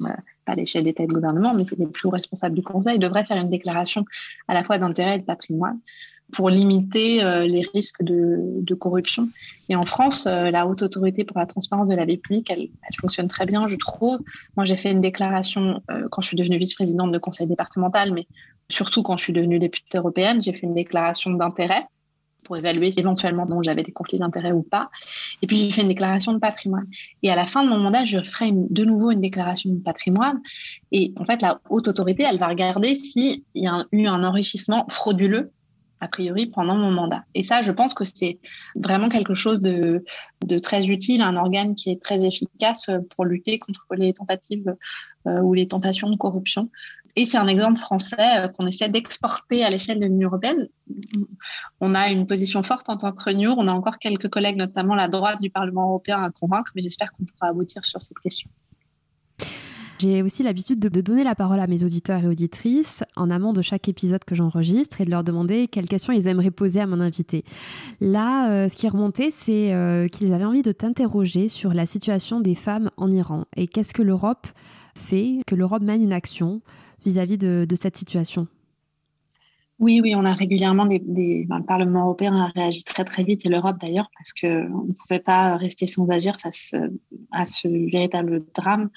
pas 0.00 0.52
à 0.52 0.54
l'échelle 0.54 0.84
d'État 0.84 1.04
et 1.04 1.06
de 1.06 1.12
gouvernement, 1.12 1.54
mais 1.54 1.64
c'est 1.64 1.78
les 1.78 1.86
plus 1.86 2.08
responsables 2.08 2.54
du 2.54 2.62
Conseil, 2.62 2.98
devraient 2.98 3.24
faire 3.24 3.38
une 3.38 3.50
déclaration 3.50 4.04
à 4.48 4.54
la 4.54 4.62
fois 4.62 4.78
d'intérêt 4.78 5.16
et 5.16 5.18
de 5.18 5.24
patrimoine 5.24 5.78
pour 6.32 6.50
limiter 6.50 7.22
euh, 7.22 7.46
les 7.46 7.62
risques 7.72 8.02
de, 8.02 8.74
corruption. 8.74 9.28
Et 9.68 9.76
en 9.76 9.84
France, 9.84 10.26
euh, 10.26 10.50
la 10.50 10.66
haute 10.66 10.82
autorité 10.82 11.24
pour 11.24 11.38
la 11.38 11.46
transparence 11.46 11.86
de 11.86 11.94
la 11.94 12.04
vie 12.04 12.16
publique, 12.16 12.50
elle, 12.50 12.68
fonctionne 13.00 13.28
très 13.28 13.46
bien, 13.46 13.66
je 13.66 13.76
trouve. 13.76 14.18
Moi, 14.56 14.64
j'ai 14.64 14.76
fait 14.76 14.90
une 14.90 15.00
déclaration 15.00 15.80
euh, 15.90 16.08
quand 16.10 16.22
je 16.22 16.28
suis 16.28 16.36
devenue 16.36 16.58
vice-présidente 16.58 17.12
de 17.12 17.18
conseil 17.18 17.46
départemental, 17.46 18.12
mais 18.12 18.26
surtout 18.70 19.02
quand 19.02 19.16
je 19.16 19.24
suis 19.24 19.32
devenue 19.32 19.58
députée 19.58 19.98
européenne, 19.98 20.42
j'ai 20.42 20.52
fait 20.52 20.66
une 20.66 20.74
déclaration 20.74 21.30
d'intérêt 21.30 21.86
pour 22.44 22.56
évaluer 22.56 22.90
si 22.90 23.00
éventuellement 23.00 23.46
dont 23.46 23.62
j'avais 23.62 23.82
des 23.82 23.92
conflits 23.92 24.18
d'intérêts 24.18 24.52
ou 24.52 24.62
pas. 24.62 24.90
Et 25.42 25.46
puis 25.46 25.56
j'ai 25.56 25.70
fait 25.70 25.82
une 25.82 25.88
déclaration 25.88 26.32
de 26.32 26.38
patrimoine. 26.38 26.84
Et 27.22 27.30
à 27.30 27.36
la 27.36 27.46
fin 27.46 27.64
de 27.64 27.70
mon 27.70 27.78
mandat, 27.78 28.04
je 28.04 28.18
ferai 28.18 28.50
de 28.52 28.84
nouveau 28.84 29.10
une 29.10 29.20
déclaration 29.20 29.70
de 29.70 29.80
patrimoine. 29.80 30.40
Et 30.92 31.12
en 31.16 31.24
fait, 31.24 31.42
la 31.42 31.60
haute 31.70 31.88
autorité, 31.88 32.24
elle 32.28 32.38
va 32.38 32.48
regarder 32.48 32.94
s'il 32.94 33.42
y 33.54 33.66
a 33.66 33.84
eu 33.92 34.06
un 34.06 34.22
enrichissement 34.22 34.86
frauduleux 34.88 35.50
a 36.00 36.08
priori 36.08 36.46
pendant 36.46 36.76
mon 36.76 36.90
mandat. 36.90 37.24
Et 37.34 37.42
ça, 37.42 37.62
je 37.62 37.72
pense 37.72 37.94
que 37.94 38.04
c'est 38.04 38.38
vraiment 38.76 39.08
quelque 39.08 39.32
chose 39.32 39.60
de, 39.60 40.04
très 40.62 40.86
utile, 40.86 41.22
un 41.22 41.36
organe 41.36 41.74
qui 41.74 41.90
est 41.90 42.02
très 42.02 42.26
efficace 42.26 42.90
pour 43.14 43.24
lutter 43.24 43.58
contre 43.58 43.86
les 43.96 44.12
tentatives 44.12 44.74
euh, 45.26 45.40
ou 45.40 45.54
les 45.54 45.66
tentations 45.66 46.10
de 46.10 46.16
corruption. 46.16 46.68
Et 47.16 47.24
c'est 47.26 47.38
un 47.38 47.46
exemple 47.46 47.78
français 47.78 48.16
euh, 48.38 48.48
qu'on 48.48 48.66
essaie 48.66 48.88
d'exporter 48.88 49.64
à 49.64 49.70
l'échelle 49.70 50.00
de 50.00 50.06
l'Union 50.06 50.28
européenne. 50.28 50.68
On 51.80 51.94
a 51.94 52.10
une 52.10 52.26
position 52.26 52.62
forte 52.62 52.88
en 52.88 52.96
tant 52.96 53.12
que 53.12 53.22
Renew. 53.22 53.54
On 53.56 53.68
a 53.68 53.72
encore 53.72 53.98
quelques 53.98 54.28
collègues, 54.28 54.56
notamment 54.56 54.94
la 54.94 55.08
droite 55.08 55.40
du 55.40 55.50
Parlement 55.50 55.88
européen, 55.88 56.20
à 56.20 56.30
convaincre, 56.30 56.72
mais 56.74 56.82
j'espère 56.82 57.12
qu'on 57.12 57.24
pourra 57.24 57.48
aboutir 57.48 57.84
sur 57.84 58.02
cette 58.02 58.18
question. 58.18 58.50
J'ai 60.00 60.22
aussi 60.22 60.42
l'habitude 60.42 60.80
de, 60.80 61.00
donner 61.00 61.22
la 61.22 61.36
parole 61.36 61.60
à 61.60 61.66
mes 61.66 61.84
auditeurs 61.84 62.24
et 62.24 62.26
auditrices 62.26 63.04
en 63.14 63.30
amont 63.30 63.52
de 63.52 63.62
chaque 63.62 63.88
épisode 63.88 64.24
que 64.24 64.34
j'enregistre 64.34 65.00
et 65.00 65.04
de 65.04 65.10
leur 65.10 65.22
demander 65.22 65.68
quelles 65.68 65.88
questions 65.88 66.12
ils 66.12 66.26
aimeraient 66.26 66.50
poser 66.50 66.80
à 66.80 66.86
mon 66.86 67.00
invité. 67.00 67.44
Là, 68.00 68.50
euh, 68.50 68.68
ce 68.68 68.74
qui 68.74 68.86
est 68.86 69.30
c'est 69.30 69.72
euh, 69.72 70.08
qu'ils 70.08 70.32
avaient 70.32 70.44
envie 70.44 70.62
de 70.62 70.72
t'interroger 70.72 71.48
sur 71.48 71.72
la 71.74 71.86
situation 71.86 72.40
des 72.40 72.54
femmes 72.54 72.90
en 72.96 73.10
Iran 73.10 73.44
et 73.56 73.68
qu'est-ce 73.68 73.94
que 73.94 74.02
l'Europe 74.02 74.46
fait, 74.96 75.38
que 75.46 75.54
l'Europe 75.54 75.82
mène 75.82 76.02
une 76.02 76.12
action 76.12 76.60
vis-à-vis 77.04 77.38
de, 77.38 77.74
cette 77.74 77.96
situation? 77.96 78.46
Oui, 79.78 80.00
oui, 80.00 80.14
on 80.14 80.24
a 80.24 80.32
régulièrement 80.32 80.86
des, 80.86 81.00
ben, 81.00 81.58
le 81.58 81.64
Parlement 81.64 82.04
européen 82.04 82.34
a 82.34 82.46
réagi 82.46 82.84
très 82.84 83.04
très 83.04 83.24
vite 83.24 83.44
et 83.44 83.48
l'Europe 83.48 83.76
d'ailleurs 83.80 84.08
parce 84.16 84.32
qu'on 84.32 84.86
ne 84.86 84.92
pouvait 84.92 85.20
pas 85.20 85.56
rester 85.56 85.86
sans 85.86 86.08
agir 86.10 86.38
face 86.40 86.72
euh, 86.74 86.88
à 87.32 87.44
ce 87.44 87.68
véritable 87.90 88.44
drame. 88.54 88.90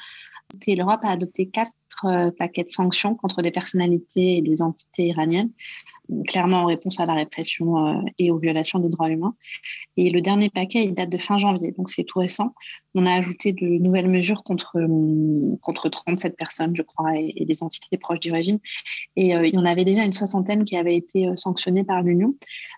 Et 0.65 0.76
l'Europe 0.76 1.02
a 1.04 1.10
adopté 1.10 1.50
quatre 1.50 1.72
paquets 2.38 2.63
de 2.63 2.70
sanctions 2.70 3.15
contre 3.15 3.41
des 3.41 3.52
personnalités 3.52 4.38
et 4.38 4.41
des 4.41 4.62
entités 4.62 5.08
iraniennes 5.08 5.50
clairement 6.28 6.62
en 6.62 6.65
réponse 6.65 7.00
à 7.00 7.06
la 7.06 7.13
répression 7.13 7.88
euh, 7.88 8.02
et 8.17 8.32
aux 8.32 8.38
violations 8.38 8.80
des 8.80 8.89
droits 8.89 9.10
humains. 9.10 9.36
Et 9.98 10.10
le 10.10 10.22
dernier 10.22 10.50
paquet, 10.50 10.84
il 10.84 10.93
date 10.93 11.10
de 11.10 11.17
fin 11.17 11.38
janvier, 11.38 11.74
donc 11.78 11.89
c'est 11.89 12.04
tout 12.04 12.20
récent. 12.20 12.54
On 12.96 13.06
a 13.06 13.13
ajouté 13.13 13.52
de 13.52 13.65
nouvelles 13.65 14.08
mesures 14.08 14.43
contre, 14.43 14.78
euh, 14.78 15.56
contre 15.62 15.89
37 15.89 16.36
personnes, 16.36 16.76
je 16.76 16.82
crois, 16.82 17.15
et, 17.15 17.46
des 17.46 17.62
entités 17.62 17.98
proches 17.98 18.20
du 18.20 18.32
régime. 18.32 18.58
Et 19.15 19.36
euh, 19.36 19.46
il 19.46 19.54
y 19.54 19.58
en 19.58 19.65
avait 19.65 19.86
déjà 19.86 20.04
une 20.04 20.13
soixantaine 20.13 20.65
qui 20.65 20.78
avaient 20.78 20.96
été 20.96 21.28
sanctionnées 21.36 21.84
par 21.84 22.02
l'Union. 22.02 22.36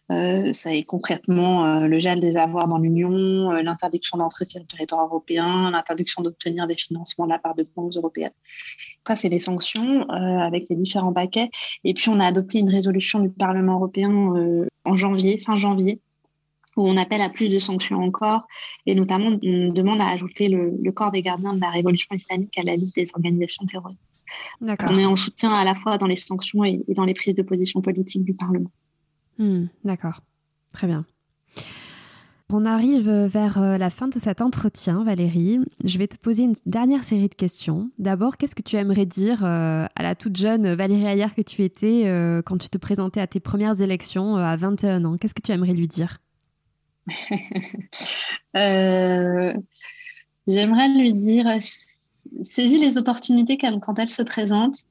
ça 0.10 0.74
est 0.74 0.84
concrètement 0.84 1.82
le 1.82 2.00
gel 2.00 2.20
des 2.20 2.38
avoirs 2.38 2.68
dans 2.68 2.78
l'Union, 2.78 3.52
l'interdiction 3.52 4.18
d'entrer 4.18 4.46
sur 4.46 4.60
le 4.60 4.66
territoire 4.66 5.06
européen, 5.06 5.72
l'interdiction 5.72 6.22
d'obtenir 6.22 6.68
des 6.68 6.76
financements 6.76 7.26
de 7.26 7.32
la 7.32 7.40
part 7.40 7.56
de 7.56 7.68
banques 7.76 7.96
européennes. 7.96 8.34
Ça, 9.08 9.16
c'est 9.16 9.30
les 9.30 9.40
sanctions 9.40 10.08
avec 10.10 10.70
les 10.70 10.76
différents 10.76 11.14
paquets. 11.14 11.50
Et 11.84 11.94
puis, 11.94 12.10
on 12.10 12.20
a 12.20 12.26
adopté 12.26 12.60
une 12.60 12.70
résolution 12.70 13.19
du 13.20 13.30
Parlement 13.30 13.76
européen 13.76 14.36
euh, 14.36 14.66
en 14.86 14.96
janvier, 14.96 15.38
fin 15.38 15.56
janvier, 15.56 16.00
où 16.76 16.88
on 16.88 16.98
appelle 16.98 17.22
à 17.22 17.30
plus 17.30 17.50
de 17.50 17.60
sanctions 17.60 17.98
encore, 17.98 18.48
et 18.86 18.96
notamment 18.96 19.38
on 19.44 19.70
demande 19.72 20.02
à 20.02 20.08
ajouter 20.10 20.48
le, 20.50 20.92
corps 20.92 21.12
des 21.12 21.22
gardiens 21.22 21.54
de 21.54 21.62
la 21.62 21.70
révolution 21.70 22.16
islamique 22.16 22.58
à 22.58 22.64
la 22.64 22.76
liste 22.76 22.96
des 22.96 23.08
organisations 23.14 23.66
terroristes. 23.66 24.14
On 24.62 24.98
est 24.98 25.06
en 25.06 25.16
soutien 25.16 25.52
à 25.52 25.64
la 25.64 25.76
fois 25.76 25.98
dans 25.98 26.08
les 26.08 26.16
sanctions 26.16 26.64
et, 26.64 26.84
dans 26.90 27.06
les 27.06 27.14
prises 27.14 27.36
de 27.36 27.42
position 27.42 27.82
politique 27.82 28.24
du 28.24 28.34
Parlement. 28.34 28.72
Hmm, 29.38 29.66
d'accord, 29.84 30.22
très 30.72 30.88
bien. 30.88 31.06
On 32.52 32.66
arrive 32.66 33.12
vers 33.12 33.62
euh, 33.62 33.78
la 33.78 33.92
fin 33.92 34.08
de 34.08 34.18
cet 34.18 34.42
entretien, 34.42 35.04
Valérie. 35.04 35.60
Je 35.84 36.00
vais 36.00 36.08
te 36.08 36.18
poser 36.18 36.44
une 36.44 36.56
dernière 36.66 37.04
série 37.04 37.30
de 37.30 37.36
questions. 37.36 37.92
D'abord, 38.00 38.38
qu'est-ce 38.38 38.56
que 38.56 38.64
tu 38.64 38.76
aimerais 38.76 39.06
dire 39.06 39.46
euh, 39.46 39.86
à 39.96 40.02
la 40.02 40.16
toute 40.16 40.36
jeune 40.36 40.74
Valérie 40.74 41.06
Ayer 41.06 41.28
que 41.36 41.44
tu 41.44 41.62
étais 41.62 42.08
euh, 42.08 42.42
quand 42.42 42.58
tu 42.58 42.70
te 42.70 42.80
présentais 42.80 43.22
à 43.22 43.28
tes 43.28 43.40
premières 43.40 43.80
élections 43.82 44.36
à 44.36 44.56
21 44.56 45.06
ans? 45.06 45.16
Qu'est-ce 45.18 45.36
que 45.36 45.44
tu 45.44 45.52
aimerais 45.52 45.74
lui 45.74 45.88
dire? 45.88 46.18
J'aimerais 50.48 50.88
lui 50.98 51.14
dire 51.14 51.46
saisis 51.62 52.80
les 52.80 52.98
opportunités 52.98 53.60
quand 53.60 54.00
elles 54.00 54.10
se 54.10 54.24
présentent. 54.24 54.86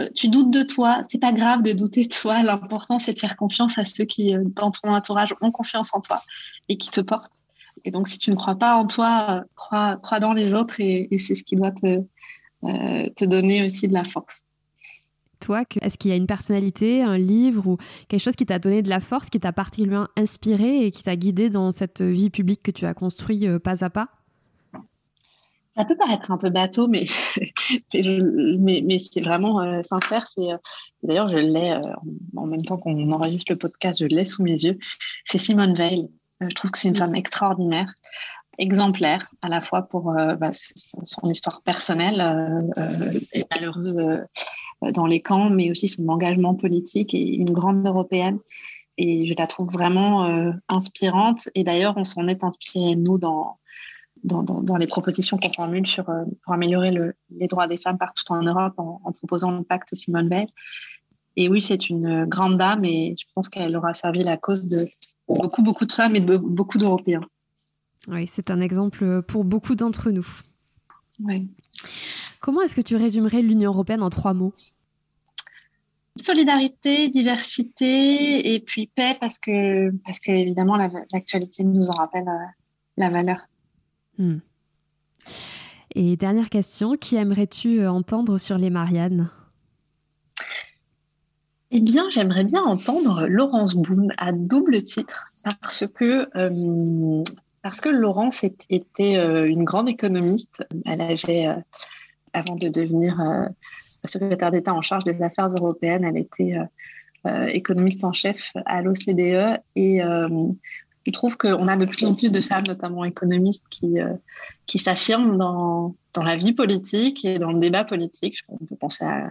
Euh, 0.00 0.08
tu 0.14 0.28
doutes 0.28 0.50
de 0.50 0.62
toi, 0.62 1.02
c'est 1.08 1.20
pas 1.20 1.32
grave 1.32 1.62
de 1.62 1.72
douter 1.72 2.04
de 2.04 2.08
toi. 2.08 2.42
L'important, 2.42 2.98
c'est 2.98 3.12
de 3.12 3.18
faire 3.18 3.36
confiance 3.36 3.78
à 3.78 3.84
ceux 3.84 4.04
qui, 4.04 4.34
euh, 4.34 4.42
dans 4.56 4.70
ton 4.70 4.94
entourage, 4.94 5.34
ont 5.40 5.50
confiance 5.50 5.94
en 5.94 6.00
toi 6.00 6.22
et 6.68 6.76
qui 6.76 6.90
te 6.90 7.00
portent. 7.00 7.32
Et 7.84 7.90
donc, 7.90 8.08
si 8.08 8.18
tu 8.18 8.30
ne 8.30 8.36
crois 8.36 8.56
pas 8.56 8.76
en 8.76 8.86
toi, 8.86 9.44
crois, 9.54 9.96
crois 9.96 10.20
dans 10.20 10.32
les 10.32 10.54
autres 10.54 10.80
et, 10.80 11.08
c'est 11.18 11.34
ce 11.34 11.44
qui 11.44 11.56
doit 11.56 11.72
te, 11.72 12.02
euh, 12.64 13.08
te 13.16 13.24
donner 13.24 13.64
aussi 13.64 13.88
de 13.88 13.94
la 13.94 14.04
force. 14.04 14.44
Toi, 15.40 15.64
est-ce 15.80 15.96
qu'il 15.96 16.10
y 16.10 16.14
a 16.14 16.16
une 16.16 16.26
personnalité, 16.26 17.02
un 17.02 17.16
livre 17.16 17.66
ou 17.66 17.76
quelque 18.08 18.20
chose 18.20 18.36
qui 18.36 18.44
t'a 18.44 18.58
donné 18.58 18.82
de 18.82 18.90
la 18.90 19.00
force, 19.00 19.30
qui 19.30 19.40
t'a 19.40 19.52
particulièrement 19.52 20.08
inspiré 20.16 20.84
et 20.84 20.90
qui 20.90 21.02
t'a 21.02 21.16
guidé 21.16 21.48
dans 21.48 21.72
cette 21.72 22.02
vie 22.02 22.28
publique 22.28 22.62
que 22.62 22.70
tu 22.70 22.84
as 22.84 22.92
construit 22.92 23.46
pas 23.60 23.82
à 23.82 23.88
pas? 23.88 24.19
Ça 25.70 25.84
peut 25.84 25.96
paraître 25.96 26.30
un 26.30 26.38
peu 26.38 26.50
bateau, 26.50 26.88
mais, 26.88 27.04
mais, 27.94 28.98
c'est 28.98 29.20
vraiment 29.20 29.60
euh, 29.60 29.82
sincère. 29.82 30.28
C'est, 30.34 30.52
euh, 30.52 30.56
d'ailleurs, 31.02 31.28
je 31.28 31.36
l'ai, 31.36 31.72
euh, 31.72 31.80
en 32.36 32.46
même 32.46 32.64
temps 32.64 32.76
qu'on 32.76 33.10
enregistre 33.12 33.52
le 33.52 33.58
podcast, 33.58 34.00
je 34.00 34.06
l'ai 34.06 34.24
sous 34.24 34.42
mes 34.42 34.60
yeux. 34.64 34.78
C'est 35.24 35.38
Simone 35.38 35.74
Veil. 35.74 36.08
je 36.40 36.54
trouve 36.54 36.70
que 36.70 36.78
c'est 36.78 36.88
une 36.88 36.96
femme 36.96 37.14
extraordinaire, 37.14 37.92
exemplaire, 38.58 39.28
à 39.42 39.48
la 39.48 39.60
fois 39.60 39.82
pour 39.82 40.12
bah, 40.12 40.50
son 40.52 41.30
histoire 41.30 41.62
personnelle 41.62 42.70
et 43.32 43.44
malheureuse 43.50 43.96
dans 44.82 45.06
les 45.06 45.22
camps, 45.22 45.50
mais 45.50 45.70
aussi 45.70 45.88
son 45.88 46.08
engagement 46.08 46.54
politique 46.54 47.14
et 47.14 47.24
une 47.24 47.52
grande 47.52 47.86
européenne. 47.86 48.38
Et 48.98 49.26
je 49.26 49.34
la 49.38 49.46
trouve 49.46 49.70
vraiment 49.70 50.52
inspirante. 50.68 51.48
Et 51.54 51.64
d'ailleurs, 51.64 51.94
on 51.96 52.04
s'en 52.04 52.28
est 52.28 52.44
inspiré, 52.44 52.96
nous, 52.96 53.16
dans 53.18 53.58
dans, 54.24 54.76
les 54.76 54.86
propositions 54.86 55.38
qu'on 55.38 55.52
formule 55.52 55.86
sur, 55.86 56.08
euh, 56.08 56.24
pour 56.44 56.52
améliorer 56.52 56.92
les 57.30 57.46
droits 57.46 57.66
des 57.66 57.78
femmes 57.78 57.98
partout 57.98 58.24
en 58.32 58.42
Europe 58.42 58.74
en, 58.78 59.12
proposant 59.12 59.50
le 59.50 59.62
pacte 59.62 59.94
Simone 59.94 60.28
Veil. 60.28 60.46
Et 61.36 61.48
oui, 61.48 61.60
c'est 61.60 61.88
une 61.88 62.26
grande 62.26 62.58
dame 62.58 62.84
et 62.84 63.14
je 63.18 63.24
pense 63.34 63.48
qu'elle 63.48 63.76
aura 63.76 63.94
servi 63.94 64.22
la 64.22 64.36
cause 64.36 64.66
de 64.66 64.88
beaucoup, 65.28 65.62
beaucoup 65.62 65.86
de 65.86 65.92
femmes 65.92 66.16
et 66.16 66.20
de 66.20 66.36
beaucoup 66.36 66.78
d'Européens. 66.78 67.22
Oui, 68.08 68.26
c'est 68.26 68.50
un 68.50 68.60
exemple 68.60 69.22
pour 69.22 69.44
beaucoup 69.44 69.74
d'entre 69.74 70.10
nous. 70.10 70.26
Oui. 71.20 71.48
Comment 72.40 72.62
est-ce 72.62 72.74
que 72.74 72.80
tu 72.80 72.96
résumerais 72.96 73.42
l'Union 73.42 73.70
européenne 73.70 74.02
en 74.02 74.10
trois 74.10 74.34
mots? 74.34 74.54
Solidarité, 76.16 77.08
diversité 77.08 78.54
et 78.54 78.60
puis 78.60 78.86
paix 78.86 79.16
parce 79.20 79.38
que, 79.38 79.90
parce 80.04 80.18
que 80.20 80.32
évidemment, 80.32 80.76
l'actualité 81.12 81.64
nous 81.64 81.88
en 81.88 81.94
rappelle 81.94 82.28
euh, 82.28 82.46
la 82.96 83.10
valeur. 83.10 83.46
Hmm. 84.20 84.40
Et 85.94 86.16
dernière 86.16 86.50
question, 86.50 86.94
qui 86.94 87.16
aimerais-tu 87.16 87.80
euh, 87.80 87.90
entendre 87.90 88.36
sur 88.36 88.58
les 88.58 88.68
Mariannes? 88.68 89.30
Eh 91.70 91.80
bien, 91.80 92.04
j'aimerais 92.10 92.44
bien 92.44 92.62
entendre 92.62 93.26
Laurence 93.26 93.74
Boone 93.74 94.12
à 94.18 94.32
double 94.32 94.82
titre 94.82 95.30
parce 95.42 95.86
que, 95.86 96.28
euh, 96.36 97.24
parce 97.62 97.80
que 97.80 97.88
Laurence 97.88 98.44
était 98.68 99.16
euh, 99.16 99.48
une 99.48 99.64
grande 99.64 99.88
économiste. 99.88 100.66
Elle 100.84 101.00
avait, 101.00 101.48
avant 102.34 102.56
de 102.56 102.68
devenir 102.68 103.18
secrétaire 104.04 104.50
d'État 104.50 104.74
en 104.74 104.82
charge 104.82 105.04
des 105.04 105.22
affaires 105.22 105.46
européennes, 105.46 106.04
elle 106.04 106.18
était 106.18 106.56
économiste 107.54 108.04
en 108.04 108.12
chef 108.12 108.52
à 108.66 108.82
l'OCDE 108.82 109.60
et 109.76 110.00
je 111.06 111.12
trouve 111.12 111.36
qu'on 111.36 111.66
a 111.68 111.76
de 111.76 111.86
plus 111.86 112.04
en 112.04 112.14
plus 112.14 112.30
de 112.30 112.40
femmes, 112.40 112.64
notamment 112.66 113.04
économistes, 113.04 113.64
qui, 113.70 113.98
euh, 113.98 114.12
qui 114.66 114.78
s'affirment 114.78 115.38
dans, 115.38 115.94
dans, 116.12 116.22
la 116.22 116.36
vie 116.36 116.52
politique 116.52 117.24
et 117.24 117.38
dans 117.38 117.52
le 117.52 117.58
débat 117.58 117.84
politique. 117.84 118.36
On 118.48 118.58
peut 118.58 118.76
penser 118.76 119.04
à, 119.04 119.30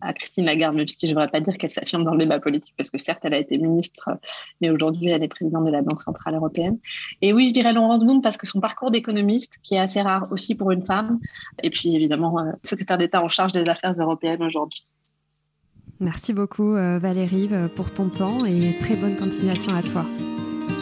à 0.00 0.12
Christine 0.12 0.44
Lagarde, 0.44 0.74
même 0.74 0.88
si 0.88 0.96
je 1.00 1.06
ne 1.06 1.12
voudrais 1.12 1.30
pas 1.30 1.40
dire 1.40 1.56
qu'elle 1.56 1.70
s'affirme 1.70 2.04
dans 2.04 2.12
le 2.12 2.18
débat 2.18 2.40
politique, 2.40 2.74
parce 2.76 2.90
que 2.90 2.98
certes, 2.98 3.20
elle 3.22 3.34
a 3.34 3.38
été 3.38 3.58
ministre, 3.58 4.10
mais 4.60 4.70
aujourd'hui, 4.70 5.08
elle 5.08 5.22
est 5.22 5.28
présidente 5.28 5.64
de 5.64 5.70
la 5.70 5.82
Banque 5.82 6.02
Centrale 6.02 6.34
Européenne. 6.34 6.78
Et 7.22 7.32
oui, 7.32 7.48
je 7.48 7.52
dirais 7.52 7.72
Laurence 7.72 8.04
Boone, 8.04 8.20
parce 8.20 8.36
que 8.36 8.46
son 8.46 8.60
parcours 8.60 8.90
d'économiste, 8.90 9.58
qui 9.62 9.74
est 9.74 9.80
assez 9.80 10.02
rare 10.02 10.26
aussi 10.32 10.54
pour 10.56 10.72
une 10.72 10.84
femme, 10.84 11.20
et 11.62 11.70
puis 11.70 11.94
évidemment, 11.94 12.38
euh, 12.40 12.50
secrétaire 12.64 12.98
d'État 12.98 13.22
en 13.22 13.28
charge 13.28 13.52
des 13.52 13.62
affaires 13.62 13.92
européennes 13.92 14.42
aujourd'hui. 14.42 14.84
Merci 16.00 16.32
beaucoup 16.32 16.74
euh, 16.74 16.98
Valérie 16.98 17.48
pour 17.76 17.92
ton 17.92 18.08
temps 18.08 18.44
et 18.44 18.76
très 18.78 18.96
bonne 18.96 19.16
continuation 19.16 19.74
à 19.76 19.82
toi. 19.82 20.04